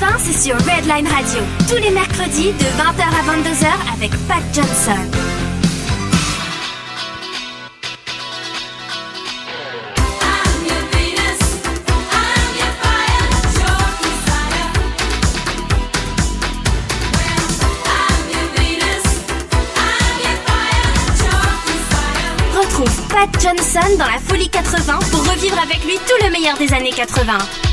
80, 0.00 0.16
c'est 0.18 0.48
sur 0.48 0.56
Redline 0.56 1.06
Radio. 1.08 1.40
Tous 1.68 1.76
les 1.76 1.90
mercredis 1.90 2.52
de 2.52 2.64
20h 2.64 3.02
à 3.02 3.22
22h 3.36 3.66
avec 3.94 4.10
Pat 4.26 4.42
Johnson. 4.52 4.92
Retrouve 22.56 23.08
Pat 23.08 23.28
Johnson 23.40 23.96
dans 23.98 24.04
la 24.04 24.18
Folie 24.18 24.48
80 24.48 24.98
pour 25.10 25.20
revivre 25.28 25.58
avec 25.58 25.84
lui 25.84 25.94
tout 25.94 26.24
le 26.24 26.30
meilleur 26.30 26.56
des 26.56 26.72
années 26.72 26.92
80. 26.92 27.67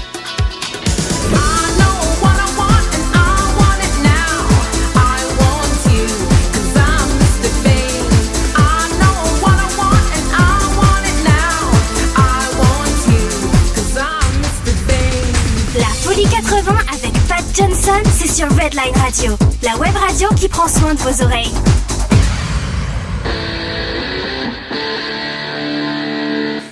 Sur 18.35 18.49
Redline 18.49 18.93
Radio, 18.97 19.31
la 19.63 19.77
web 19.77 19.95
radio 19.95 20.27
qui 20.35 20.49
prend 20.49 20.67
soin 20.67 20.93
de 20.93 20.99
vos 20.99 21.23
oreilles. 21.23 21.53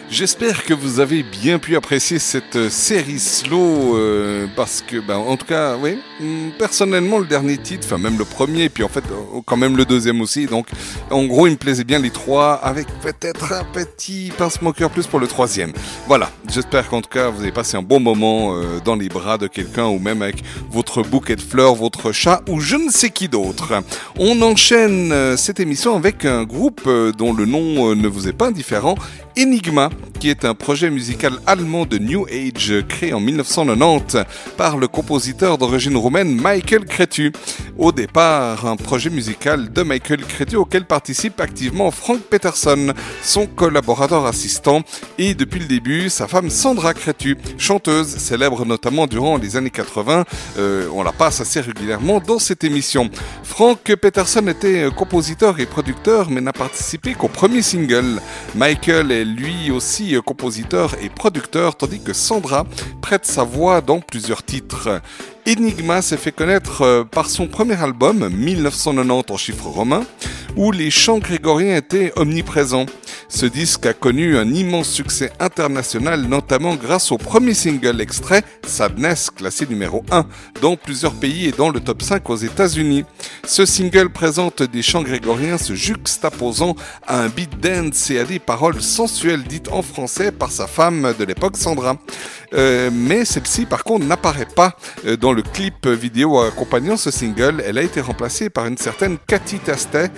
J'espère 0.10 0.66
que 0.66 0.74
vous 0.74 1.00
avez 1.00 1.24
bien 1.24 1.60
pu 1.60 1.76
apprécier 1.76 2.20
cette 2.20 2.58
euh, 2.58 2.70
série 2.70 3.18
slow 3.18 3.98
euh, 3.98 4.46
parce 4.56 4.84
que, 4.86 4.98
ben, 4.98 5.16
en 5.16 5.38
tout 5.38 5.46
cas, 5.46 5.76
oui, 5.76 5.98
hum, 6.20 6.52
personnellement, 6.60 7.18
le 7.18 7.26
dernier 7.26 7.58
titre, 7.58 7.88
enfin 7.88 7.98
même 7.98 8.20
le 8.20 8.26
premier, 8.26 8.70
puis 8.70 8.84
en 8.84 8.90
fait, 8.90 9.04
euh, 9.10 9.40
quand 9.46 9.58
même 9.58 9.76
le 9.76 9.86
deuxième 9.86 10.22
aussi. 10.22 10.46
Donc, 10.46 10.68
en 11.10 11.26
gros, 11.26 11.48
il 11.48 11.54
me 11.54 11.58
plaisait 11.58 11.84
bien 11.84 11.98
les 11.98 12.12
trois, 12.12 12.54
avec 12.56 12.88
peut-être 13.02 13.54
un 13.54 13.64
petit 13.64 14.32
pince-moqueur 14.38 14.92
plus 14.92 15.08
pour 15.08 15.20
le 15.20 15.28
troisième. 15.28 15.72
Voilà, 16.08 16.30
j'espère 16.50 16.90
qu'en 16.90 17.02
tout 17.02 17.10
cas, 17.10 17.30
vous 17.30 17.42
avez 17.42 17.52
passé 17.52 17.78
un 17.78 17.82
bon 17.82 18.00
moment 18.00 18.56
euh, 18.56 18.80
dans 18.84 18.96
les 18.96 19.10
bras 19.10 19.38
de 19.38 19.48
quelqu'un 19.48 19.86
ou 19.86 20.00
même 20.00 20.22
avec 20.22 20.44
votre 20.72 21.02
bouquet 21.02 21.36
de 21.36 21.42
fleurs, 21.42 21.76
votre 21.76 22.12
chat 22.12 22.42
ou 22.50 22.60
je 22.60 22.76
ne 22.76 22.90
sais 22.90 23.10
qui 23.10 23.28
d'autre. 23.28 23.74
On 24.18 24.42
enchaîne 24.42 25.12
euh, 25.12 25.38
cette 25.38 25.60
émission 25.60 25.96
avec 25.96 26.26
un 26.26 26.44
groupe 26.44 26.82
euh, 26.88 27.12
dont 27.12 27.34
le 27.34 27.46
nom 27.46 27.96
ne 27.96 28.08
vous 28.08 28.28
est 28.28 28.34
pas 28.34 28.48
indifférent, 28.48 28.96
Enigma, 29.38 29.90
qui 30.20 30.30
est 30.30 30.46
un 30.46 30.54
projet 30.54 30.90
musical 30.90 31.34
allemand 31.48 31.86
de 31.86 31.98
New 31.98 32.26
Age 32.28 32.74
créé 32.88 33.14
en 33.14 33.20
1990 33.20 34.18
par 34.58 34.78
le 34.78 34.88
compositeur 34.88 35.58
d'origine 35.58 35.98
roumaine 35.98 36.40
Michael 36.40 36.86
Cretu. 36.86 37.32
Au 37.78 37.92
départ, 37.92 38.68
un 38.68 38.76
projet 38.76 39.10
musical 39.10 39.74
de 39.74 39.82
Michael 39.82 40.24
Cretu 40.24 40.56
auquel 40.56 40.86
participe 40.86 41.42
activement 41.42 41.90
Frank 41.90 42.20
Peterson, 42.20 42.94
son 43.24 43.48
collaborateur 43.48 44.26
assistant, 44.26 44.84
et 45.18 45.34
depuis 45.34 45.60
le 45.60 45.66
début, 45.66 46.10
sa 46.10 46.28
femme 46.28 46.43
Sandra 46.50 46.94
Cretu, 46.94 47.38
chanteuse 47.58 48.08
célèbre 48.18 48.66
notamment 48.66 49.08
durant 49.08 49.38
les 49.38 49.56
années 49.58 49.70
80. 49.70 50.26
Euh, 50.58 50.88
on 50.94 51.04
la 51.04 51.12
passe 51.12 51.42
assez 51.42 51.62
régulièrement 51.62 52.20
dans 52.20 52.40
cette 52.40 52.64
émission. 52.64 53.10
Frank 53.44 53.80
Peterson 53.96 54.48
était 54.48 54.84
euh, 54.84 54.92
compositeur 54.92 55.60
et 55.60 55.66
producteur, 55.66 56.30
mais 56.30 56.42
n'a 56.42 56.54
participé 56.54 57.14
qu'au 57.14 57.28
premier 57.28 57.62
single. 57.62 58.22
Michael 58.56 59.12
est 59.12 59.26
lui 59.26 59.72
aussi 59.72 60.16
euh, 60.16 60.22
compositeur 60.22 60.96
et 61.02 61.10
producteur, 61.10 61.76
tandis 61.76 62.02
que 62.02 62.14
Sandra 62.14 62.66
prête 63.02 63.26
sa 63.26 63.44
voix 63.44 63.82
dans 63.82 64.00
plusieurs 64.00 64.44
titres. 64.44 65.02
Enigma 65.48 66.02
s'est 66.02 66.18
fait 66.18 66.32
connaître 66.32 67.06
par 67.12 67.30
son 67.30 67.48
premier 67.48 67.82
album, 67.82 68.30
1990 68.30 69.34
en 69.34 69.38
chiffres 69.38 69.68
romains, 69.68 70.06
où 70.56 70.72
les 70.72 70.92
chants 70.92 71.20
grégoriens 71.20 71.78
étaient 71.78 72.14
omniprésents. 72.16 72.86
Ce 73.30 73.46
disque 73.46 73.86
a 73.88 73.94
connu 73.94 74.38
un 74.38 74.54
immense 74.54 74.90
succès 74.90 75.32
international, 75.40 76.22
notamment 76.22 76.76
grâce 76.76 77.12
au 77.12 77.18
premier 77.18 77.54
single 77.54 78.00
extrait, 78.00 78.44
Sadness, 78.66 79.32
classé 79.32 79.66
numéro 79.66 80.04
1, 80.12 80.26
dans 80.62 80.76
plusieurs 80.76 81.14
pays 81.14 81.48
et 81.48 81.52
dans 81.52 81.70
le 81.70 81.80
top 81.80 82.02
5 82.02 82.30
aux 82.30 82.36
États-Unis. 82.36 83.06
Ce 83.46 83.66
single 83.66 84.10
présente 84.10 84.62
des 84.62 84.82
chants 84.82 85.02
grégoriens 85.02 85.58
se 85.58 85.74
juxtaposant 85.74 86.76
à 87.08 87.22
un 87.22 87.30
beat 87.30 87.60
dance 87.60 88.12
et 88.12 88.20
à 88.20 88.24
des 88.24 88.40
paroles 88.40 88.82
sensuelles 88.82 89.44
dites 89.44 89.70
en 89.70 89.82
français 89.82 90.32
par 90.32 90.52
sa 90.52 90.68
femme 90.68 91.14
de 91.18 91.24
l'époque, 91.24 91.58
Sandra. 91.58 91.98
Euh, 92.54 92.90
mais 92.92 93.26
celle-ci, 93.26 93.66
par 93.66 93.84
contre, 93.84 94.06
n'apparaît 94.06 94.48
pas 94.48 94.76
euh, 95.06 95.18
dans 95.18 95.34
le 95.34 95.42
clip 95.42 95.88
vidéo 95.88 96.40
accompagnant 96.40 96.98
ce 96.98 97.12
single. 97.12 97.64
Elle 97.66 97.78
a 97.78 97.82
été 97.82 98.02
remplacée 98.02 98.50
par 98.50 98.66
une 98.66 98.78
certaine 98.78 99.18
Cathy 99.28 99.60
Tastet, 99.60 100.12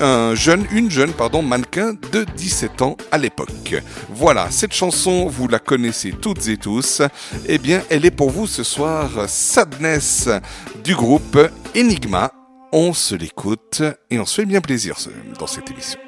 une 0.00 0.90
jeune 0.90 1.12
pardon, 1.12 1.42
mannequin 1.42 1.94
de 2.10 2.24
17 2.36 2.82
ans 2.82 2.96
à 3.12 3.18
l'époque. 3.18 3.76
Voilà, 4.10 4.50
cette 4.50 4.72
chanson, 4.72 5.26
vous 5.26 5.46
la 5.46 5.60
connaissez 5.60 6.10
toutes 6.12 6.48
et 6.48 6.56
tous. 6.56 7.02
Eh 7.46 7.58
bien, 7.58 7.82
elle 7.88 8.04
est 8.04 8.10
pour 8.10 8.30
vous 8.30 8.46
ce 8.46 8.64
soir 8.64 9.10
Sadness 9.28 10.28
du 10.82 10.94
groupe 10.96 11.38
Enigma. 11.76 12.32
On 12.72 12.94
se 12.94 13.14
l'écoute 13.14 13.82
et 14.10 14.18
on 14.18 14.24
se 14.24 14.40
fait 14.40 14.46
bien 14.46 14.60
plaisir 14.60 14.96
dans 15.38 15.46
cette 15.46 15.70
émission. 15.70 16.00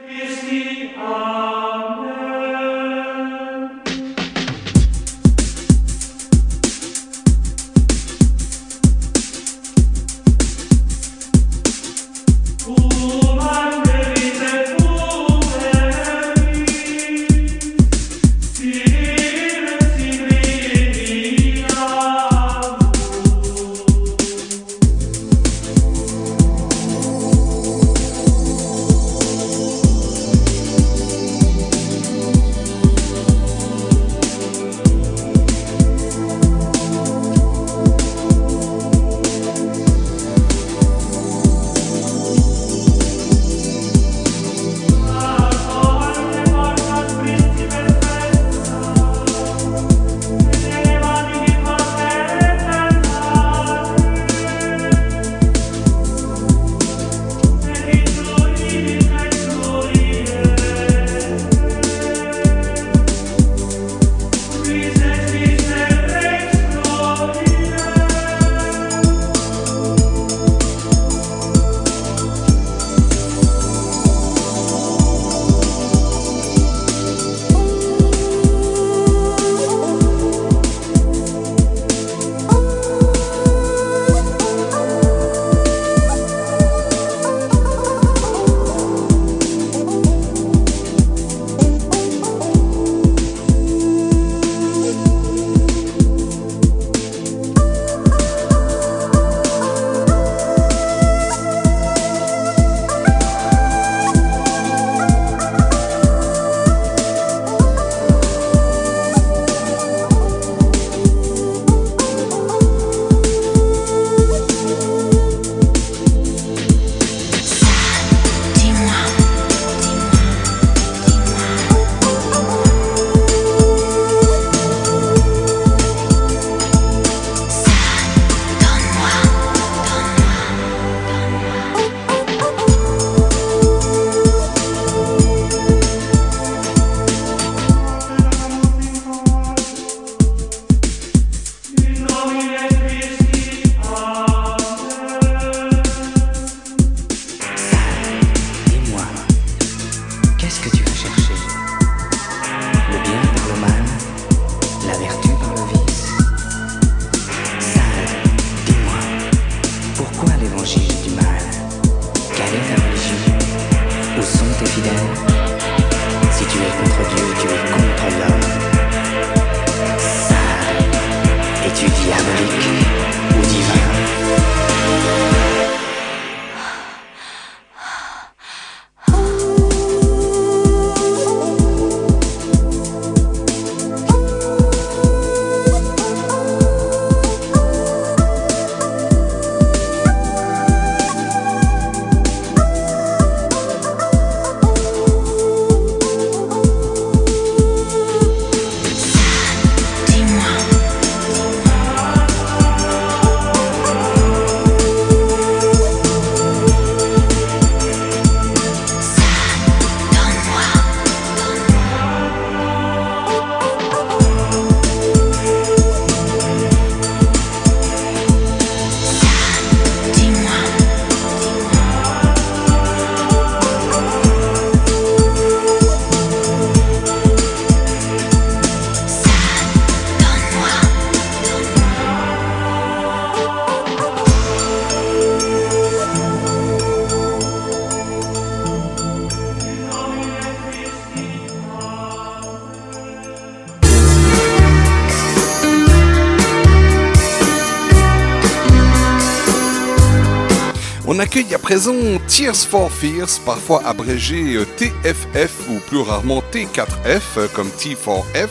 On 251.14 251.20
accueille 251.20 251.54
à 251.54 251.60
présent 251.60 251.94
Tears 252.26 252.56
for 252.56 252.90
Fears, 252.90 253.38
parfois 253.46 253.86
abrégé 253.86 254.56
euh, 254.56 254.64
TFF 254.64 255.68
ou 255.70 255.78
plus 255.86 256.00
rarement 256.00 256.42
T4F 256.52 257.20
euh, 257.36 257.46
comme 257.54 257.68
T4F, 257.68 258.48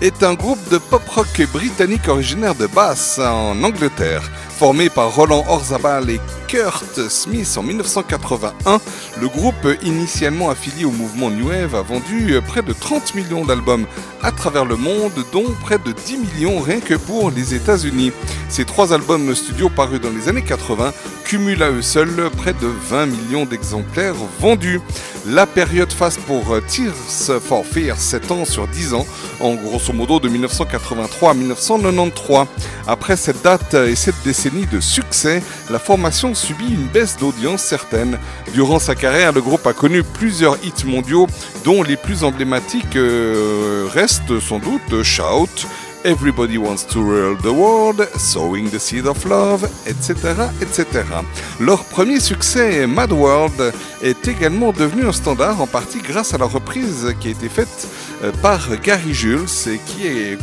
est 0.00 0.24
un 0.24 0.34
groupe 0.34 0.58
de 0.70 0.78
pop 0.78 1.06
rock 1.08 1.40
britannique 1.52 2.08
originaire 2.08 2.56
de 2.56 2.66
Bath 2.66 3.20
en 3.20 3.62
Angleterre. 3.62 4.28
Formé 4.58 4.90
par 4.90 5.14
Roland 5.14 5.44
Orzabal 5.48 6.10
et 6.10 6.20
Kurt 6.50 7.08
Smith 7.08 7.54
en 7.56 7.62
1981, 7.62 8.80
le 9.20 9.28
groupe 9.28 9.68
initialement 9.84 10.50
affilié 10.50 10.84
au 10.84 10.90
mouvement 10.90 11.30
New 11.30 11.46
Wave 11.46 11.76
a 11.76 11.82
vendu 11.82 12.32
euh, 12.34 12.40
près 12.40 12.62
de 12.62 12.72
30 12.72 13.14
millions 13.14 13.44
d'albums 13.44 13.86
à 14.20 14.32
travers 14.32 14.64
le 14.64 14.74
monde, 14.74 15.12
dont 15.32 15.46
près 15.60 15.78
de 15.78 15.92
10 15.92 16.16
millions 16.16 16.58
rien 16.58 16.80
que 16.80 16.94
pour 16.94 17.30
les 17.30 17.54
États-Unis. 17.54 18.10
Ces 18.48 18.64
trois 18.64 18.92
albums 18.92 19.32
studio 19.36 19.68
parus 19.68 20.00
dans 20.00 20.10
les 20.10 20.28
années 20.28 20.42
80 20.42 20.92
cumulent 21.24 21.62
à 21.62 21.70
eux 21.70 21.82
seuls 21.82 22.28
près 22.36 22.52
de 22.52 22.66
20 22.66 23.06
millions 23.06 23.44
d'exemplaires 23.44 24.16
vendus. 24.40 24.80
La 25.26 25.46
période 25.46 25.92
face 25.92 26.16
pour 26.16 26.54
euh, 26.54 26.62
Tears 26.66 27.40
for 27.42 27.66
Fears 27.66 27.98
s'étend 27.98 28.46
sur 28.46 28.66
10 28.66 28.94
ans, 28.94 29.06
en 29.40 29.54
grosso 29.54 29.92
modo 29.92 30.18
de 30.18 30.30
1983 30.30 31.30
à 31.30 31.34
1993. 31.34 32.46
Après 32.86 33.16
cette 33.16 33.42
date 33.42 33.74
et 33.74 33.96
cette 33.96 34.22
décennie 34.24 34.66
de 34.66 34.80
succès, 34.80 35.42
la 35.68 35.78
formation 35.78 36.34
subit 36.34 36.72
une 36.72 36.86
baisse 36.86 37.18
d'audience 37.18 37.62
certaine. 37.62 38.18
Durant 38.54 38.78
sa 38.78 38.94
carrière, 38.94 39.32
le 39.32 39.42
groupe 39.42 39.66
a 39.66 39.74
connu 39.74 40.02
plusieurs 40.02 40.56
hits 40.64 40.86
mondiaux, 40.86 41.26
dont 41.64 41.82
les 41.82 41.96
plus 41.96 42.24
emblématiques 42.24 42.96
euh, 42.96 43.86
restent 43.92 44.40
sans 44.40 44.58
doute 44.58 45.02
Shout, 45.02 45.66
Everybody 46.04 46.56
Wants 46.56 46.86
to 46.92 47.02
Rule 47.02 47.36
the 47.36 47.52
World, 47.52 48.08
Sowing 48.16 48.70
the 48.70 48.78
Seed 48.78 49.06
of 49.06 49.24
Love, 49.24 49.68
etc., 49.86 50.50
etc. 50.62 51.04
Leur 51.58 51.84
premier 51.84 52.20
succès, 52.20 52.86
Mad 52.86 53.12
World, 53.12 53.72
est 54.02 54.26
également 54.26 54.72
devenu 54.72 55.06
un 55.06 55.12
standard 55.12 55.60
en 55.60 55.66
partie 55.66 55.98
grâce 56.00 56.32
à 56.32 56.38
la 56.38 56.46
reprise 56.46 57.14
qui 57.20 57.28
a 57.28 57.30
été 57.32 57.48
faite 57.48 57.88
euh, 58.24 58.32
par 58.40 58.60
Gary 58.82 59.12
Jules 59.12 59.46
et 59.66 59.78
qui, 59.86 60.36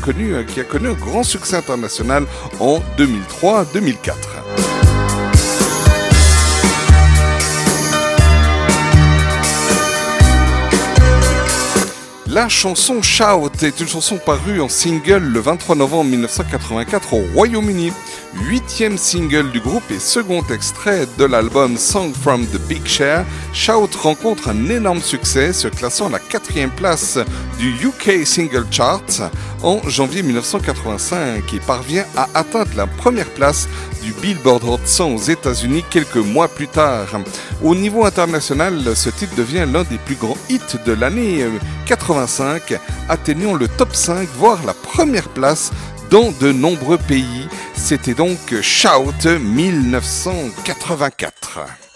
qui 0.47 0.59
a 0.59 0.63
connu 0.63 0.89
un 0.89 0.93
grand 0.93 1.23
succès 1.23 1.55
international 1.55 2.25
en 2.59 2.79
2003-2004. 2.97 4.66
La 12.37 12.49
chanson 12.49 13.01
Shout 13.01 13.63
est 13.63 13.79
une 13.79 13.87
chanson 13.87 14.19
parue 14.23 14.61
en 14.61 14.69
single 14.69 15.23
le 15.23 15.39
23 15.39 15.75
novembre 15.75 16.11
1984 16.11 17.15
au 17.15 17.23
Royaume-Uni. 17.33 17.91
Huitième 18.35 18.97
single 18.97 19.51
du 19.51 19.59
groupe 19.59 19.89
et 19.89 19.99
second 19.99 20.43
extrait 20.53 21.07
de 21.17 21.25
l'album 21.25 21.77
Song 21.77 22.13
from 22.13 22.45
the 22.45 22.59
Big 22.67 22.85
Share, 22.85 23.25
Shout 23.53 23.89
rencontre 24.01 24.49
un 24.49 24.69
énorme 24.69 25.01
succès, 25.01 25.53
se 25.53 25.67
classant 25.67 26.07
à 26.07 26.11
la 26.11 26.19
quatrième 26.19 26.69
place 26.69 27.17
du 27.57 27.73
UK 27.87 28.25
Single 28.25 28.65
Chart 28.69 29.03
en 29.63 29.81
janvier 29.87 30.21
1985 30.23 31.53
et 31.53 31.59
parvient 31.59 32.05
à 32.15 32.27
atteindre 32.35 32.71
la 32.75 32.85
première 32.85 33.29
place 33.29 33.67
du 34.03 34.13
Billboard 34.13 34.63
Hot 34.65 34.79
100 34.85 35.11
aux 35.11 35.17
États-Unis 35.17 35.83
quelques 35.89 36.17
mois 36.17 36.47
plus 36.47 36.67
tard. 36.67 37.07
Au 37.63 37.73
niveau 37.75 38.05
international, 38.05 38.95
ce 38.95 39.09
titre 39.09 39.35
devient 39.35 39.65
l'un 39.71 39.83
des 39.83 39.97
plus 39.97 40.15
grands 40.15 40.37
hits 40.49 40.77
de 40.85 40.93
l'année 40.93 41.43
euh, 41.43 41.49
85, 41.87 42.79
atteignant 43.09 43.53
le 43.55 43.67
top 43.67 43.95
5, 43.95 44.27
voire 44.37 44.59
la 44.65 44.73
première 44.73 45.29
place 45.29 45.71
dans 46.09 46.31
de 46.39 46.51
nombreux 46.51 46.97
pays. 46.97 47.47
C'était 47.75 48.13
donc 48.13 48.37
Shout 48.61 49.39
1984. 49.39 51.86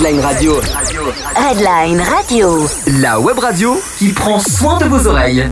Redline 0.00 0.20
Radio. 0.20 0.60
Redline 1.36 2.00
Radio. 2.00 2.66
La 3.02 3.20
web 3.20 3.38
radio 3.38 3.78
qui 3.98 4.08
prend 4.14 4.40
soin 4.40 4.78
de 4.78 4.86
vos 4.86 5.06
oreilles. 5.06 5.46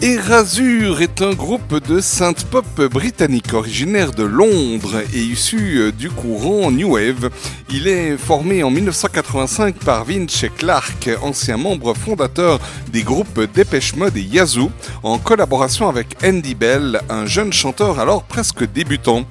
Erasure 0.00 1.00
est 1.00 1.22
un 1.22 1.32
groupe 1.32 1.86
de 1.86 2.00
synth-pop 2.00 2.66
britannique 2.90 3.54
originaire 3.54 4.10
de 4.10 4.24
Londres 4.24 5.04
et 5.14 5.20
issu 5.20 5.78
euh, 5.78 5.92
du 5.92 6.10
courant 6.10 6.72
New 6.72 6.94
Wave. 6.94 7.30
Il 7.70 7.86
est 7.86 8.16
formé 8.16 8.64
en 8.64 8.70
1985 8.72 9.76
par 9.76 10.04
Vince 10.04 10.46
Clark, 10.58 11.10
ancien 11.22 11.56
membre 11.56 11.94
fondateur 11.94 12.58
des 12.92 13.04
groupes 13.04 13.42
Dépêche 13.54 13.94
Mode 13.94 14.16
et 14.16 14.22
Yazoo, 14.22 14.72
en 15.04 15.18
collaboration 15.18 15.88
avec 15.88 16.16
Andy 16.24 16.56
Bell, 16.56 17.00
un 17.08 17.26
jeune 17.26 17.52
chanteur 17.52 18.00
alors 18.00 18.24
presque 18.24 18.68
débutant. 18.72 19.24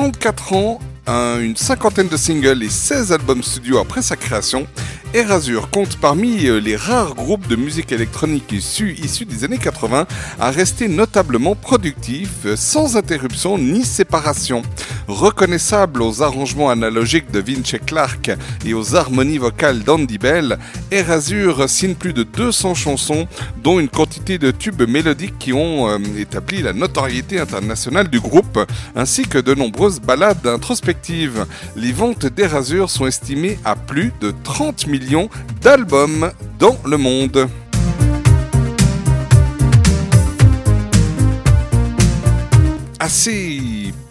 34 0.00 0.54
ans, 0.54 0.78
un- 1.06 1.38
une 1.40 1.56
cinquantaine 1.56 2.08
de 2.08 2.16
singles 2.16 2.62
et 2.62 2.70
16 2.70 3.12
albums 3.12 3.42
studio 3.42 3.76
après 3.76 4.00
sa 4.00 4.16
création, 4.16 4.66
Erasure 5.12 5.68
compte 5.70 5.96
parmi 5.98 6.46
euh, 6.46 6.58
les 6.58 6.74
rares 6.76 7.14
groupes 7.14 7.46
de 7.48 7.56
musique 7.56 7.92
électronique 7.92 8.50
issus, 8.50 8.94
issus 9.02 9.26
des 9.26 9.44
années 9.44 9.58
80 9.58 10.06
à 10.38 10.50
rester 10.50 10.88
notablement 10.88 11.54
productif, 11.54 12.30
euh, 12.46 12.56
sans 12.56 12.96
interruption 12.96 13.58
ni 13.58 13.84
séparation. 13.84 14.62
Reconnaissable 15.10 16.02
aux 16.02 16.22
arrangements 16.22 16.70
analogiques 16.70 17.32
de 17.32 17.40
Vince 17.40 17.74
Clark 17.84 18.30
et 18.64 18.74
aux 18.74 18.94
harmonies 18.94 19.38
vocales 19.38 19.80
d'Andy 19.80 20.18
Bell, 20.18 20.56
Erasure 20.92 21.68
signe 21.68 21.96
plus 21.96 22.12
de 22.12 22.22
200 22.22 22.74
chansons, 22.76 23.26
dont 23.60 23.80
une 23.80 23.88
quantité 23.88 24.38
de 24.38 24.52
tubes 24.52 24.88
mélodiques 24.88 25.36
qui 25.38 25.52
ont 25.52 25.88
euh, 25.88 25.98
établi 26.16 26.62
la 26.62 26.72
notoriété 26.72 27.40
internationale 27.40 28.08
du 28.08 28.20
groupe, 28.20 28.60
ainsi 28.94 29.24
que 29.24 29.38
de 29.38 29.52
nombreuses 29.52 30.00
ballades 30.00 30.46
introspectives. 30.46 31.44
Les 31.74 31.90
ventes 31.90 32.26
d'Erasure 32.26 32.88
sont 32.88 33.08
estimées 33.08 33.58
à 33.64 33.74
plus 33.74 34.12
de 34.20 34.32
30 34.44 34.86
millions 34.86 35.28
d'albums 35.60 36.30
dans 36.60 36.78
le 36.86 36.96
monde. 36.96 37.48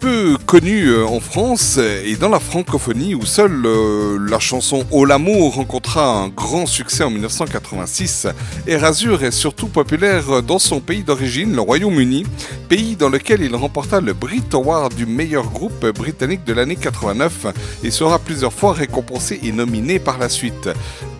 Peu 0.00 0.38
connu 0.46 0.86
euh, 0.86 1.04
en 1.04 1.20
France 1.20 1.78
et 1.78 2.16
dans 2.16 2.30
la 2.30 2.40
francophonie 2.40 3.14
où 3.14 3.26
seule 3.26 3.66
euh, 3.66 4.18
la 4.28 4.38
chanson 4.38 4.84
Oh 4.90 5.04
l'amour 5.04 5.56
rencontra 5.56 6.22
un 6.22 6.28
grand 6.28 6.64
succès 6.64 7.04
en 7.04 7.10
1986. 7.10 8.26
Erasure 8.66 9.22
est 9.22 9.30
surtout 9.30 9.68
populaire 9.68 10.42
dans 10.42 10.58
son 10.58 10.80
pays 10.80 11.02
d'origine, 11.02 11.54
le 11.54 11.60
Royaume-Uni, 11.60 12.24
pays 12.68 12.96
dans 12.96 13.10
lequel 13.10 13.42
il 13.42 13.54
remporta 13.54 14.00
le 14.00 14.14
Brit 14.14 14.42
Award 14.54 14.94
du 14.94 15.04
meilleur 15.04 15.44
groupe 15.50 15.86
britannique 15.94 16.44
de 16.44 16.54
l'année 16.54 16.76
89 16.76 17.46
et 17.84 17.90
sera 17.90 18.18
plusieurs 18.18 18.54
fois 18.54 18.72
récompensé 18.72 19.38
et 19.42 19.52
nominé 19.52 19.98
par 19.98 20.18
la 20.18 20.30
suite. 20.30 20.70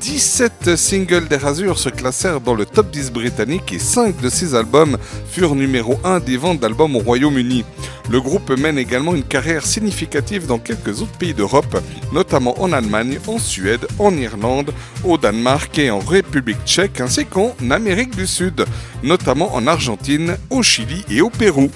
17 0.00 0.76
singles 0.76 1.28
d'Erasure 1.28 1.78
se 1.78 1.90
classèrent 1.90 2.40
dans 2.40 2.54
le 2.54 2.64
top 2.64 2.90
10 2.90 3.12
britannique 3.12 3.70
et 3.74 3.78
5 3.78 4.18
de 4.22 4.30
ces 4.30 4.54
albums 4.54 4.96
furent 5.30 5.54
numéro 5.54 5.98
1 6.04 6.20
des 6.20 6.38
ventes 6.38 6.58
d'albums 6.58 6.96
au 6.96 7.00
Royaume-Uni. 7.00 7.66
Le 8.10 8.20
groupe 8.20 8.50
mène 8.58 8.78
également 8.78 9.14
une 9.14 9.22
carrière 9.22 9.66
significative 9.66 10.46
dans 10.46 10.58
quelques 10.58 11.02
autres 11.02 11.18
pays 11.18 11.34
d'Europe, 11.34 11.82
notamment 12.14 12.60
en 12.62 12.72
Allemagne, 12.72 13.18
en 13.26 13.38
Suède, 13.38 13.86
en 13.98 14.16
Irlande, 14.16 14.72
au 15.04 15.18
Danemark 15.18 15.78
et 15.78 15.90
en 15.90 16.00
République 16.00 16.64
tchèque, 16.64 17.02
ainsi 17.02 17.26
qu'en 17.26 17.54
Amérique 17.70 18.16
du 18.16 18.26
Sud, 18.26 18.64
notamment 19.02 19.54
en 19.54 19.66
Argentine, 19.66 20.38
au 20.48 20.62
Chili 20.62 21.04
et 21.10 21.20
au 21.20 21.28
Pérou. 21.28 21.70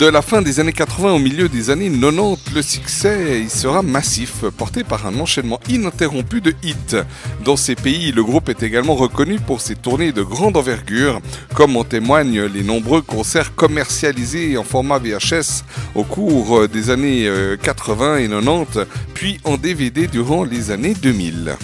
De 0.00 0.06
la 0.06 0.22
fin 0.22 0.40
des 0.40 0.60
années 0.60 0.72
80 0.72 1.12
au 1.12 1.18
milieu 1.18 1.50
des 1.50 1.68
années 1.68 1.90
90, 1.90 2.54
le 2.54 2.62
succès 2.62 3.42
y 3.42 3.50
sera 3.50 3.82
massif, 3.82 4.46
porté 4.56 4.82
par 4.82 5.06
un 5.06 5.20
enchaînement 5.20 5.60
ininterrompu 5.68 6.40
de 6.40 6.54
hits. 6.62 6.96
Dans 7.44 7.56
ces 7.56 7.74
pays, 7.74 8.10
le 8.10 8.24
groupe 8.24 8.48
est 8.48 8.62
également 8.62 8.94
reconnu 8.94 9.38
pour 9.38 9.60
ses 9.60 9.76
tournées 9.76 10.12
de 10.12 10.22
grande 10.22 10.56
envergure, 10.56 11.20
comme 11.54 11.76
en 11.76 11.84
témoignent 11.84 12.44
les 12.46 12.62
nombreux 12.62 13.02
concerts 13.02 13.54
commercialisés 13.54 14.56
en 14.56 14.64
format 14.64 14.98
VHS 14.98 15.64
au 15.94 16.04
cours 16.04 16.66
des 16.66 16.88
années 16.88 17.28
euh, 17.28 17.58
80 17.58 18.16
et 18.20 18.28
90, 18.28 18.86
puis 19.12 19.38
en 19.44 19.58
DVD 19.58 20.06
durant 20.06 20.44
les 20.44 20.70
années 20.70 20.94
2000. 20.94 21.58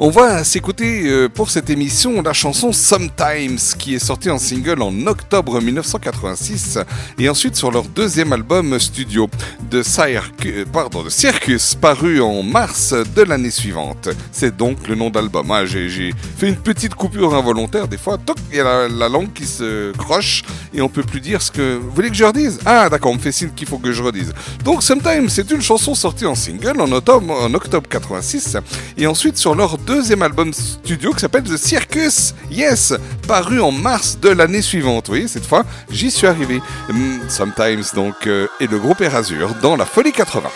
On 0.00 0.10
va 0.10 0.44
s'écouter 0.44 1.08
euh, 1.08 1.28
pour 1.28 1.50
cette 1.50 1.70
émission 1.70 2.22
la 2.22 2.32
chanson 2.32 2.72
Sometimes 2.72 3.58
qui 3.80 3.96
est 3.96 3.98
sortie 3.98 4.30
en 4.30 4.38
single 4.38 4.80
en 4.80 4.94
octobre 5.08 5.60
1986 5.60 6.78
et 7.18 7.28
ensuite 7.28 7.56
sur 7.56 7.72
leur 7.72 7.82
deuxième 7.82 8.32
album 8.32 8.78
studio 8.78 9.28
de, 9.68 9.82
Circus, 9.82 10.66
pardon, 10.72 11.02
de 11.02 11.08
Circus 11.08 11.74
paru 11.74 12.20
en 12.20 12.44
mars 12.44 12.94
de 13.16 13.22
l'année 13.22 13.50
suivante. 13.50 14.08
C'est 14.30 14.56
donc 14.56 14.86
le 14.86 14.94
nom 14.94 15.10
d'album. 15.10 15.50
Ah, 15.50 15.66
J'ai 15.66 16.12
fait 16.36 16.48
une 16.48 16.54
petite 16.54 16.94
coupure 16.94 17.34
involontaire 17.34 17.88
des 17.88 17.98
fois. 17.98 18.18
Toc, 18.18 18.36
il 18.52 18.58
y 18.58 18.60
a 18.60 18.64
la, 18.64 18.88
la 18.88 19.08
langue 19.08 19.32
qui 19.32 19.46
se 19.46 19.90
croche 19.96 20.44
et 20.72 20.80
on 20.80 20.88
peut 20.88 21.02
plus 21.02 21.20
dire 21.20 21.42
ce 21.42 21.50
que... 21.50 21.76
Vous 21.76 21.90
voulez 21.90 22.10
que 22.10 22.14
je 22.14 22.24
redise? 22.24 22.60
Ah 22.64 22.88
d'accord, 22.88 23.10
on 23.10 23.16
me 23.16 23.20
fait 23.20 23.32
signe 23.32 23.50
qu'il 23.50 23.66
faut 23.66 23.78
que 23.78 23.90
je 23.90 24.04
redise. 24.04 24.32
Donc 24.64 24.84
Sometimes 24.84 25.28
c'est 25.28 25.50
une 25.50 25.60
chanson 25.60 25.96
sortie 25.96 26.26
en 26.26 26.36
single 26.36 26.80
en 26.80 26.92
octobre, 26.92 27.32
en 27.32 27.52
octobre 27.52 27.88
86 27.90 28.58
et 28.96 29.08
ensuite 29.08 29.36
sur 29.36 29.56
leur 29.56 29.76
deuxième 29.88 30.20
album 30.20 30.52
studio 30.52 31.14
qui 31.14 31.20
s'appelle 31.20 31.44
The 31.44 31.56
Circus, 31.56 32.34
yes, 32.50 32.92
paru 33.26 33.58
en 33.58 33.72
mars 33.72 34.18
de 34.20 34.28
l'année 34.28 34.60
suivante. 34.60 35.08
Voyez, 35.08 35.28
cette 35.28 35.46
fois, 35.46 35.64
j'y 35.90 36.10
suis 36.10 36.26
arrivé. 36.26 36.60
Hmm, 36.90 37.20
Sometimes, 37.26 37.84
donc, 37.94 38.26
euh, 38.26 38.48
et 38.60 38.66
le 38.66 38.78
groupe 38.78 39.00
Erasure 39.00 39.54
dans 39.62 39.76
la 39.76 39.86
Folie 39.86 40.12
80. 40.12 40.50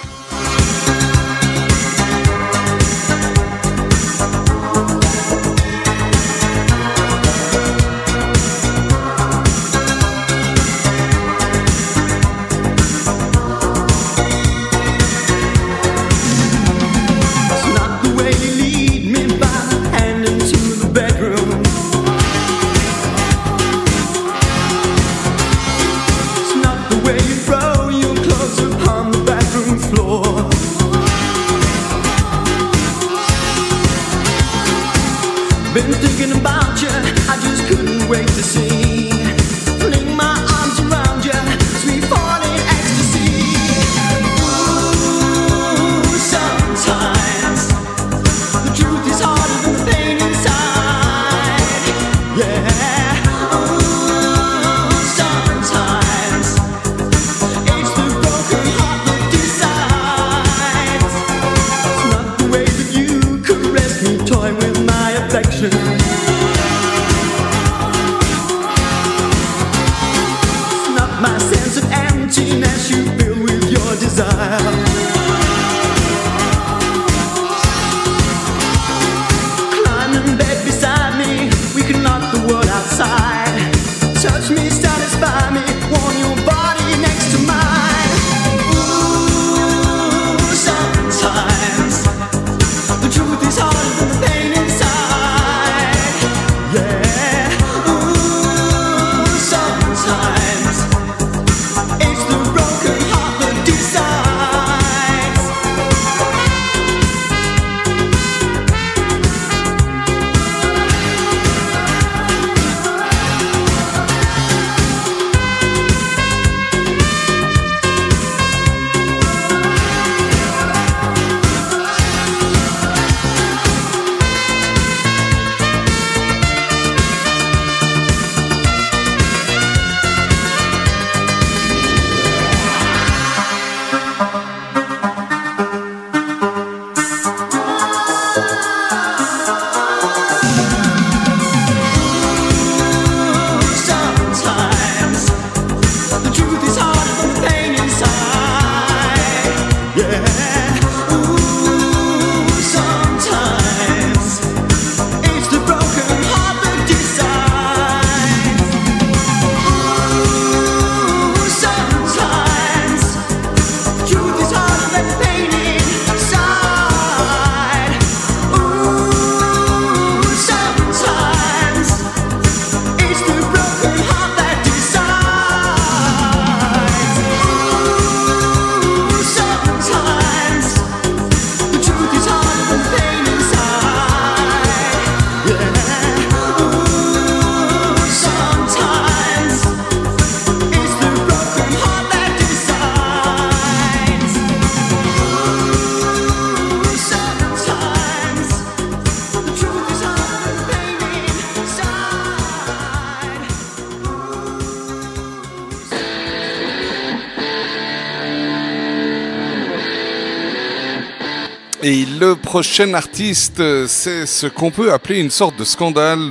Prochain 212.53 212.93
artiste, 212.93 213.63
c'est 213.87 214.27
ce 214.27 214.47
qu'on 214.47 214.71
peut 214.71 214.93
appeler 214.93 215.21
une 215.21 215.31
sorte 215.31 215.59
de 215.59 215.65
scandale 215.65 216.31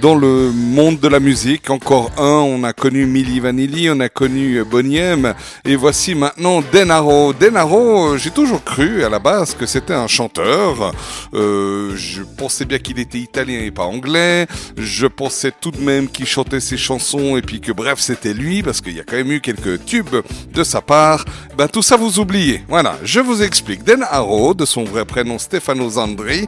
dans 0.00 0.14
le 0.14 0.50
monde 0.50 1.00
de 1.00 1.06
la 1.06 1.20
musique. 1.20 1.68
Encore 1.68 2.12
un, 2.16 2.22
on 2.22 2.64
a 2.64 2.72
connu 2.72 3.04
Milli 3.04 3.40
Vanilli, 3.40 3.90
on 3.90 4.00
a 4.00 4.08
connu 4.08 4.56
euh, 4.56 4.64
Boney 4.64 4.96
M, 4.96 5.34
et 5.66 5.76
voici 5.76 6.14
maintenant 6.14 6.62
Denaro. 6.72 7.34
Denaro, 7.34 8.14
euh, 8.14 8.16
j'ai 8.16 8.30
toujours 8.30 8.64
cru 8.64 9.04
à 9.04 9.10
la 9.10 9.18
base 9.18 9.54
que 9.54 9.66
c'était 9.66 9.92
un 9.92 10.06
chanteur. 10.06 10.94
Euh, 11.34 11.94
je 11.94 12.22
pensais 12.22 12.64
bien 12.64 12.78
qu'il 12.78 12.98
était 12.98 13.18
italien 13.18 13.60
et 13.60 13.70
pas 13.70 13.84
anglais. 13.84 14.46
Je 14.78 15.06
pensais 15.06 15.52
tout 15.60 15.72
de 15.72 15.80
même 15.80 16.08
qu'il 16.08 16.24
chantait 16.24 16.60
ses 16.60 16.78
chansons 16.78 17.36
et 17.36 17.42
puis 17.42 17.60
que 17.60 17.72
bref, 17.72 17.98
c'était 17.98 18.32
lui 18.32 18.62
parce 18.62 18.80
qu'il 18.80 18.96
y 18.96 19.00
a 19.00 19.04
quand 19.04 19.16
même 19.16 19.32
eu 19.32 19.42
quelques 19.42 19.84
tubes 19.84 20.16
de 20.54 20.64
sa 20.64 20.80
part. 20.80 21.26
Ben 21.58 21.68
tout 21.68 21.82
ça 21.82 21.98
vous 21.98 22.18
oubliez. 22.18 22.64
Voilà, 22.66 22.96
je 23.04 23.20
vous 23.20 23.42
explique. 23.42 23.84
Denaro, 23.84 24.54
de 24.54 24.64
son 24.64 24.84
vrai 24.84 25.04
prénom 25.04 25.33
Stefano 25.38 25.88
Zandri, 25.88 26.46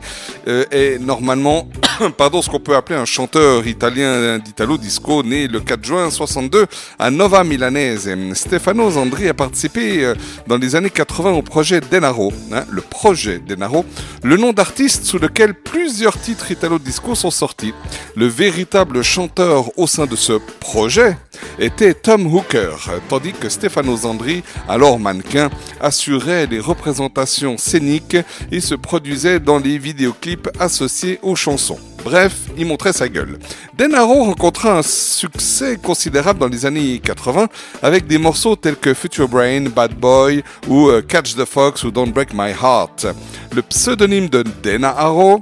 euh, 0.48 0.64
est 0.70 0.98
normalement, 0.98 1.68
pardon, 2.16 2.42
ce 2.42 2.50
qu'on 2.50 2.60
peut 2.60 2.76
appeler 2.76 2.98
un 2.98 3.04
chanteur 3.04 3.66
italien 3.66 4.38
d'Italo 4.38 4.78
Disco, 4.78 5.22
né 5.22 5.48
le 5.48 5.60
4 5.60 5.84
juin 5.84 6.10
62 6.10 6.66
à 6.98 7.10
Nova 7.10 7.44
Milanese. 7.44 8.08
Stefano 8.34 8.90
Zandri 8.90 9.28
a 9.28 9.34
participé 9.34 10.04
euh, 10.04 10.14
dans 10.46 10.56
les 10.56 10.76
années 10.76 10.90
80 10.90 11.32
au 11.32 11.42
projet 11.42 11.80
Denaro, 11.80 12.32
hein, 12.52 12.64
le 12.70 12.82
projet 12.82 13.38
Denaro, 13.38 13.84
le 14.22 14.36
nom 14.36 14.52
d'artiste 14.52 15.04
sous 15.04 15.18
lequel 15.18 15.54
plusieurs 15.54 16.18
titres 16.20 16.50
Italo 16.50 16.78
Disco 16.78 17.14
sont 17.14 17.30
sortis. 17.30 17.74
Le 18.14 18.26
véritable 18.26 19.02
chanteur 19.02 19.70
au 19.78 19.86
sein 19.86 20.06
de 20.06 20.16
ce 20.16 20.34
projet 20.60 21.16
était 21.58 21.94
Tom 21.94 22.26
Hooker, 22.26 22.76
tandis 23.08 23.32
que 23.32 23.48
Stefano 23.48 23.96
Zandri, 23.96 24.42
alors 24.68 24.98
mannequin, 24.98 25.50
assurait 25.80 26.46
les 26.46 26.60
représentations 26.60 27.56
scéniques 27.58 28.16
et 28.50 28.60
se 28.60 28.74
produisait 28.74 29.40
dans 29.40 29.58
les 29.58 29.78
vidéoclips 29.78 30.48
associés 30.58 31.18
aux 31.22 31.36
chansons. 31.36 31.78
Bref, 32.04 32.42
il 32.56 32.66
montrait 32.66 32.92
sa 32.92 33.08
gueule. 33.08 33.36
Denaro 33.76 34.22
rencontra 34.24 34.78
un 34.78 34.82
succès 34.82 35.76
considérable 35.76 36.38
dans 36.38 36.46
les 36.46 36.64
années 36.64 37.00
80 37.00 37.48
avec 37.82 38.06
des 38.06 38.18
morceaux 38.18 38.54
tels 38.54 38.76
que 38.76 38.94
Future 38.94 39.28
Brain, 39.28 39.62
Bad 39.62 39.92
Boy 39.94 40.44
ou 40.68 40.88
euh, 40.88 41.02
Catch 41.02 41.34
the 41.34 41.44
Fox 41.44 41.82
ou 41.82 41.90
Don't 41.90 42.12
Break 42.12 42.32
My 42.32 42.52
Heart. 42.52 43.08
Le 43.52 43.62
pseudonyme 43.62 44.28
de 44.28 44.44
Denaro 44.62 45.40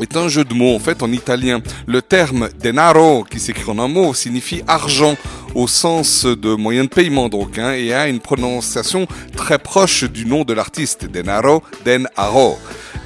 est 0.00 0.16
un 0.16 0.28
jeu 0.28 0.44
de 0.44 0.54
mots 0.54 0.74
en 0.74 0.78
fait 0.78 1.02
en 1.02 1.12
italien. 1.12 1.60
Le 1.86 2.02
terme 2.02 2.48
denaro, 2.62 3.24
qui 3.24 3.40
s'écrit 3.40 3.70
en 3.70 3.78
un 3.78 3.88
mot, 3.88 4.14
signifie 4.14 4.62
argent 4.66 5.16
au 5.54 5.66
sens 5.66 6.24
de 6.24 6.54
moyen 6.54 6.84
de 6.84 6.88
paiement 6.88 7.28
donc, 7.28 7.58
hein, 7.58 7.72
et 7.72 7.92
a 7.92 8.08
une 8.08 8.20
prononciation 8.20 9.06
très 9.36 9.58
proche 9.58 10.04
du 10.04 10.26
nom 10.26 10.44
de 10.44 10.52
l'artiste, 10.52 11.06
denaro, 11.06 11.62
denaro. 11.84 12.58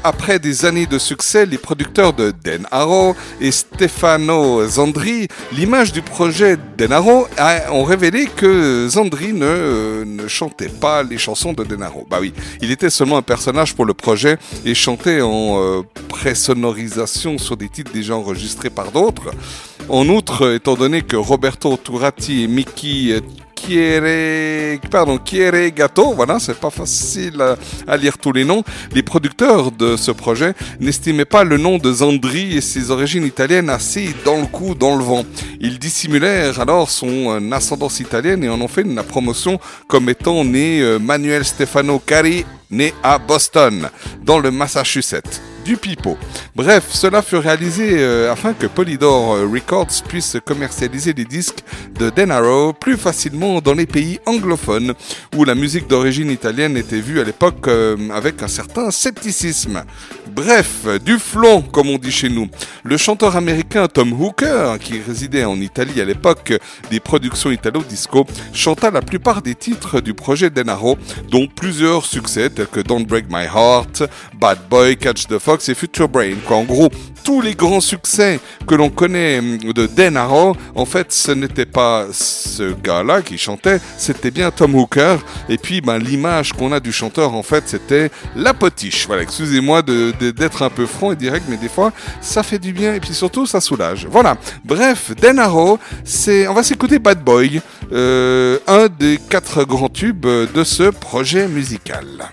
Après 0.04 0.38
des 0.40 0.64
années 0.64 0.86
de 0.86 0.98
succès, 0.98 1.46
les 1.46 1.58
producteurs 1.58 2.12
de 2.12 2.32
Denaro 2.44 3.14
et 3.40 3.52
Stefano 3.52 4.66
Zandri, 4.66 5.28
l'image 5.52 5.92
du 5.92 6.02
projet 6.02 6.56
Denaro, 6.76 7.28
a- 7.38 7.72
ont 7.72 7.84
révélé 7.84 8.26
que 8.26 8.88
Zandri 8.88 9.32
ne, 9.32 10.02
ne 10.04 10.26
chantait 10.26 10.68
pas 10.68 11.04
les 11.04 11.18
chansons 11.18 11.52
de 11.52 11.62
Denaro. 11.62 12.04
Bah 12.10 12.18
oui, 12.20 12.32
il 12.60 12.72
était 12.72 12.90
seulement 12.90 13.16
un 13.18 13.22
personnage 13.22 13.74
pour 13.76 13.84
le 13.84 13.94
projet 13.94 14.38
et 14.64 14.74
chantait 14.74 15.20
en 15.20 15.60
euh, 15.62 15.82
pré-sonorisation 16.08 17.38
sur 17.38 17.56
des 17.56 17.68
titres 17.68 17.92
déjà 17.92 18.16
enregistrés 18.16 18.70
par 18.70 18.90
d'autres. 18.90 19.30
En 19.88 20.08
outre, 20.08 20.54
étant 20.54 20.74
donné 20.74 21.02
que 21.02 21.16
Roberto 21.16 21.76
Turati 21.76 22.42
et 22.42 22.46
Mickey 22.48 23.20
Chiere, 23.62 24.80
pardon, 24.90 25.18
Chiere 25.24 25.70
Gatto, 25.70 26.14
voilà, 26.14 26.40
c'est 26.40 26.58
pas 26.58 26.70
facile 26.70 27.40
à, 27.86 27.96
lire 27.96 28.18
tous 28.18 28.32
les 28.32 28.44
noms. 28.44 28.64
Les 28.92 29.04
producteurs 29.04 29.70
de 29.70 29.96
ce 29.96 30.10
projet 30.10 30.54
n'estimaient 30.80 31.24
pas 31.24 31.44
le 31.44 31.58
nom 31.58 31.78
de 31.78 31.92
Zandri 31.92 32.56
et 32.56 32.60
ses 32.60 32.90
origines 32.90 33.24
italiennes 33.24 33.70
assez 33.70 34.14
dans 34.24 34.40
le 34.40 34.46
coup, 34.46 34.74
dans 34.74 34.96
le 34.96 35.04
vent. 35.04 35.24
Ils 35.60 35.78
dissimulèrent 35.78 36.58
alors 36.58 36.90
son 36.90 37.40
euh, 37.40 37.52
ascendance 37.52 38.00
italienne 38.00 38.42
et 38.42 38.48
en 38.48 38.60
ont 38.60 38.68
fait 38.68 38.82
une 38.82 39.00
promotion 39.02 39.60
comme 39.86 40.08
étant 40.08 40.44
né 40.44 40.80
euh, 40.80 40.98
Manuel 40.98 41.44
Stefano 41.44 42.00
Cari, 42.00 42.44
né 42.70 42.92
à 43.02 43.18
Boston, 43.18 43.88
dans 44.24 44.40
le 44.40 44.50
Massachusetts 44.50 45.51
du 45.64 45.76
pipeau. 45.76 46.16
Bref, 46.54 46.88
cela 46.90 47.22
fut 47.22 47.36
réalisé 47.36 47.98
euh, 47.98 48.32
afin 48.32 48.52
que 48.52 48.66
Polydor 48.66 49.34
euh, 49.34 49.46
Records 49.46 50.02
puisse 50.06 50.36
commercialiser 50.44 51.12
les 51.12 51.24
disques 51.24 51.60
de 51.98 52.10
Denaro 52.10 52.72
plus 52.72 52.96
facilement 52.96 53.60
dans 53.60 53.74
les 53.74 53.86
pays 53.86 54.18
anglophones 54.26 54.94
où 55.36 55.44
la 55.44 55.54
musique 55.54 55.88
d'origine 55.88 56.30
italienne 56.30 56.76
était 56.76 57.00
vue 57.00 57.20
à 57.20 57.24
l'époque 57.24 57.68
euh, 57.68 57.96
avec 58.10 58.42
un 58.42 58.48
certain 58.48 58.90
scepticisme. 58.90 59.84
Bref, 60.34 60.86
du 61.04 61.18
flon 61.18 61.62
comme 61.62 61.90
on 61.90 61.98
dit 61.98 62.12
chez 62.12 62.28
nous. 62.28 62.48
Le 62.84 62.96
chanteur 62.96 63.36
américain 63.36 63.86
Tom 63.88 64.12
Hooker, 64.12 64.78
qui 64.80 65.00
résidait 65.00 65.44
en 65.44 65.60
Italie 65.60 66.00
à 66.00 66.04
l'époque 66.04 66.52
des 66.90 67.00
productions 67.00 67.50
italo-disco, 67.50 68.26
chanta 68.52 68.90
la 68.90 69.02
plupart 69.02 69.42
des 69.42 69.54
titres 69.54 70.00
du 70.00 70.14
projet 70.14 70.50
Denaro, 70.50 70.98
dont 71.30 71.46
plusieurs 71.46 72.04
succès 72.04 72.50
tels 72.50 72.66
que 72.66 72.80
Don't 72.80 73.06
Break 73.06 73.26
My 73.30 73.44
Heart, 73.44 74.04
Bad 74.42 74.58
Boy, 74.68 74.96
Catch 74.96 75.28
the 75.28 75.38
Fox 75.38 75.68
et 75.68 75.74
Future 75.76 76.08
Brain. 76.08 76.34
En 76.50 76.64
gros, 76.64 76.88
tous 77.22 77.40
les 77.40 77.54
grands 77.54 77.80
succès 77.80 78.40
que 78.66 78.74
l'on 78.74 78.90
connaît 78.90 79.38
hum, 79.38 79.72
de 79.72 79.86
Denaro, 79.86 80.56
en 80.74 80.84
fait, 80.84 81.12
ce 81.12 81.30
n'était 81.30 81.64
pas 81.64 82.06
ce 82.10 82.72
gars-là 82.72 83.22
qui 83.22 83.38
chantait, 83.38 83.78
c'était 83.96 84.32
bien 84.32 84.50
Tom 84.50 84.74
Hooker. 84.74 85.18
Et 85.48 85.58
puis, 85.58 85.80
ben, 85.80 85.98
l'image 85.98 86.54
qu'on 86.54 86.72
a 86.72 86.80
du 86.80 86.90
chanteur, 86.90 87.34
en 87.34 87.44
fait, 87.44 87.68
c'était 87.68 88.10
la 88.34 88.52
potiche. 88.52 89.06
Voilà, 89.06 89.22
excusez-moi 89.22 89.82
d'être 89.82 90.62
un 90.62 90.70
peu 90.70 90.86
franc 90.86 91.12
et 91.12 91.16
direct, 91.16 91.46
mais 91.48 91.56
des 91.56 91.68
fois, 91.68 91.92
ça 92.20 92.42
fait 92.42 92.58
du 92.58 92.72
bien 92.72 92.94
et 92.94 92.98
puis 93.00 93.14
surtout, 93.14 93.46
ça 93.46 93.60
soulage. 93.60 94.08
Voilà. 94.10 94.36
Bref, 94.64 95.12
Denaro, 95.14 95.78
c'est, 96.02 96.48
on 96.48 96.54
va 96.54 96.64
s'écouter 96.64 96.98
Bad 96.98 97.22
Boy, 97.22 97.62
euh, 97.92 98.58
un 98.66 98.88
des 98.88 99.20
quatre 99.30 99.62
grands 99.62 99.88
tubes 99.88 100.26
de 100.26 100.64
ce 100.64 100.90
projet 100.90 101.46
musical. 101.46 102.28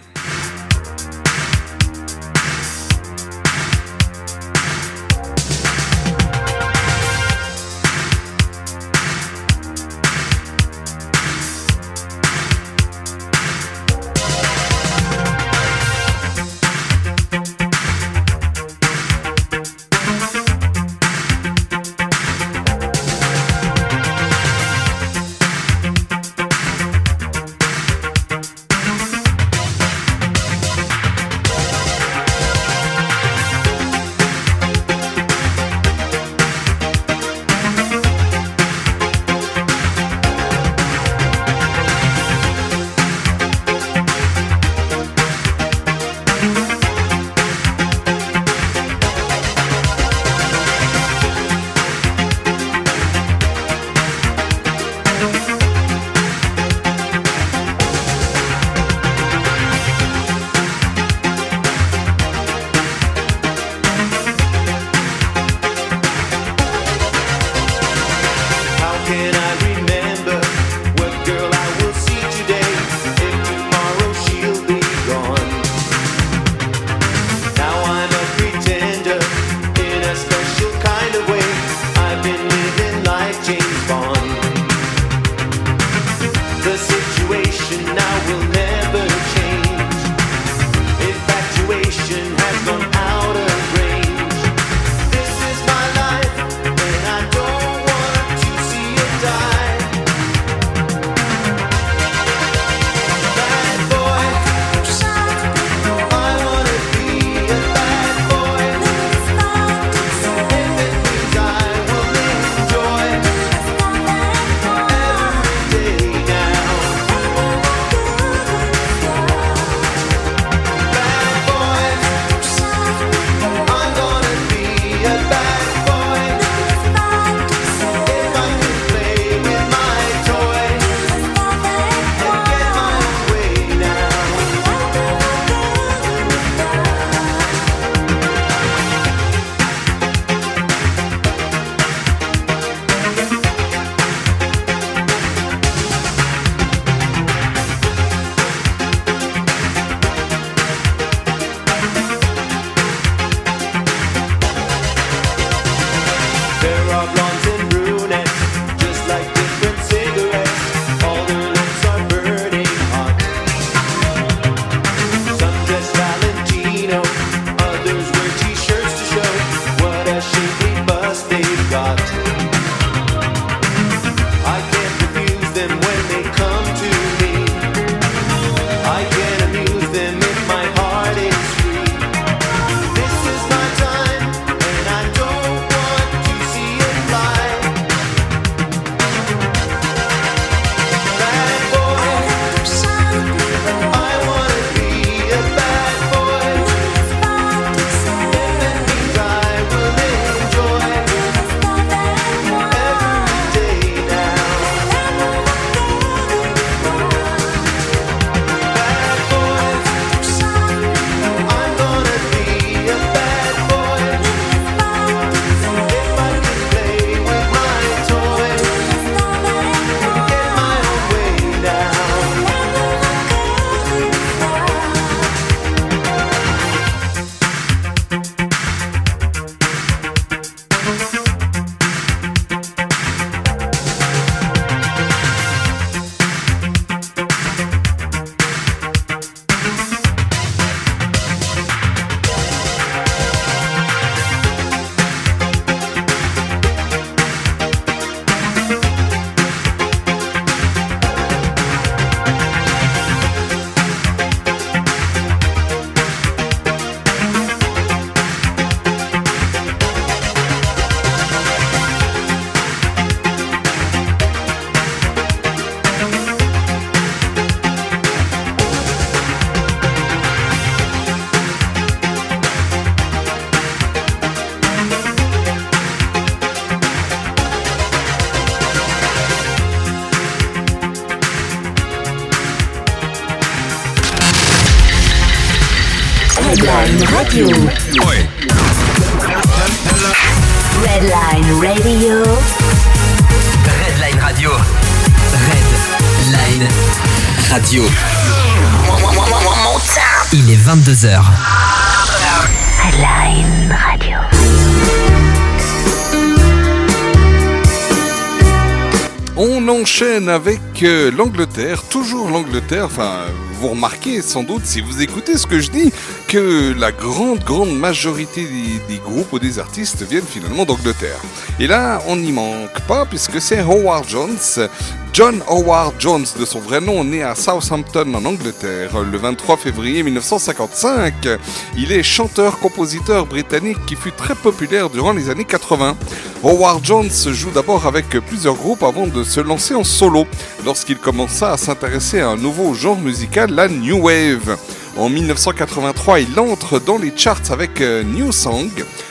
l'Angleterre, 311.20 311.84
toujours 311.84 312.30
l'Angleterre. 312.30 312.86
Enfin, 312.86 313.26
vous 313.60 313.68
remarquez 313.68 314.22
sans 314.22 314.44
doute 314.44 314.62
si 314.64 314.80
vous 314.80 315.02
écoutez 315.02 315.38
ce 315.38 315.46
que 315.46 315.60
je 315.60 315.70
dis 315.70 315.92
que 316.30 316.74
la 316.80 316.94
grande, 316.94 317.44
grande 317.44 317.78
majorité 317.78 318.46
des, 318.46 318.94
des 318.94 319.02
groupes 319.02 319.34
ou 319.34 319.38
des 319.38 319.60
artistes 319.60 320.02
viennent 320.04 320.24
finalement 320.24 320.64
d'Angleterre. 320.64 321.20
Et 321.60 321.68
là, 321.68 322.02
on 322.08 322.16
n'y 322.16 322.32
manque 322.32 322.80
pas 322.88 323.06
puisque 323.06 323.42
c'est 323.42 323.60
Howard 323.60 324.08
Jones. 324.08 324.70
John 325.12 325.42
Howard 325.50 325.96
Jones, 326.00 326.26
de 326.40 326.46
son 326.46 326.60
vrai 326.60 326.80
nom, 326.80 327.04
né 327.04 327.24
à 327.24 327.36
Southampton 327.36 328.14
en 328.14 328.24
Angleterre 328.24 329.02
le 329.02 329.18
23 329.18 329.58
février 329.58 330.04
1955. 330.04 331.28
Il 331.76 331.92
est 331.92 332.04
chanteur-compositeur 332.04 333.26
britannique 333.26 333.86
qui 333.86 333.98
fut 333.98 334.14
très 334.14 334.36
populaire 334.36 334.90
durant 334.90 335.12
les 335.12 335.30
années 335.30 335.46
80. 335.46 335.98
Howard 336.42 336.86
Jones 336.86 337.10
joue 337.10 337.52
d'abord 337.52 337.86
avec 337.86 338.08
plusieurs 338.26 338.56
groupes 338.56 338.84
avant 338.84 339.08
de 339.08 339.24
se 339.24 339.42
lancer 339.42 339.76
en 339.76 339.84
solo 339.84 340.26
lorsqu'il 340.66 340.98
commença 340.98 341.52
à 341.52 341.58
s'intéresser 341.58 342.22
à 342.22 342.30
un 342.30 342.38
nouveau 342.38 342.74
genre 342.74 342.98
musical, 342.98 343.52
la 343.52 343.68
New 343.68 343.98
Wave. 343.98 344.58
En 344.96 345.10
1983, 345.10 346.22
il 346.22 346.40
entre 346.40 346.80
dans 346.80 346.98
les 346.98 347.12
charts 347.16 347.52
avec 347.52 347.82
euh, 347.82 348.04
New 348.04 348.32
Song. 348.32 348.70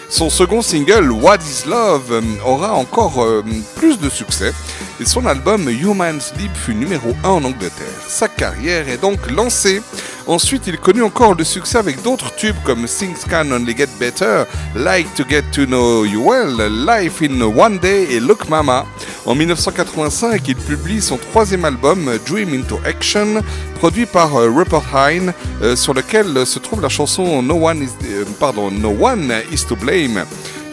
Son 0.09 0.31
second 0.31 0.63
single, 0.63 1.11
What 1.11 1.39
is 1.39 1.69
Love, 1.69 2.13
euh, 2.13 2.23
aura 2.47 2.73
encore 2.75 3.23
euh, 3.23 3.45
plus 3.77 3.99
de 4.01 4.09
succès 4.09 4.55
et 5.01 5.05
son 5.05 5.27
album 5.27 5.69
Human 5.69 6.21
Sleep 6.21 6.55
fut 6.57 6.75
numéro 6.75 7.15
1 7.25 7.29
en 7.29 7.45
Angleterre. 7.45 7.87
Sa 8.07 8.29
carrière 8.29 8.89
est 8.89 9.01
donc 9.01 9.31
lancée. 9.31 9.83
Ensuite, 10.29 10.67
il 10.67 10.77
connut 10.77 11.03
encore 11.03 11.35
le 11.35 11.43
succès 11.43 11.79
avec 11.79 12.03
d'autres 12.03 12.35
tubes 12.37 12.55
comme 12.63 12.85
Things 12.85 13.25
Can 13.31 13.51
Only 13.51 13.75
Get 13.75 13.89
Better, 13.99 14.45
Like 14.77 15.15
to 15.15 15.25
Get 15.27 15.45
to 15.53 15.65
Know 15.65 16.05
You 16.05 16.23
Well, 16.23 16.71
Life 16.87 17.23
in 17.23 17.41
One 17.41 17.79
Day 17.79 18.09
et 18.11 18.21
Look 18.21 18.47
Mama. 18.47 18.85
En 19.25 19.35
1985, 19.35 20.47
il 20.47 20.57
publie 20.57 21.01
son 21.01 21.17
troisième 21.17 21.65
album, 21.65 22.11
Dream 22.27 22.53
into 22.53 22.79
Action, 22.85 23.43
produit 23.77 24.05
par 24.05 24.37
euh, 24.37 24.51
Rupert 24.55 24.85
Hine, 24.95 25.33
euh, 25.63 25.75
sur 25.77 25.95
lequel 25.95 26.37
euh, 26.37 26.45
se 26.45 26.59
trouve 26.59 26.83
la 26.83 26.91
chanson 26.91 27.43
No 27.43 27.67
One 27.67 27.83
is, 27.83 27.89
pardon, 28.39 28.71
no 28.71 28.91
One 29.01 29.33
is 29.51 29.65
to 29.67 29.77
Blame. 29.77 30.27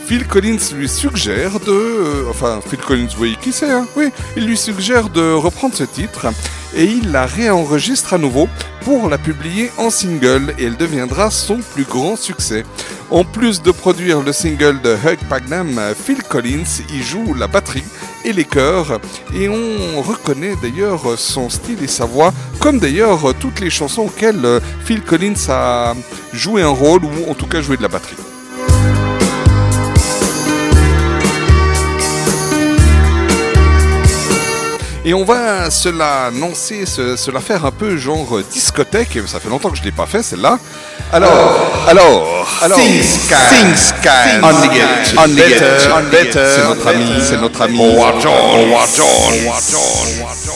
Phil 0.05 0.27
Collins 0.27 0.73
lui 0.75 0.89
suggère 0.89 1.59
de... 1.61 2.27
enfin, 2.29 2.59
Phil 2.69 2.79
Collins, 2.79 3.07
vous 3.17 3.25
qui 3.41 3.51
hein 3.63 3.87
Oui, 3.95 4.09
il 4.35 4.45
lui 4.45 4.57
suggère 4.57 5.09
de 5.09 5.31
reprendre 5.31 5.73
ce 5.73 5.83
titre 5.83 6.27
et 6.75 6.85
il 6.85 7.11
la 7.11 7.25
réenregistre 7.25 8.13
à 8.13 8.17
nouveau 8.17 8.47
pour 8.81 9.09
la 9.09 9.17
publier 9.17 9.71
en 9.77 9.89
single 9.89 10.53
et 10.59 10.65
elle 10.65 10.77
deviendra 10.77 11.31
son 11.31 11.57
plus 11.57 11.85
grand 11.85 12.15
succès. 12.15 12.63
En 13.09 13.23
plus 13.23 13.61
de 13.61 13.71
produire 13.71 14.21
le 14.21 14.33
single 14.33 14.81
de 14.81 14.93
Hugh 14.95 15.19
Pagnam, 15.29 15.79
Phil 15.95 16.21
Collins 16.23 16.83
y 16.93 17.01
joue 17.01 17.33
la 17.33 17.47
batterie 17.47 17.83
et 18.23 18.33
les 18.33 18.45
chœurs 18.45 18.99
et 19.33 19.47
on 19.49 20.01
reconnaît 20.01 20.55
d'ailleurs 20.61 21.17
son 21.17 21.49
style 21.49 21.83
et 21.83 21.87
sa 21.87 22.05
voix 22.05 22.33
comme 22.59 22.79
d'ailleurs 22.79 23.33
toutes 23.39 23.59
les 23.59 23.69
chansons 23.69 24.03
auxquelles 24.03 24.61
Phil 24.83 25.01
Collins 25.01 25.49
a 25.49 25.93
joué 26.33 26.61
un 26.61 26.69
rôle 26.69 27.05
ou 27.05 27.29
en 27.29 27.33
tout 27.33 27.47
cas 27.47 27.61
joué 27.61 27.77
de 27.77 27.83
la 27.83 27.89
batterie. 27.89 28.34
Et 35.07 35.13
on 35.13 35.23
va 35.23 35.69
se 35.69 35.87
la 35.87 36.31
lancer, 36.31 36.87
se, 36.87 37.15
se 37.15 37.29
la 37.29 37.39
faire 37.39 37.63
un 37.63 37.69
peu 37.71 37.95
genre 37.95 38.39
discothèque. 38.51 39.19
Ça 39.27 39.39
fait 39.39 39.49
longtemps 39.49 39.69
que 39.69 39.75
je 39.75 39.81
ne 39.81 39.85
l'ai 39.85 39.91
pas 39.91 40.07
fait 40.07 40.23
celle-là. 40.23 40.57
Alors, 41.13 41.85
alors, 41.87 42.47
alors, 42.63 42.79
things 42.79 43.19
can, 43.29 43.35
things 43.51 43.93
can 44.01 44.43
only 44.43 44.67
get, 44.73 45.15
only 45.15 45.35
get 45.35 45.59
better. 46.09 46.47
C'est 46.55 46.67
notre 46.67 46.87
ami, 46.87 47.05
c'est 47.21 47.37
notre 47.37 47.61
ami. 47.61 47.79
Howard 47.79 48.19
John, 48.19 48.33
Howard 48.33 48.89
John. 48.95 50.54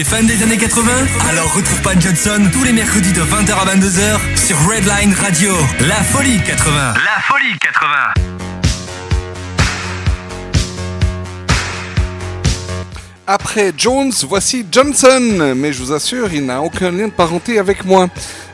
Es 0.00 0.04
fan 0.04 0.26
des 0.26 0.42
années 0.42 0.56
80 0.56 0.90
Alors 1.28 1.52
retrouve 1.54 1.82
Pat 1.82 2.00
Johnson 2.00 2.48
tous 2.52 2.64
les 2.64 2.72
mercredis 2.72 3.12
de 3.12 3.20
20h 3.20 3.52
à 3.52 3.76
22h 3.76 4.18
sur 4.34 4.56
Redline 4.66 5.12
Radio. 5.12 5.52
La 5.80 5.96
folie 5.96 6.40
80. 6.42 6.94
La 6.94 7.20
folie 7.22 7.58
80. 7.58 8.30
Après 13.26 13.72
Jones, 13.76 14.12
voici 14.26 14.64
Johnson, 14.72 15.54
mais 15.54 15.72
je 15.72 15.82
vous 15.82 15.92
assure, 15.92 16.32
il 16.32 16.46
n'a 16.46 16.62
aucun 16.62 16.90
lien 16.90 17.08
de 17.08 17.12
parenté 17.12 17.58
avec 17.58 17.84
moi. 17.84 18.08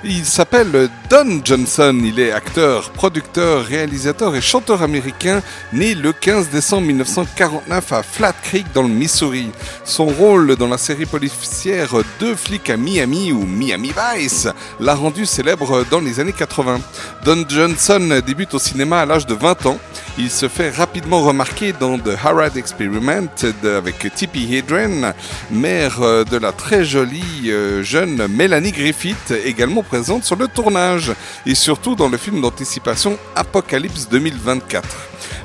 Il 0.04 0.24
s'appelle 0.24 0.90
Don 1.08 1.40
Johnson, 1.42 1.98
il 2.04 2.20
est 2.20 2.30
acteur, 2.30 2.90
producteur, 2.90 3.64
réalisateur 3.64 4.36
et 4.36 4.40
chanteur 4.40 4.82
américain, 4.82 5.42
né 5.72 5.94
le 5.94 6.12
15 6.12 6.50
décembre 6.50 6.86
1949 6.88 7.92
à 7.92 8.02
Flat 8.02 8.34
Creek 8.34 8.66
dans 8.74 8.82
le 8.82 8.88
Missouri. 8.88 9.50
Son 9.84 10.06
rôle 10.06 10.56
dans 10.56 10.68
la 10.68 10.78
série 10.78 11.06
policière 11.06 11.94
Deux 12.20 12.34
flics 12.34 12.68
à 12.70 12.76
Miami 12.76 13.32
ou 13.32 13.44
Miami 13.46 13.92
Vice 14.14 14.48
l'a 14.80 14.94
rendu 14.94 15.24
célèbre 15.24 15.84
dans 15.90 16.00
les 16.00 16.20
années 16.20 16.32
80. 16.32 16.80
Don 17.24 17.44
Johnson 17.48 18.20
débute 18.24 18.54
au 18.54 18.58
cinéma 18.58 19.00
à 19.00 19.06
l'âge 19.06 19.26
de 19.26 19.34
20 19.34 19.66
ans. 19.66 19.78
Il 20.18 20.30
se 20.30 20.48
fait 20.48 20.70
rapidement 20.70 21.22
remarquer 21.22 21.74
dans 21.74 21.98
The 21.98 22.16
Harrod 22.24 22.56
Experiment 22.56 23.28
avec 23.64 24.14
Tippi 24.14 24.54
Hedren, 24.54 25.12
mère 25.50 26.00
euh, 26.00 26.24
de 26.24 26.38
la 26.38 26.52
très 26.52 26.86
jolie 26.86 27.50
euh, 27.50 27.82
jeune 27.82 28.26
Melanie 28.26 28.72
Griffith, 28.72 29.34
également 29.44 29.82
présente 29.82 30.24
sur 30.24 30.36
le 30.36 30.48
tournage, 30.48 31.12
et 31.44 31.54
surtout 31.54 31.94
dans 31.94 32.08
le 32.08 32.16
film 32.16 32.40
d'anticipation 32.40 33.18
Apocalypse 33.34 34.08
2024. 34.08 34.88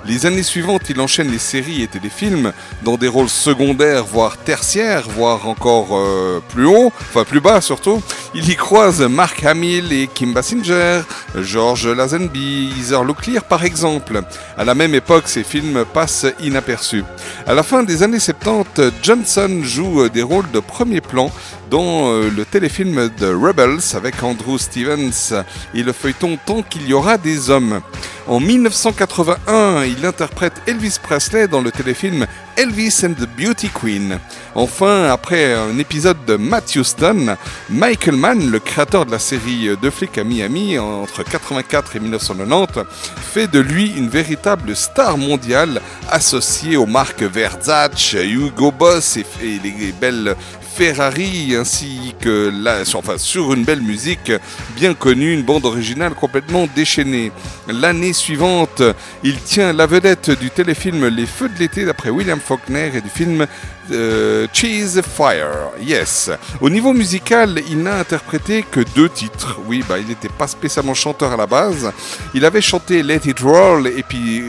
Les 0.06 0.26
années 0.26 0.44
suivantes, 0.44 0.90
il 0.90 1.00
enchaîne 1.00 1.32
les 1.32 1.40
séries 1.40 1.82
et 1.82 1.88
téléfilms 1.88 2.54
dans 2.84 2.98
des 2.98 3.08
rôles 3.08 3.30
secondaires, 3.30 4.04
voire 4.04 4.38
tertiaires, 4.38 5.08
voire 5.10 5.48
encore 5.48 5.90
euh, 5.92 6.40
plus 6.50 6.66
haut, 6.66 6.92
enfin 7.10 7.24
plus 7.24 7.40
bas 7.40 7.62
surtout. 7.62 8.02
Il 8.34 8.50
y 8.50 8.56
croise 8.56 9.02
Mark 9.02 9.44
Hamill 9.44 9.92
et 9.92 10.08
Kim 10.08 10.34
Basinger, 10.34 11.02
George 11.36 11.88
Lazenby, 11.88 12.74
Heather 12.80 13.04
Locklear 13.04 13.44
par 13.44 13.64
exemple. 13.64 14.22
À 14.58 14.64
la 14.64 14.74
même 14.74 14.96
époque, 14.96 15.24
ces 15.28 15.44
films 15.44 15.86
passent 15.94 16.28
inaperçus. 16.40 17.04
À 17.46 17.54
la 17.54 17.64
fin 17.64 17.84
des 17.84 18.04
années 18.04 18.20
70, 18.20 18.92
Johnson 19.02 19.62
joue 19.64 20.02
euh, 20.02 20.10
des 20.10 20.24
rôles 20.24 20.50
de 20.52 20.60
premier 20.60 21.02
plan 21.02 21.32
dans 21.70 22.10
euh, 22.12 22.30
le 22.30 22.46
téléfilm 22.46 23.10
The 23.18 23.32
Rebels 23.34 23.96
avec 23.96 24.22
Andrew 24.24 24.58
Stevens 24.58 25.44
et 25.74 25.84
le 25.84 25.94
feuilleton 25.94 26.38
Tant 26.46 26.62
qu'il 26.62 26.88
y 26.88 26.94
aura 26.94 27.18
des 27.18 27.50
hommes. 27.50 27.82
En 28.28 28.40
1981, 28.40 29.54
il 29.86 30.06
interprète 30.06 30.54
Elvis 30.68 30.98
Presley 31.02 31.48
dans 31.48 31.62
le 31.62 31.72
téléfilm 31.72 32.26
Elvis 32.58 33.04
and 33.04 33.14
the 33.14 33.28
Beauty 33.38 33.70
Queen. 33.70 34.20
Enfin, 34.56 35.06
après 35.06 35.54
un 35.54 35.78
épisode 35.78 36.18
de 36.26 36.36
Matt 36.36 36.76
Houston, 36.76 37.36
Michael 37.70 38.16
Mann, 38.16 38.52
le 38.52 38.60
créateur 38.60 39.06
de 39.06 39.12
la 39.12 39.20
série 39.20 39.70
Deux 39.82 39.90
flics 39.90 40.18
à 40.18 40.24
Miami 40.24 40.78
entre 40.78 41.24
84 41.24 41.96
et 41.96 42.00
1990, 42.00 42.84
fait 43.16 43.48
de 43.48 43.60
lui 43.60 43.94
une 43.96 44.10
véritable 44.10 44.76
star 44.76 45.18
mondiale 45.18 45.82
associée 46.10 46.78
aux 46.78 46.86
marques 46.86 47.24
Versace, 47.24 48.14
Hugo 48.14 48.72
Boss 48.72 49.18
et 49.18 49.60
les 49.64 49.94
belles 50.00 50.36
Ferrari 50.82 51.56
ainsi 51.56 52.16
que 52.20 52.52
sur- 52.86 52.98
enfin, 52.98 53.20
sur 53.20 53.54
une 53.54 53.64
belle 53.64 53.82
musique 53.84 54.32
bien 54.76 54.96
connue, 54.96 55.32
une 55.32 55.44
bande 55.44 55.64
originale 55.66 56.16
complètement 56.16 56.68
déchaînée. 56.76 57.32
L'année 57.68 58.14
suivante, 58.14 58.82
il 59.24 59.40
tient 59.42 59.74
la 59.74 59.86
vedette 59.86 60.32
du 60.32 60.50
téléfilm 60.50 61.06
Les 61.06 61.28
Feux 61.28 61.50
de 61.50 61.60
l'été 61.60 61.86
d'après 61.86 62.10
William 62.10 62.40
Faulkner 62.40 62.90
et 62.96 63.02
du 63.02 63.10
film 63.10 63.46
euh, 63.92 64.48
Cheese 64.52 65.02
Fire. 65.04 65.70
Yes. 65.84 66.32
Au 66.62 66.70
niveau 66.72 66.94
musical, 66.94 67.62
il 67.70 67.84
n'a 67.84 68.00
interprété 68.00 68.64
que 68.64 68.80
deux 68.96 69.10
titres. 69.10 69.60
Oui, 69.68 69.84
bah, 69.88 70.00
il 70.00 70.08
n'était 70.08 70.30
pas 70.30 70.48
spécialement 70.48 70.96
chanteur 70.96 71.32
à 71.32 71.38
la 71.38 71.46
base. 71.46 71.92
Il 72.34 72.44
avait 72.44 72.60
chanté 72.62 73.04
Let 73.04 73.22
It 73.26 73.40
Roll 73.42 73.86
et 73.86 74.02
puis 74.02 74.42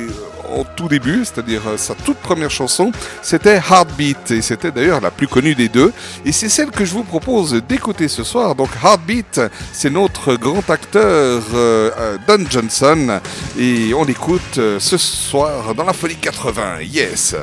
au 0.51 0.65
tout 0.77 0.89
début, 0.89 1.25
c'est-à-dire 1.25 1.63
euh, 1.67 1.77
sa 1.77 1.95
toute 1.95 2.19
première 2.19 2.51
chanson, 2.51 2.93
c'était 3.23 3.57
Heartbeat 3.57 4.31
et 4.31 4.43
c'était 4.43 4.71
d'ailleurs 4.71 5.01
la 5.01 5.11
plus 5.11 5.29
connue 5.29 5.55
des 5.55 5.69
deux. 5.69 5.93
Et 6.25 6.33
c'est 6.33 6.49
celle 6.49 6.71
que 6.71 6.85
je 6.85 6.93
vous 6.93 7.05
propose 7.05 7.63
d'écouter 7.69 8.09
ce 8.09 8.25
soir. 8.25 8.55
Donc 8.55 8.71
Heartbeat, 8.83 9.41
c'est 9.73 9.91
notre 9.91 10.35
grand 10.35 10.69
acteur 10.71 11.43
euh, 11.55 11.91
euh, 11.99 12.19
Don 12.27 12.45
Johnson 12.49 13.21
et 13.59 13.95
on 13.95 14.05
l'écoute 14.05 14.59
ce 14.79 14.97
soir 14.97 15.75
dans 15.75 15.85
la 15.85 15.93
Folie 15.93 16.17
80. 16.17 16.81
Yes. 16.83 17.37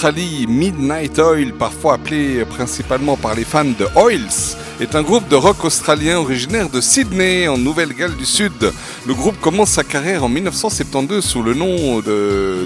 Tour 0.00 0.08
en 0.08 0.12
Australie, 0.12 0.46
Midnight 0.48 1.18
Oil, 1.18 1.52
parfois 1.52 1.94
appelé 1.94 2.44
principalement 2.46 3.16
par 3.16 3.34
les 3.34 3.44
fans 3.44 3.64
de 3.64 3.86
Oils, 3.96 4.56
est 4.80 4.94
un 4.94 5.02
groupe 5.02 5.28
de 5.28 5.36
rock 5.36 5.64
australien 5.64 6.18
originaire 6.18 6.68
de 6.70 6.80
Sydney, 6.80 7.48
en 7.48 7.58
Nouvelle-Galles 7.58 8.16
du 8.16 8.24
Sud. 8.24 8.72
Le 9.06 9.14
groupe 9.14 9.38
commence 9.40 9.70
sa 9.70 9.84
carrière 9.84 10.24
en 10.24 10.28
1972 10.28 11.22
sous 11.24 11.42
le 11.42 11.54
nom 11.54 11.98
de, 11.98 12.02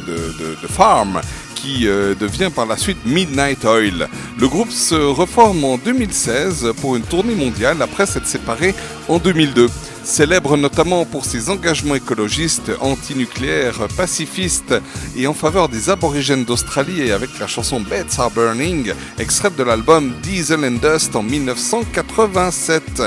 de- 0.06 0.34
de- 0.38 0.56
de 0.62 0.66
Farm, 0.68 1.20
qui 1.56 1.88
euh, 1.88 2.14
devient 2.14 2.50
par 2.54 2.66
la 2.66 2.76
suite 2.76 3.04
Midnight 3.06 3.64
Oil. 3.64 4.08
Le 4.38 4.48
groupe 4.48 4.70
se 4.70 4.94
reforme 4.94 5.64
en 5.64 5.76
2016 5.78 6.72
pour 6.80 6.94
une 6.96 7.02
tournée 7.02 7.34
mondiale 7.34 7.80
après 7.82 8.06
s'être 8.06 8.26
séparé 8.28 8.74
en 9.08 9.18
2002. 9.18 9.68
Célèbre 10.04 10.58
notamment 10.58 11.06
pour 11.06 11.24
ses 11.24 11.48
engagements 11.48 11.94
écologistes, 11.94 12.70
antinucléaires, 12.80 13.88
pacifistes 13.96 14.74
et 15.16 15.26
en 15.26 15.32
faveur 15.32 15.70
des 15.70 15.88
aborigènes 15.88 16.44
d'Australie 16.44 17.00
et 17.00 17.12
avec 17.12 17.30
la 17.40 17.46
chanson 17.46 17.80
Beds 17.80 18.18
Are 18.18 18.30
Burning, 18.30 18.92
extraite 19.18 19.56
de 19.56 19.62
l'album 19.62 20.12
Diesel 20.22 20.62
and 20.62 20.78
Dust 20.82 21.16
en 21.16 21.22
1987. 21.22 23.02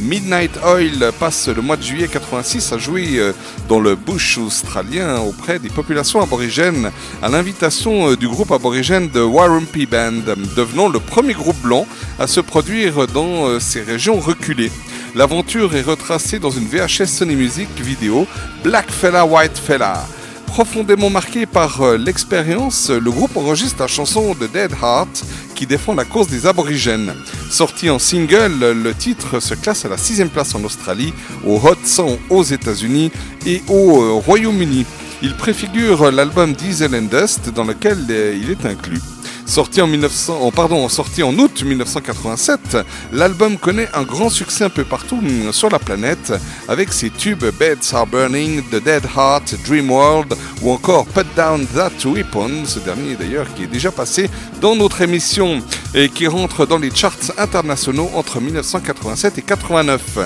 Midnight 0.00 0.50
Oil 0.62 1.10
passe 1.18 1.48
le 1.48 1.62
mois 1.62 1.76
de 1.76 1.82
juillet 1.82 2.08
86 2.08 2.72
à 2.74 2.78
jouer 2.78 3.18
euh, 3.18 3.32
dans 3.68 3.80
le 3.80 3.94
bush 3.94 4.36
australien 4.36 5.20
auprès 5.20 5.58
des 5.58 5.70
populations 5.70 6.20
aborigènes 6.20 6.90
à 7.22 7.30
l'invitation 7.30 8.10
euh, 8.10 8.16
du 8.16 8.28
groupe 8.28 8.52
aborigène 8.52 9.08
de 9.08 9.20
Warumpi 9.20 9.86
Band, 9.86 10.34
devenant 10.54 10.88
le 10.88 11.00
premier 11.00 11.32
groupe 11.32 11.60
blanc 11.62 11.86
à 12.18 12.26
se 12.26 12.40
produire 12.40 13.06
dans 13.06 13.46
euh, 13.46 13.58
ces 13.58 13.80
régions 13.80 14.20
reculées. 14.20 14.70
L'aventure 15.14 15.76
est 15.76 15.82
retracée 15.82 16.38
dans 16.38 16.50
une 16.50 16.66
VHS 16.66 17.06
Sony 17.06 17.36
Music 17.36 17.68
vidéo 17.78 18.26
Black 18.64 18.90
Fella 18.90 19.26
White 19.26 19.58
Fella. 19.58 20.06
Profondément 20.46 21.10
marqué 21.10 21.44
par 21.44 21.82
euh, 21.82 21.98
l'expérience, 21.98 22.88
le 22.88 23.10
groupe 23.10 23.36
enregistre 23.36 23.80
la 23.80 23.88
chanson 23.88 24.34
de 24.34 24.46
Dead 24.46 24.72
Heart 24.82 25.24
qui 25.54 25.66
défend 25.66 25.94
la 25.94 26.06
cause 26.06 26.28
des 26.28 26.46
aborigènes. 26.46 27.14
Sorti 27.50 27.90
en 27.90 27.98
single, 27.98 28.72
le 28.72 28.94
titre 28.94 29.38
se 29.38 29.54
classe 29.54 29.84
à 29.84 29.90
la 29.90 29.98
sixième 29.98 30.30
place 30.30 30.54
en 30.54 30.64
Australie, 30.64 31.12
au 31.46 31.56
Hot 31.56 31.76
100 31.84 32.16
aux 32.30 32.42
États-Unis 32.42 33.12
et 33.44 33.62
au 33.68 34.02
euh, 34.02 34.12
Royaume-Uni. 34.12 34.86
Il 35.20 35.36
préfigure 35.36 36.10
l'album 36.10 36.54
Diesel 36.54 37.08
Dust 37.08 37.50
dans 37.50 37.64
lequel 37.64 37.98
euh, 38.08 38.34
il 38.40 38.50
est 38.50 38.64
inclus. 38.64 39.00
Sorti 39.46 39.82
en, 39.82 39.86
1900, 39.86 40.38
oh, 40.40 40.88
sorti 40.88 41.22
en 41.22 41.36
août 41.38 41.62
1987, 41.62 42.78
l'album 43.12 43.58
connaît 43.58 43.88
un 43.92 44.02
grand 44.02 44.30
succès 44.30 44.64
un 44.64 44.70
peu 44.70 44.84
partout 44.84 45.20
mm, 45.20 45.52
sur 45.52 45.68
la 45.68 45.78
planète 45.78 46.32
avec 46.68 46.92
ses 46.92 47.10
tubes 47.10 47.44
Beds 47.58 47.92
Are 47.92 48.06
Burning, 48.06 48.62
The 48.70 48.82
Dead 48.82 49.04
Heart, 49.16 49.56
Dream 49.66 49.90
World 49.90 50.34
ou 50.62 50.70
encore 50.70 51.06
Put 51.06 51.26
Down 51.36 51.66
That 51.66 51.90
Weapon, 52.04 52.64
ce 52.64 52.78
dernier 52.78 53.14
d'ailleurs 53.16 53.52
qui 53.54 53.64
est 53.64 53.66
déjà 53.66 53.90
passé 53.90 54.30
dans 54.60 54.76
notre 54.76 55.02
émission 55.02 55.60
et 55.94 56.08
qui 56.08 56.26
rentre 56.26 56.64
dans 56.64 56.78
les 56.78 56.90
charts 56.94 57.12
internationaux 57.36 58.10
entre 58.14 58.40
1987 58.40 59.38
et 59.38 59.42
89. 59.42 60.18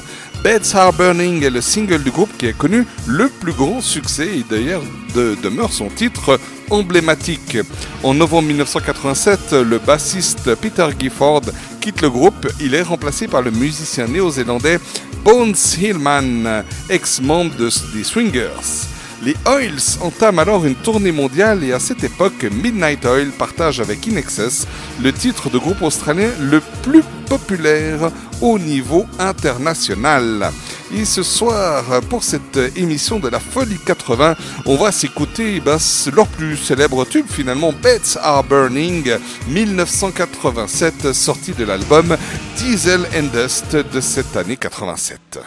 Beds 0.45 0.75
Are 0.75 0.93
Burning 0.93 1.43
est 1.43 1.51
le 1.51 1.61
single 1.61 2.03
du 2.03 2.11
groupe 2.11 2.31
qui 2.39 2.47
a 2.47 2.53
connu 2.53 2.86
le 3.07 3.28
plus 3.28 3.53
grand 3.53 3.81
succès 3.81 4.28
et 4.39 4.45
d'ailleurs 4.49 4.83
de- 5.15 5.36
demeure 5.43 5.73
son 5.73 5.89
titre 5.89 6.39
emblématique. 6.70 7.59
En 8.03 8.15
novembre 8.15 8.49
1987, 8.49 9.53
le 9.53 9.78
bassiste 9.78 10.55
Peter 10.57 10.86
Gifford 10.99 11.43
quitte 11.81 12.03
le 12.03 12.11
groupe. 12.11 12.47
Il 12.61 12.75
est 12.75 12.83
remplacé 12.83 13.28
par 13.28 13.43
le 13.43 13.51
musicien 13.51 14.07
néo-zélandais 14.07 14.78
Bones 15.25 15.55
Hillman, 15.81 16.62
ex-membre 16.89 17.55
de- 17.57 17.70
des 17.97 18.05
Swingers. 18.05 18.86
Les 19.23 19.35
Oils 19.47 19.99
entament 20.03 20.41
alors 20.41 20.67
une 20.67 20.75
tournée 20.75 21.11
mondiale 21.11 21.65
et 21.65 21.73
à 21.73 21.78
cette 21.81 22.05
époque, 22.05 22.47
Midnight 22.62 23.05
Oil 23.07 23.28
partage 23.31 23.81
avec 23.81 24.07
Inexcess 24.07 24.67
le 25.03 25.11
titre 25.11 25.49
de 25.49 25.57
groupe 25.59 25.81
australien 25.81 26.28
le 26.39 26.61
plus 26.83 27.03
populaire 27.27 28.11
au 28.43 28.59
niveau 28.59 29.07
international. 29.19 30.53
Et 30.95 31.05
ce 31.05 31.23
soir, 31.23 31.85
pour 32.09 32.23
cette 32.23 32.59
émission 32.77 33.19
de 33.19 33.29
la 33.29 33.41
Folie 33.41 33.79
80, 33.85 34.35
on 34.67 34.77
va 34.77 34.93
s'écouter 34.93 35.61
c- 35.79 36.11
leur 36.15 36.27
plus 36.29 36.57
célèbre 36.57 37.05
tube 37.05 37.27
finalement, 37.29 37.73
Beds 37.83 38.17
Are 38.23 38.45
Burning, 38.45 39.11
1987, 39.49 41.13
sorti 41.13 41.53
de 41.53 41.65
l'album 41.65 42.17
Diesel 42.59 43.01
and 43.17 43.29
Dust 43.37 43.77
de 43.77 44.01
cette 44.01 44.37
année 44.37 44.57
87. 44.57 45.41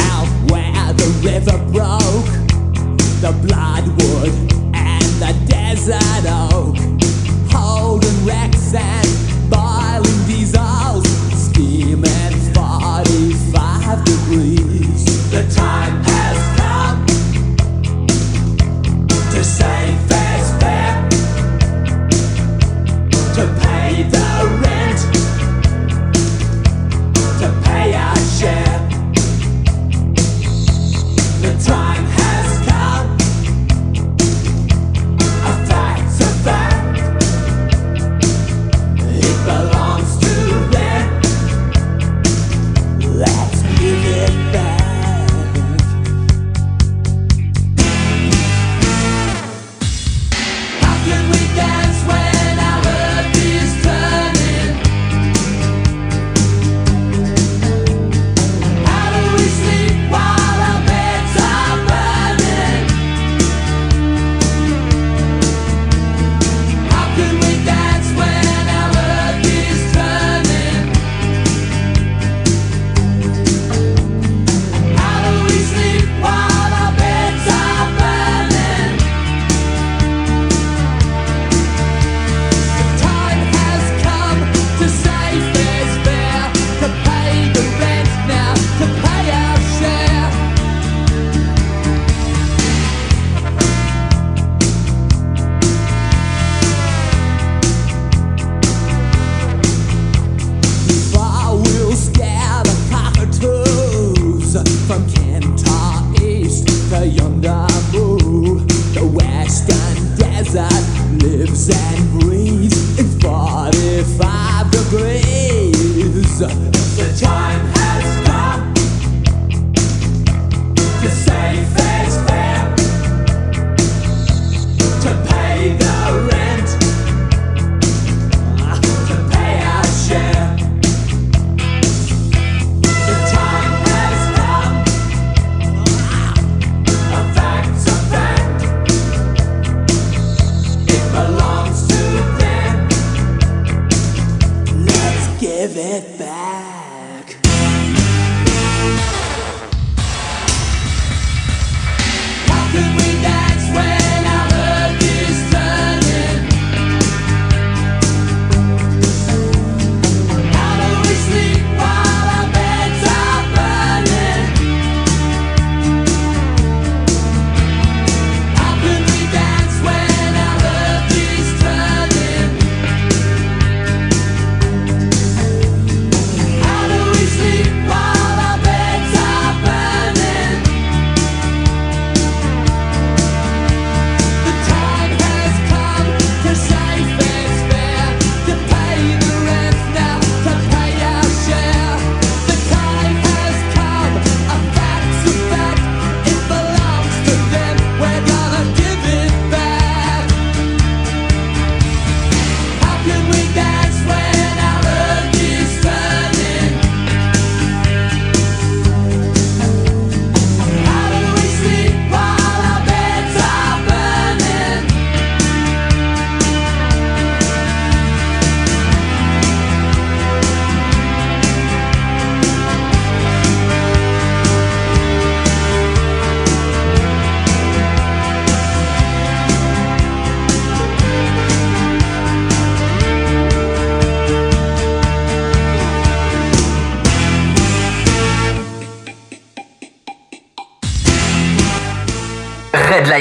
out 0.00 0.28
where 0.50 0.92
the 0.92 1.08
river 1.24 1.58
broke, 1.72 2.30
the 3.20 3.32
and 4.74 5.04
the 5.20 5.32
desert 5.48 6.24
oak, 6.26 6.76
holding 7.50 8.24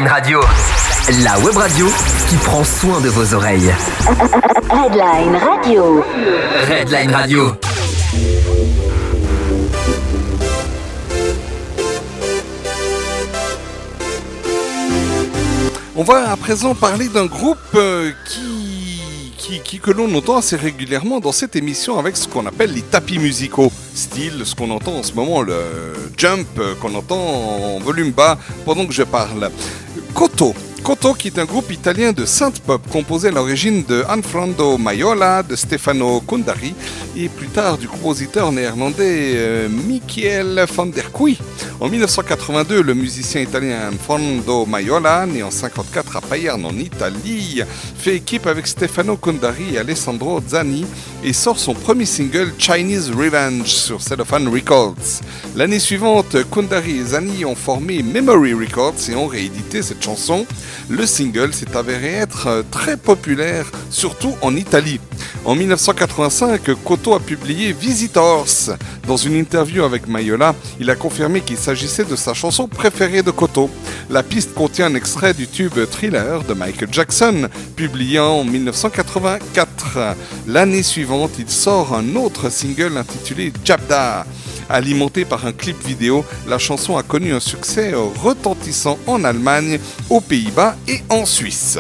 Radio, 0.08 0.40
la 1.24 1.38
web 1.40 1.56
radio 1.58 1.88
qui 2.30 2.36
prend 2.38 2.64
soin 2.64 3.00
de 3.02 3.10
vos 3.10 3.34
oreilles. 3.34 3.74
Redline 4.70 5.36
Radio. 5.38 6.04
Redline 6.70 7.12
Radio. 7.12 7.56
On 15.96 16.04
va 16.04 16.32
à 16.32 16.36
présent 16.38 16.76
parler 16.76 17.08
d'un 17.08 17.26
groupe 17.26 17.58
euh, 17.76 18.12
qui, 18.28 19.02
qui, 19.38 19.60
qui- 19.62 19.80
que 19.80 19.92
l'on 19.92 20.14
entend 20.14 20.38
assez 20.38 20.58
régulièrement 20.58 21.20
dans 21.22 21.32
cette 21.32 21.56
émission 21.56 21.98
avec 21.98 22.18
ce 22.18 22.28
qu'on 22.28 22.46
appelle 22.46 22.74
les 22.74 22.82
tapis 22.82 23.18
musicaux, 23.18 23.72
style 23.94 24.42
ce 24.44 24.54
qu'on 24.56 24.72
entend 24.72 24.98
en 24.98 25.04
ce 25.04 25.14
moment, 25.14 25.42
le 25.42 25.56
jump 26.18 26.48
euh, 26.60 26.76
qu'on 26.82 26.94
entend 26.96 27.16
en 27.18 27.80
volume 27.80 28.12
bas 28.12 28.38
pendant 28.66 28.86
que 28.86 28.94
je 28.94 29.04
parle. 29.04 29.50
Koto. 30.16 30.56
Koto, 30.82 31.14
qui 31.14 31.28
est 31.28 31.40
un 31.40 31.44
groupe 31.46 31.72
italien 31.74 32.14
de 32.14 32.24
synth 32.26 32.62
pop 32.62 32.82
composé 32.90 33.28
à 33.28 33.32
l'origine 33.32 33.84
de 33.84 34.06
Anfrando 34.08 34.78
Maiola, 34.78 35.44
de 35.44 35.58
Stefano 35.58 36.22
Kundari 36.22 36.74
et 37.18 37.28
plus 37.28 37.48
tard 37.48 37.78
du 37.78 37.90
compositeur 37.90 38.54
néerlandais 38.54 39.34
euh, 39.36 39.68
Michiel 39.68 40.64
van 40.74 40.86
der 40.86 41.12
Kuy. 41.12 41.38
En 41.82 41.90
1982, 41.90 42.82
le 42.82 42.94
musicien 42.94 43.42
italien 43.42 43.92
Anfrando 43.92 44.66
Maiola, 44.66 45.26
né 45.26 45.44
en 45.44 45.52
54 45.52 46.16
à 46.16 46.22
Payerne 46.22 46.66
en 46.66 46.78
Italie, 46.78 47.62
fait 47.98 48.16
équipe 48.16 48.48
avec 48.48 48.68
Stefano 48.68 49.18
Kundari 49.18 49.74
et 49.74 49.80
Alessandro 49.80 50.40
Zani 50.48 50.86
et 51.26 51.34
sort 51.34 51.58
son 51.58 51.74
premier 51.74 52.06
single 52.06 52.54
Chinese 52.60 53.10
Revenge 53.10 53.66
sur 53.66 54.00
Cellophane 54.00 54.48
Records. 54.48 55.22
L'année 55.56 55.80
suivante, 55.80 56.38
Kundari 56.52 57.00
et 57.00 57.04
Zani 57.04 57.46
ont 57.46 57.56
formé 57.56 58.04
Memory 58.04 58.54
Records 58.54 59.10
et 59.10 59.16
ont 59.16 59.26
réédité 59.26 59.82
cette 59.82 60.04
chanson. 60.04 60.46
Le 60.88 61.04
single 61.08 61.52
s'est 61.52 61.76
avéré 61.76 62.14
être 62.14 62.48
euh, 62.48 62.62
très 62.70 62.96
populaire, 62.96 63.72
surtout 63.90 64.36
en 64.44 64.56
Italie. 64.56 65.00
En 65.46 65.56
1985, 65.56 66.76
Koto 66.84 67.16
a 67.16 67.20
publié 67.20 67.74
Visitors. 67.74 68.76
Dans 69.08 69.18
une 69.18 69.36
interview 69.36 69.84
avec 69.84 70.08
Mayola, 70.08 70.56
il 70.80 70.90
a 70.90 70.96
confirmé 70.96 71.42
qu'il 71.42 71.58
s'agissait 71.58 72.06
de 72.06 72.16
sa 72.16 72.34
chanson 72.34 72.68
préférée 72.68 73.24
de 73.24 73.32
Koto. 73.32 73.70
La 74.10 74.24
piste 74.24 74.54
contient 74.54 74.88
un 74.88 74.96
extrait 74.96 75.34
du 75.34 75.48
tube 75.48 75.74
Thriller 75.90 76.44
de 76.44 76.54
Michael 76.54 76.90
Jackson, 76.92 77.48
publié 77.76 78.20
en 78.20 78.44
1984. 78.44 80.16
L'année 80.48 80.84
suivante, 80.84 81.15
il 81.40 81.50
sort 81.50 81.94
un 81.94 82.16
autre 82.16 82.50
single 82.50 82.98
intitulé 82.98 83.52
Jabda. 83.64 84.26
Alimenté 84.68 85.26
par 85.26 85.46
un 85.46 85.52
clip 85.52 85.78
vidéo, 85.86 86.26
la 86.48 86.58
chanson 86.58 86.98
a 86.98 87.04
connu 87.04 87.34
un 87.34 87.40
succès 87.40 87.94
retentissant 88.24 88.98
en 89.06 89.24
Allemagne, 89.24 89.80
aux 90.10 90.22
Pays-Bas 90.22 90.76
et 90.88 91.02
en 91.10 91.26
Suisse. 91.26 91.78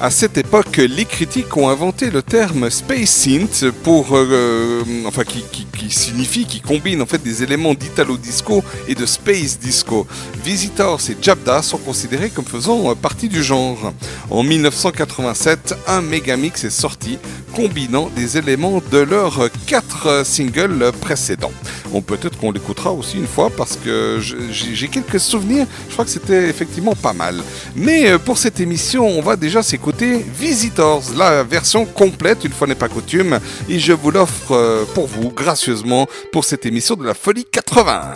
À 0.00 0.10
cette 0.10 0.36
époque, 0.36 0.78
les 0.78 1.04
critiques 1.04 1.56
ont 1.56 1.68
inventé 1.68 2.10
le 2.10 2.22
terme 2.22 2.68
space 2.70 3.08
synth 3.08 3.66
pour, 3.84 4.08
euh, 4.16 4.82
enfin, 5.06 5.22
qui, 5.22 5.44
qui- 5.52 5.64
qui 5.64 5.71
signifie, 5.92 6.44
qui 6.44 6.60
combine 6.60 7.02
en 7.02 7.06
fait 7.06 7.22
des 7.22 7.42
éléments 7.42 7.74
d'italo 7.74 8.16
disco 8.16 8.62
et 8.88 8.94
de 8.94 9.06
space 9.06 9.58
disco. 9.58 10.06
Visitors 10.44 11.00
et 11.08 11.16
Jabda 11.20 11.62
sont 11.62 11.78
considérés 11.78 12.30
comme 12.30 12.44
faisant 12.44 12.90
euh, 12.90 12.94
partie 12.94 13.28
du 13.28 13.42
genre. 13.42 13.92
En 14.30 14.42
1987, 14.42 15.74
un 15.88 16.02
mégamix 16.02 16.64
est 16.64 16.70
sorti 16.70 17.18
combinant 17.52 18.10
des 18.16 18.38
éléments 18.38 18.82
de 18.90 18.98
leurs 18.98 19.50
quatre 19.66 20.06
euh, 20.06 20.24
singles 20.24 20.90
précédents. 21.00 21.52
Bon, 21.92 22.00
peut-être 22.00 22.38
qu'on 22.38 22.50
l'écoutera 22.50 22.90
aussi 22.90 23.18
une 23.18 23.26
fois 23.26 23.50
parce 23.50 23.76
que 23.76 24.18
j'ai 24.18 24.88
quelques 24.88 25.20
souvenirs. 25.20 25.66
Je 25.88 25.92
crois 25.92 26.06
que 26.06 26.10
c'était 26.10 26.48
effectivement 26.48 26.94
pas 26.94 27.12
mal. 27.12 27.42
Mais 27.76 28.10
euh, 28.10 28.18
pour 28.18 28.38
cette 28.38 28.60
émission, 28.60 29.06
on 29.06 29.20
va 29.20 29.36
déjà 29.36 29.62
s'écouter 29.62 30.24
Visitors, 30.38 31.02
la 31.16 31.42
version 31.42 31.84
complète, 31.84 32.44
une 32.44 32.52
fois 32.52 32.66
n'est 32.66 32.74
pas 32.74 32.88
coutume. 32.88 33.38
Et 33.68 33.78
je 33.78 33.92
vous 33.92 34.10
l'offre 34.10 34.52
euh, 34.52 34.84
pour 34.94 35.06
vous, 35.06 35.30
gracieusement, 35.30 35.81
pour 36.30 36.44
cette 36.44 36.66
émission 36.66 36.94
de 36.94 37.04
la 37.04 37.14
Folie 37.14 37.44
80. 37.44 38.14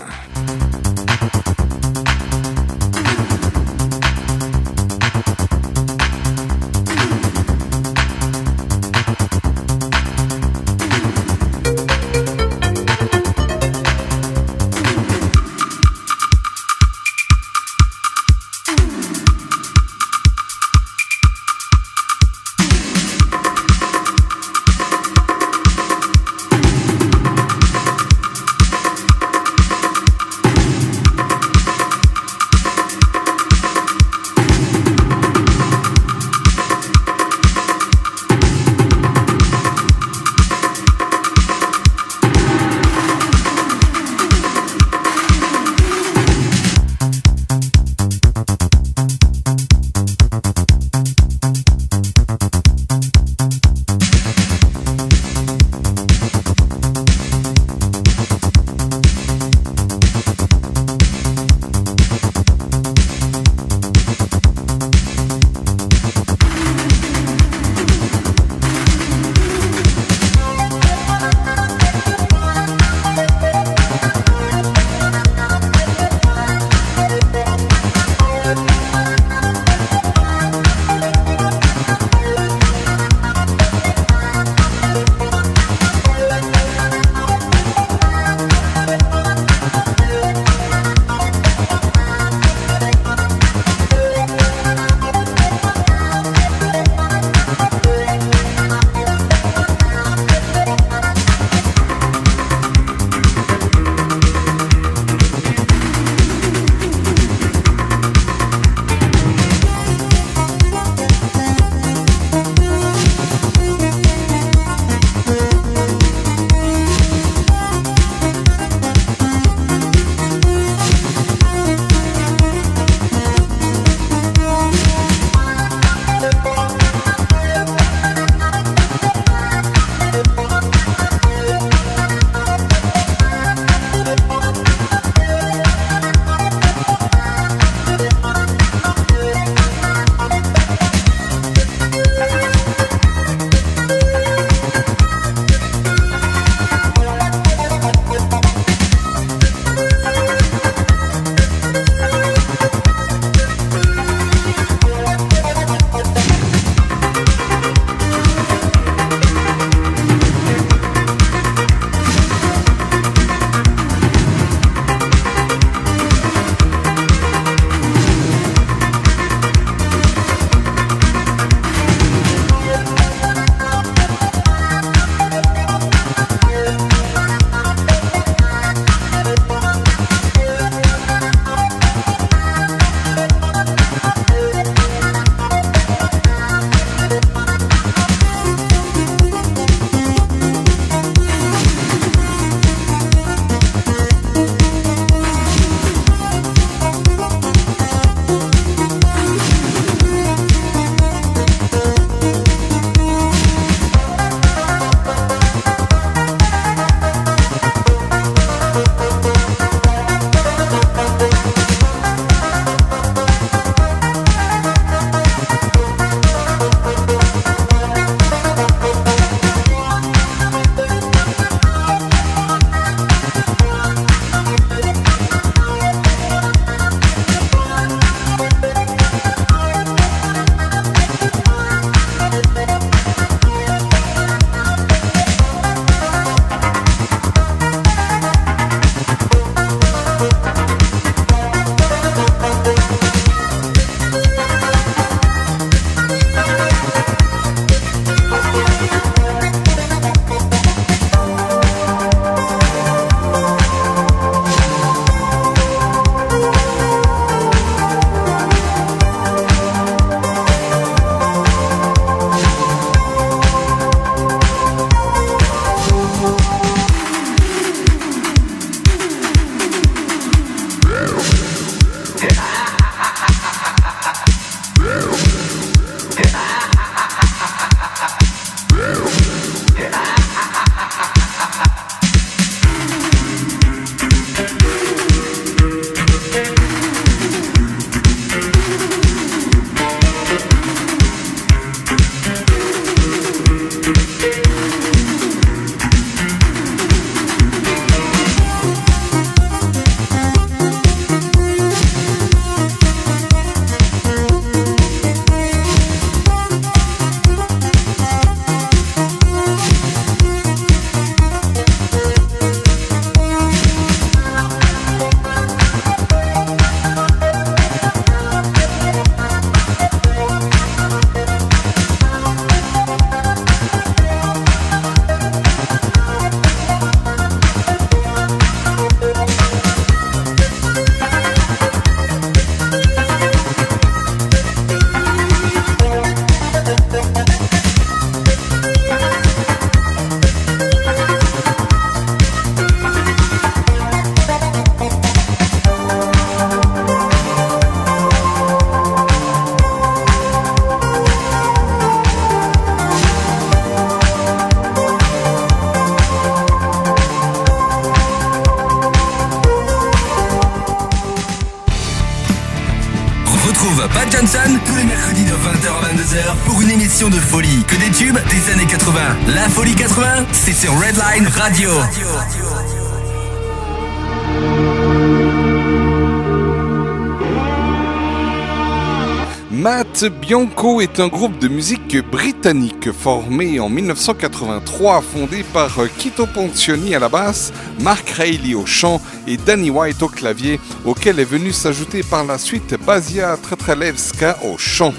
Pete 379.99 380.13
Bianco 380.21 380.83
est 380.83 381.01
un 381.01 381.09
groupe 381.09 381.39
de 381.39 381.49
musique 381.49 381.97
britannique 382.11 382.93
formé 382.93 383.59
en 383.61 383.71
1983, 383.71 385.01
fondé 385.01 385.43
par 385.55 385.79
euh, 385.79 385.89
Kito 385.99 386.27
Ponzioni 386.27 386.95
à 386.95 386.99
la 386.99 387.09
basse, 387.09 387.51
Mark 387.81 388.11
Reilly 388.11 388.55
au 388.55 388.67
chant 388.67 389.01
et 389.27 389.39
Danny 389.39 389.71
White 389.71 390.03
au 390.03 390.09
clavier, 390.09 390.61
auquel 390.85 391.19
est 391.19 391.25
venu 391.25 391.51
s'ajouter 391.51 392.03
par 392.03 392.27
la 392.27 392.37
suite 392.37 392.75
Basia 392.85 393.39
Tretrelevska 393.43 394.39
au 394.45 394.59
chant. 394.59 394.93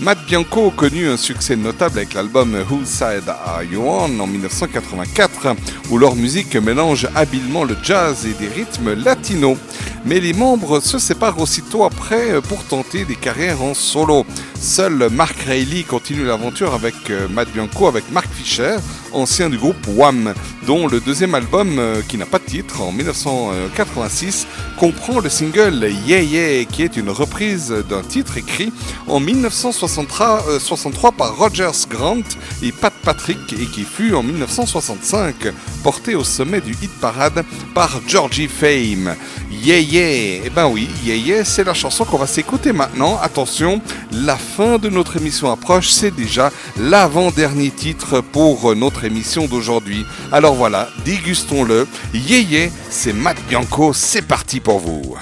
Matt 0.00 0.18
Bianco 0.26 0.68
a 0.68 0.70
connu 0.70 1.08
un 1.08 1.16
succès 1.16 1.56
notable 1.56 1.98
avec 1.98 2.14
l'album 2.14 2.54
Whose 2.68 2.86
Side 2.86 3.28
Are 3.28 3.62
You 3.62 3.82
On 3.84 4.20
en 4.20 4.26
1984, 4.26 5.56
où 5.90 5.98
leur 5.98 6.16
musique 6.16 6.56
mélange 6.56 7.08
habilement 7.14 7.64
le 7.64 7.76
jazz 7.82 8.26
et 8.26 8.34
des 8.34 8.48
rythmes 8.48 8.94
latinos. 8.94 9.56
Mais 10.04 10.20
les 10.20 10.34
membres 10.34 10.80
se 10.80 10.98
séparent 10.98 11.40
aussitôt 11.40 11.84
après 11.84 12.32
euh, 12.32 12.40
pour 12.40 12.62
tenter 12.64 13.04
des 13.04 13.14
carrières 13.14 13.62
en 13.62 13.72
solo. 13.72 14.26
Seul 14.64 15.10
Mark 15.10 15.36
Reilly 15.46 15.84
continue 15.84 16.24
l'aventure 16.24 16.72
avec 16.72 16.94
euh, 17.10 17.28
Matt 17.28 17.50
Bianco, 17.52 17.86
avec 17.86 18.10
Mark 18.10 18.26
Fisher, 18.32 18.76
ancien 19.12 19.50
du 19.50 19.58
groupe 19.58 19.76
Wham, 19.88 20.32
dont 20.66 20.86
le 20.86 21.00
deuxième 21.00 21.34
album, 21.34 21.78
euh, 21.78 22.00
qui 22.08 22.16
n'a 22.16 22.24
pas 22.24 22.38
de 22.38 22.44
titre, 22.44 22.80
en 22.80 22.90
1986, 22.90 24.46
comprend 24.78 25.20
le 25.20 25.28
single 25.28 25.86
Yeah 26.06 26.22
Yeah, 26.22 26.64
qui 26.64 26.82
est 26.82 26.96
une 26.96 27.10
reprise 27.10 27.74
d'un 27.90 28.00
titre 28.00 28.38
écrit 28.38 28.72
en 29.06 29.20
1963 29.20 30.46
euh, 30.48 31.10
par 31.16 31.36
Rogers 31.36 31.86
Grant 31.90 32.22
et 32.62 32.72
Pat 32.72 32.92
Patrick, 33.04 33.52
et 33.52 33.66
qui 33.66 33.82
fut 33.82 34.14
en 34.14 34.22
1965 34.22 35.52
porté 35.82 36.14
au 36.14 36.24
sommet 36.24 36.62
du 36.62 36.72
hit 36.72 36.90
parade 37.00 37.44
par 37.74 38.00
Georgie 38.08 38.48
Fame. 38.48 39.14
Yeah 39.50 39.78
Yeah, 39.78 40.46
et 40.46 40.50
ben 40.54 40.66
oui, 40.66 40.88
Yeah 41.04 41.16
Yeah, 41.16 41.44
c'est 41.44 41.64
la 41.64 41.74
chanson 41.74 42.04
qu'on 42.04 42.18
va 42.18 42.26
s'écouter 42.26 42.72
maintenant. 42.72 43.18
Attention, 43.22 43.80
la 44.22 44.36
fin 44.36 44.78
de 44.78 44.88
notre 44.88 45.16
émission 45.16 45.50
approche, 45.50 45.88
c'est 45.88 46.12
déjà 46.12 46.52
l'avant-dernier 46.78 47.70
titre 47.70 48.20
pour 48.20 48.70
euh, 48.70 48.74
notre 48.76 49.04
émission 49.04 49.46
d'aujourd'hui. 49.46 50.06
Alors 50.30 50.54
voilà, 50.54 50.88
dégustons-le. 51.04 51.88
Yé, 52.12 52.42
yé 52.42 52.72
c'est 52.90 53.12
Matt 53.12 53.36
Bianco, 53.48 53.92
c'est 53.92 54.22
parti 54.22 54.60
pour 54.60 54.78
vous. 54.78 55.16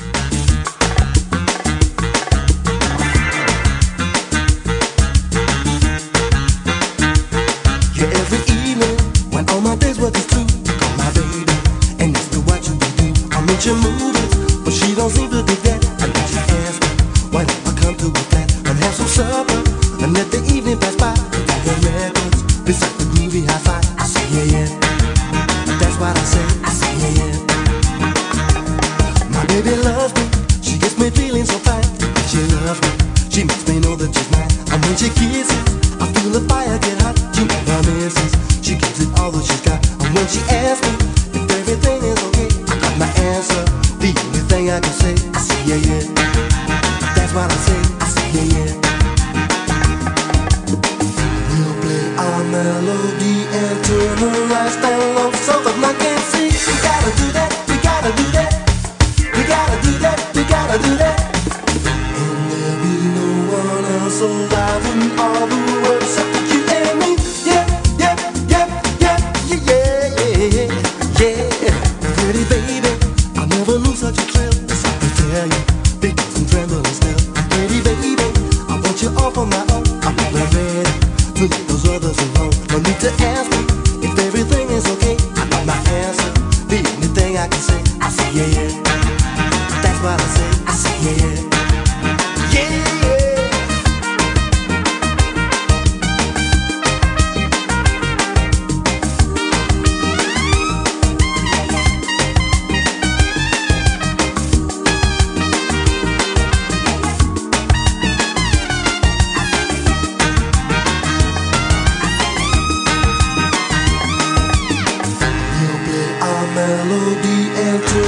melody 116.73 117.41
and 117.67 118.02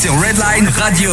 sur 0.00 0.12
Redline 0.12 0.68
Radio. 0.76 1.10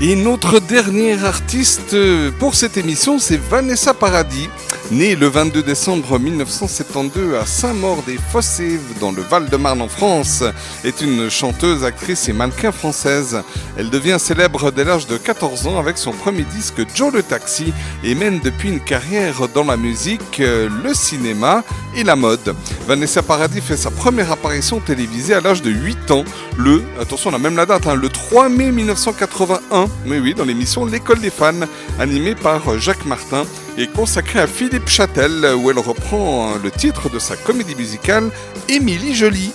Et 0.00 0.16
notre 0.16 0.58
dernière 0.58 1.24
artiste 1.24 1.94
pour 2.40 2.56
cette 2.56 2.76
émission, 2.76 3.20
c'est 3.20 3.36
Vanessa 3.36 3.94
Paradis. 3.94 4.48
Née 4.90 5.16
le 5.16 5.26
22 5.26 5.62
décembre 5.62 6.18
1972 6.18 7.34
à 7.34 7.44
Saint-Maur-des-Fossés, 7.44 8.80
dans 9.00 9.12
le 9.12 9.20
Val-de-Marne 9.20 9.82
en 9.82 9.88
France, 9.88 10.42
est 10.82 11.02
une 11.02 11.28
chanteuse, 11.28 11.84
actrice 11.84 12.28
et 12.28 12.32
mannequin 12.32 12.72
française. 12.72 13.42
Elle 13.78 13.90
devient 13.90 14.16
célèbre 14.18 14.72
dès 14.72 14.82
l'âge 14.82 15.06
de 15.06 15.16
14 15.16 15.68
ans 15.68 15.78
avec 15.78 15.98
son 15.98 16.10
premier 16.10 16.42
disque 16.42 16.84
Joe 16.96 17.12
le 17.12 17.22
Taxi 17.22 17.72
et 18.02 18.16
mène 18.16 18.40
depuis 18.40 18.70
une 18.70 18.80
carrière 18.80 19.48
dans 19.54 19.62
la 19.62 19.76
musique, 19.76 20.40
euh, 20.40 20.68
le 20.82 20.92
cinéma 20.94 21.62
et 21.94 22.02
la 22.02 22.16
mode. 22.16 22.56
Vanessa 22.88 23.22
Paradis 23.22 23.60
fait 23.60 23.76
sa 23.76 23.92
première 23.92 24.32
apparition 24.32 24.80
télévisée 24.80 25.34
à 25.34 25.40
l'âge 25.40 25.62
de 25.62 25.70
8 25.70 26.10
ans, 26.10 26.24
le, 26.56 26.82
attention 27.00 27.30
on 27.32 27.38
même 27.38 27.54
la 27.54 27.66
date, 27.66 27.86
hein, 27.86 27.94
le 27.94 28.08
3 28.08 28.48
mai 28.48 28.72
1981, 28.72 29.86
mais 30.06 30.18
oui, 30.18 30.34
dans 30.34 30.44
l'émission 30.44 30.84
L'école 30.84 31.20
des 31.20 31.30
fans, 31.30 31.66
animée 32.00 32.34
par 32.34 32.80
Jacques 32.80 33.06
Martin 33.06 33.44
et 33.76 33.86
consacrée 33.86 34.40
à 34.40 34.48
Philippe 34.48 34.88
Châtel, 34.88 35.54
où 35.56 35.70
elle 35.70 35.78
reprend 35.78 36.54
le 36.60 36.70
titre 36.72 37.08
de 37.10 37.20
sa 37.20 37.36
comédie 37.36 37.76
musicale 37.76 38.30
Émilie 38.68 39.14
Jolie. 39.14 39.52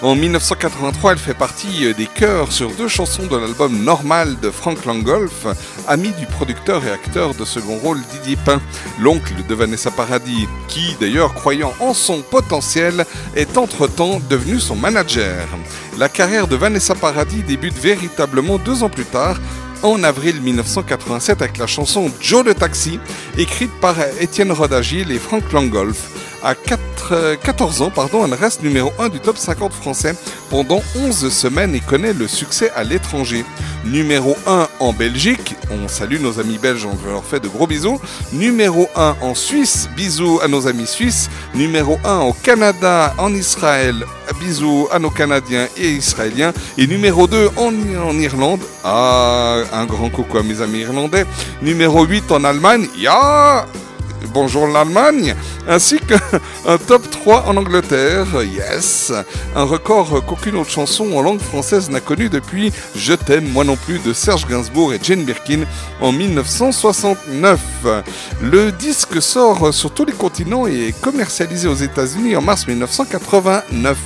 En 0.00 0.14
1983, 0.14 1.12
elle 1.12 1.18
fait 1.18 1.34
partie 1.34 1.92
des 1.92 2.06
chœurs 2.06 2.52
sur 2.52 2.70
deux 2.70 2.86
chansons 2.86 3.26
de 3.26 3.36
l'album 3.36 3.82
Normal 3.82 4.38
de 4.40 4.48
Frank 4.48 4.84
Langolf, 4.84 5.44
ami 5.88 6.12
du 6.12 6.24
producteur 6.26 6.84
et 6.84 6.90
acteur 6.92 7.34
de 7.34 7.44
second 7.44 7.78
rôle 7.78 7.98
Didier 8.12 8.36
Pain, 8.36 8.60
l'oncle 9.00 9.34
de 9.48 9.54
Vanessa 9.56 9.90
Paradis, 9.90 10.46
qui 10.68 10.94
d'ailleurs, 11.00 11.34
croyant 11.34 11.72
en 11.80 11.94
son 11.94 12.22
potentiel, 12.22 13.06
est 13.34 13.58
entre-temps 13.58 14.20
devenu 14.30 14.60
son 14.60 14.76
manager. 14.76 15.48
La 15.98 16.08
carrière 16.08 16.46
de 16.46 16.54
Vanessa 16.54 16.94
Paradis 16.94 17.42
débute 17.42 17.76
véritablement 17.76 18.58
deux 18.58 18.84
ans 18.84 18.90
plus 18.90 19.04
tard 19.04 19.40
en 19.82 20.04
avril 20.04 20.40
1987 20.40 21.42
avec 21.42 21.58
la 21.58 21.66
chanson 21.66 22.08
Joe 22.20 22.44
le 22.44 22.54
Taxi, 22.54 23.00
écrite 23.36 23.72
par 23.80 23.96
Étienne 24.20 24.52
Rodagil 24.52 25.10
et 25.10 25.18
Frank 25.18 25.52
Langolf. 25.52 26.17
À 26.42 26.54
4, 26.54 26.80
euh, 27.12 27.36
14 27.36 27.82
ans, 27.82 27.90
pardon, 27.90 28.24
elle 28.24 28.34
reste 28.34 28.62
numéro 28.62 28.92
1 28.98 29.08
du 29.08 29.18
top 29.18 29.36
50 29.36 29.72
français 29.72 30.14
pendant 30.50 30.80
11 30.96 31.30
semaines 31.32 31.74
et 31.74 31.80
connaît 31.80 32.12
le 32.12 32.28
succès 32.28 32.70
à 32.76 32.84
l'étranger. 32.84 33.44
Numéro 33.84 34.36
1 34.46 34.68
en 34.78 34.92
Belgique, 34.92 35.56
on 35.70 35.88
salue 35.88 36.20
nos 36.20 36.38
amis 36.38 36.58
belges, 36.58 36.86
on 36.86 37.08
leur 37.08 37.24
fait 37.24 37.40
de 37.40 37.48
gros 37.48 37.66
bisous. 37.66 38.00
Numéro 38.32 38.88
1 38.94 39.16
en 39.20 39.34
Suisse, 39.34 39.88
bisous 39.96 40.38
à 40.42 40.46
nos 40.48 40.68
amis 40.68 40.86
suisses. 40.86 41.28
Numéro 41.54 41.98
1 42.04 42.18
au 42.20 42.32
Canada, 42.32 43.14
en 43.18 43.34
Israël, 43.34 44.04
bisous 44.40 44.88
à 44.92 44.98
nos 45.00 45.10
Canadiens 45.10 45.66
et 45.76 45.90
Israéliens. 45.90 46.52
Et 46.76 46.86
numéro 46.86 47.26
2 47.26 47.50
en, 47.56 47.72
en 48.00 48.18
Irlande, 48.18 48.60
ah, 48.84 49.62
un 49.72 49.86
grand 49.86 50.10
coucou 50.10 50.38
à 50.38 50.42
mes 50.44 50.60
amis 50.60 50.80
irlandais. 50.80 51.26
Numéro 51.62 52.04
8 52.04 52.30
en 52.30 52.44
Allemagne, 52.44 52.86
ya 52.96 53.66
Bonjour 54.26 54.66
l'Allemagne, 54.66 55.34
ainsi 55.68 55.98
qu'un 55.98 56.78
top 56.86 57.08
3 57.08 57.44
en 57.46 57.56
Angleterre, 57.56 58.26
yes, 58.42 59.12
un 59.54 59.62
record 59.62 60.24
qu'aucune 60.26 60.56
autre 60.56 60.70
chanson 60.70 61.12
en 61.14 61.22
langue 61.22 61.40
française 61.40 61.88
n'a 61.88 62.00
connu 62.00 62.28
depuis 62.28 62.72
Je 62.96 63.14
t'aime 63.14 63.48
moi 63.48 63.64
non 63.64 63.76
plus 63.76 64.00
de 64.00 64.12
Serge 64.12 64.46
Gainsbourg 64.46 64.92
et 64.92 64.98
Jane 65.02 65.24
Birkin 65.24 65.60
en 66.00 66.12
1969. 66.12 67.60
Le 68.42 68.72
disque 68.72 69.22
sort 69.22 69.72
sur 69.72 69.92
tous 69.92 70.04
les 70.04 70.12
continents 70.12 70.66
et 70.66 70.88
est 70.88 71.00
commercialisé 71.00 71.68
aux 71.68 71.74
États-Unis 71.74 72.34
en 72.36 72.42
mars 72.42 72.66
1989. 72.66 73.98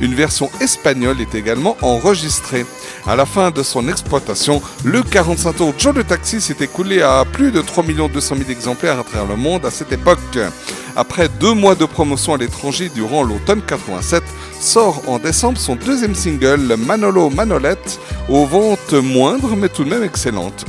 Une 0.00 0.14
version 0.14 0.50
espagnole 0.60 1.20
est 1.20 1.34
également 1.34 1.76
enregistrée. 1.80 2.66
À 3.06 3.16
la 3.16 3.24
fin 3.24 3.50
de 3.50 3.62
son 3.62 3.88
exploitation, 3.88 4.60
le 4.84 5.02
45 5.02 5.52
tours 5.56 5.74
Joe 5.78 5.94
le 5.94 6.04
Taxi 6.04 6.40
s'est 6.40 6.56
écoulé 6.60 7.00
à 7.00 7.24
plus 7.24 7.50
de 7.50 7.62
3 7.62 7.84
200 8.12 8.36
000 8.36 8.50
exemplaires 8.50 8.98
à 8.98 9.04
travers 9.04 9.26
le 9.26 9.37
monde 9.38 9.64
à 9.64 9.70
cette 9.70 9.92
époque. 9.92 10.38
Après 10.96 11.28
deux 11.28 11.54
mois 11.54 11.74
de 11.74 11.84
promotion 11.84 12.34
à 12.34 12.36
l'étranger 12.36 12.90
durant 12.94 13.22
l'automne 13.22 13.62
87, 13.66 14.22
sort 14.60 15.02
en 15.06 15.18
décembre 15.18 15.58
son 15.58 15.76
deuxième 15.76 16.14
single 16.14 16.76
Manolo 16.76 17.30
Manolette, 17.30 18.00
aux 18.28 18.44
ventes 18.44 18.92
moindres 18.92 19.56
mais 19.56 19.68
tout 19.68 19.84
de 19.84 19.90
même 19.90 20.02
excellentes. 20.02 20.64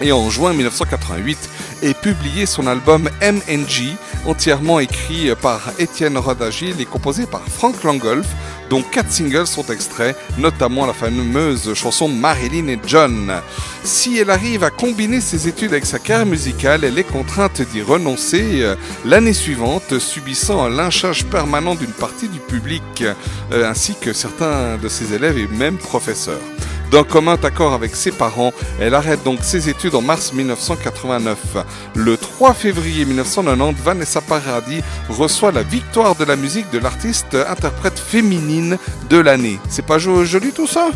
Et 0.00 0.12
en 0.12 0.30
juin 0.30 0.52
1988 0.52 1.50
est 1.82 1.98
publié 1.98 2.46
son 2.46 2.66
album 2.66 3.10
MNG, 3.20 3.96
entièrement 4.26 4.78
écrit 4.78 5.30
par 5.40 5.60
Étienne 5.78 6.16
Rodagil 6.16 6.80
et 6.80 6.84
composé 6.84 7.26
par 7.26 7.42
Frank 7.48 7.82
Langolf, 7.82 8.26
dont 8.70 8.82
quatre 8.82 9.10
singles 9.10 9.46
sont 9.46 9.66
extraits, 9.66 10.16
notamment 10.38 10.86
la 10.86 10.92
fameuse 10.92 11.74
chanson 11.74 12.08
Marilyn 12.08 12.68
et 12.68 12.78
John. 12.86 13.32
Si 13.84 14.18
elle 14.18 14.30
arrive 14.30 14.64
à 14.64 14.70
combiner 14.70 15.20
ses 15.20 15.48
études 15.48 15.72
avec 15.72 15.86
sa 15.86 15.98
carrière 15.98 16.26
musicale, 16.26 16.84
elle 16.84 16.98
est 16.98 17.04
contrainte 17.04 17.62
d'y 17.62 17.82
renoncer 17.82 18.62
euh, 18.62 18.74
l'année 19.04 19.32
suivante, 19.32 19.98
subissant 19.98 20.64
un 20.64 20.70
lynchage 20.70 21.24
permanent 21.24 21.74
d'une 21.74 21.92
partie 21.92 22.28
du 22.28 22.40
public, 22.40 22.82
euh, 23.02 23.14
ainsi 23.70 23.94
que 24.00 24.12
certains 24.12 24.76
de 24.76 24.88
ses 24.88 25.14
élèves 25.14 25.38
et 25.38 25.46
même 25.46 25.78
professeurs. 25.78 26.40
D'un 26.90 27.04
commun 27.04 27.36
accord 27.42 27.74
avec 27.74 27.94
ses 27.94 28.10
parents, 28.12 28.52
elle 28.80 28.94
arrête 28.94 29.22
donc 29.22 29.40
ses 29.42 29.68
études 29.68 29.94
en 29.94 30.00
mars 30.00 30.32
1989. 30.32 31.38
Le 31.94 32.16
3 32.16 32.54
février 32.54 33.04
1990, 33.04 33.82
Vanessa 33.82 34.20
Paradis 34.22 34.80
reçoit 35.10 35.52
la 35.52 35.62
victoire 35.62 36.14
de 36.14 36.24
la 36.24 36.34
musique 36.36 36.70
de 36.70 36.78
l'artiste 36.78 37.36
interprète 37.48 37.98
féminine 37.98 38.78
de 39.10 39.18
l'année. 39.18 39.58
C'est 39.68 39.84
pas 39.84 39.98
jo- 39.98 40.24
joli 40.24 40.50
tout 40.52 40.66
ça? 40.66 40.88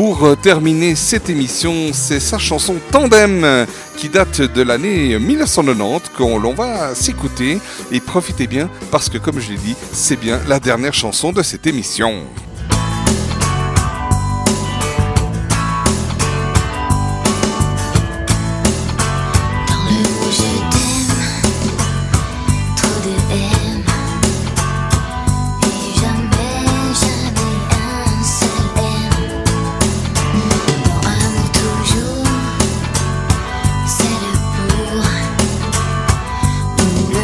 Pour 0.00 0.24
euh, 0.24 0.34
terminer 0.34 0.94
cette 0.94 1.28
émission, 1.28 1.90
c'est 1.92 2.20
sa 2.20 2.38
chanson 2.38 2.76
Tandem 2.90 3.66
qui 3.98 4.08
date 4.08 4.40
de 4.40 4.62
l'année 4.62 5.18
1990 5.18 6.12
qu'on 6.16 6.38
l'on 6.38 6.54
va 6.54 6.94
s'écouter 6.94 7.58
et 7.92 8.00
profitez 8.00 8.46
bien 8.46 8.70
parce 8.90 9.10
que 9.10 9.18
comme 9.18 9.38
je 9.40 9.50
l'ai 9.50 9.58
dit, 9.58 9.76
c'est 9.92 10.18
bien 10.18 10.40
la 10.48 10.58
dernière 10.58 10.94
chanson 10.94 11.32
de 11.32 11.42
cette 11.42 11.66
émission. 11.66 12.14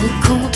Ou 0.07 0.56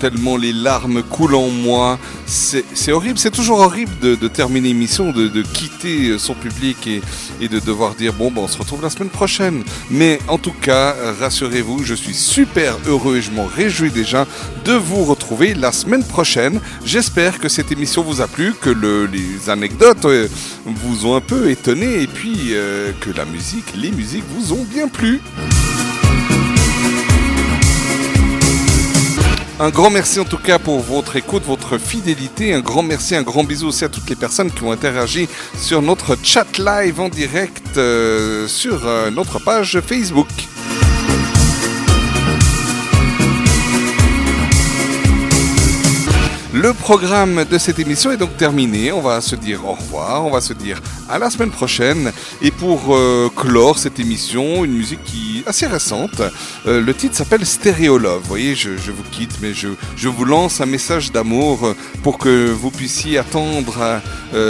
tellement 0.00 0.36
les 0.36 0.52
larmes 0.52 1.02
coulent 1.02 1.34
en 1.36 1.48
moi. 1.48 1.98
C'est 2.26 2.92
horrible, 2.92 3.18
c'est 3.18 3.30
toujours 3.30 3.60
horrible 3.60 3.92
de, 4.00 4.28
terminer 4.28 4.68
l'émission, 4.68 5.12
de, 5.12 5.28
de 5.28 5.42
quitter 5.42 6.18
son 6.18 6.34
public 6.34 6.88
et, 7.40 7.48
de 7.48 7.58
devoir 7.60 7.94
dire 7.94 8.12
bon, 8.12 8.30
ben, 8.30 8.42
on 8.42 8.48
se 8.48 8.58
retrouve 8.58 8.82
la 8.82 8.90
semaine 8.90 9.10
prochaine. 9.10 9.62
Mais 9.90 10.18
en 10.28 10.38
tout 10.38 10.54
cas, 10.60 10.94
rassurez-vous, 11.20 11.84
je 11.84 11.94
suis 11.94 12.14
super 12.14 12.76
heureux 12.86 13.18
et 13.18 13.22
je 13.22 13.30
m'en 13.30 13.46
réjouis 13.46 13.90
déjà 13.90 14.26
de 14.64 14.72
vous 14.72 15.04
retrouver 15.04 15.54
la 15.54 15.72
semaine 15.72 16.04
prochaine. 16.04 16.60
J'espère 16.84 17.38
que 17.38 17.48
cette 17.48 17.70
émission 17.70 18.02
vous 18.02 18.20
a 18.20 18.26
plu, 18.28 18.54
que 18.60 18.70
le- 18.70 19.06
les 19.06 19.50
anecdotes 19.50 20.04
euh, 20.06 20.28
vous 20.64 21.06
ont 21.06 21.14
un 21.16 21.20
peu 21.20 21.50
étonné 21.50 22.02
et 22.02 22.06
puis 22.06 22.52
euh, 22.52 22.92
que 23.00 23.10
la 23.10 23.24
musique, 23.24 23.66
les 23.76 23.90
musiques 23.90 24.24
vous 24.36 24.52
ont 24.54 24.64
bien 24.64 24.88
plu. 24.88 25.20
Un 29.62 29.68
grand 29.68 29.90
merci 29.90 30.18
en 30.18 30.24
tout 30.24 30.38
cas 30.38 30.58
pour 30.58 30.80
votre 30.80 31.16
écoute, 31.16 31.42
votre 31.44 31.76
fidélité. 31.76 32.54
Un 32.54 32.60
grand 32.60 32.82
merci, 32.82 33.14
un 33.14 33.22
grand 33.22 33.44
bisou 33.44 33.68
aussi 33.68 33.84
à 33.84 33.90
toutes 33.90 34.08
les 34.08 34.16
personnes 34.16 34.50
qui 34.50 34.62
ont 34.62 34.72
interagi 34.72 35.28
sur 35.54 35.82
notre 35.82 36.16
chat 36.22 36.46
live 36.56 36.98
en 36.98 37.10
direct 37.10 37.76
euh, 37.76 38.48
sur 38.48 38.86
euh, 38.86 39.10
notre 39.10 39.38
page 39.38 39.78
Facebook. 39.82 40.28
Le 46.54 46.72
programme 46.72 47.44
de 47.44 47.58
cette 47.58 47.78
émission 47.78 48.12
est 48.12 48.16
donc 48.16 48.38
terminé. 48.38 48.92
On 48.92 49.02
va 49.02 49.20
se 49.20 49.36
dire 49.36 49.66
au 49.68 49.74
revoir, 49.74 50.24
on 50.24 50.30
va 50.30 50.40
se 50.40 50.54
dire 50.54 50.80
à 51.10 51.18
la 51.18 51.30
semaine 51.30 51.50
prochaine. 51.50 52.12
Et 52.40 52.50
pour 52.50 52.94
euh, 52.94 53.28
clore 53.34 53.78
cette 53.78 53.98
émission, 53.98 54.64
une 54.64 54.72
musique 54.72 55.02
qui 55.04 55.40
est 55.40 55.48
assez 55.48 55.66
récente. 55.66 56.22
Euh, 56.66 56.80
le 56.80 56.94
titre 56.94 57.16
s'appelle 57.16 57.44
Stereo 57.44 57.98
Love. 57.98 58.22
Vous 58.22 58.28
voyez, 58.28 58.54
je, 58.54 58.70
vous 58.70 59.02
quitte, 59.10 59.38
mais 59.42 59.52
je, 59.52 60.08
vous 60.08 60.24
lance 60.24 60.60
un 60.60 60.66
message 60.66 61.12
d'amour 61.12 61.66
euh, 61.66 61.76
pour 62.02 62.18
que 62.18 62.50
vous 62.50 62.70
puissiez 62.70 63.18
attendre 63.18 64.00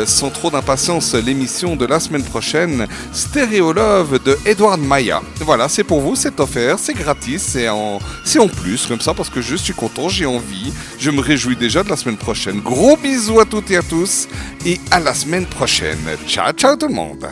sans 0.05 0.29
trop 0.29 0.51
d'impatience 0.51 1.15
l'émission 1.15 1.75
de 1.75 1.87
la 1.87 2.01
semaine 2.01 2.23
prochaine. 2.23 2.87
Stereo 3.13 3.73
Love 3.73 4.23
de 4.23 4.39
Edward 4.45 4.81
Maya. 4.81 5.23
Voilà, 5.41 5.69
c'est 5.69 5.85
pour 5.85 6.01
vous, 6.01 6.17
c'est 6.17 6.39
offert, 6.41 6.79
c'est 6.79 6.93
gratis, 6.93 7.57
en, 7.71 7.99
c'est 8.25 8.39
en 8.39 8.49
plus, 8.49 8.87
comme 8.87 9.01
ça, 9.01 9.15
parce 9.15 9.31
que 9.31 9.41
je 9.41 9.57
suis 9.57 9.73
content, 9.73 10.09
j'ai 10.09 10.27
envie. 10.27 10.73
Je 10.99 11.11
me 11.11 11.21
réjouis 11.21 11.57
déjà 11.57 11.83
de 11.83 11.89
la 11.89 11.97
semaine 11.97 12.19
prochaine. 12.19 12.61
Gros 12.61 12.97
bisous 12.97 13.41
à 13.41 13.45
toutes 13.47 13.71
et 13.71 13.77
à 13.77 13.83
tous, 13.83 14.29
et 14.67 14.79
à 14.91 15.01
la 15.01 15.15
semaine 15.15 15.47
prochaine. 15.47 15.99
Ciao, 16.27 16.50
ciao 16.53 16.77
tout 16.77 16.89
le 16.89 16.95
monde. 16.95 17.27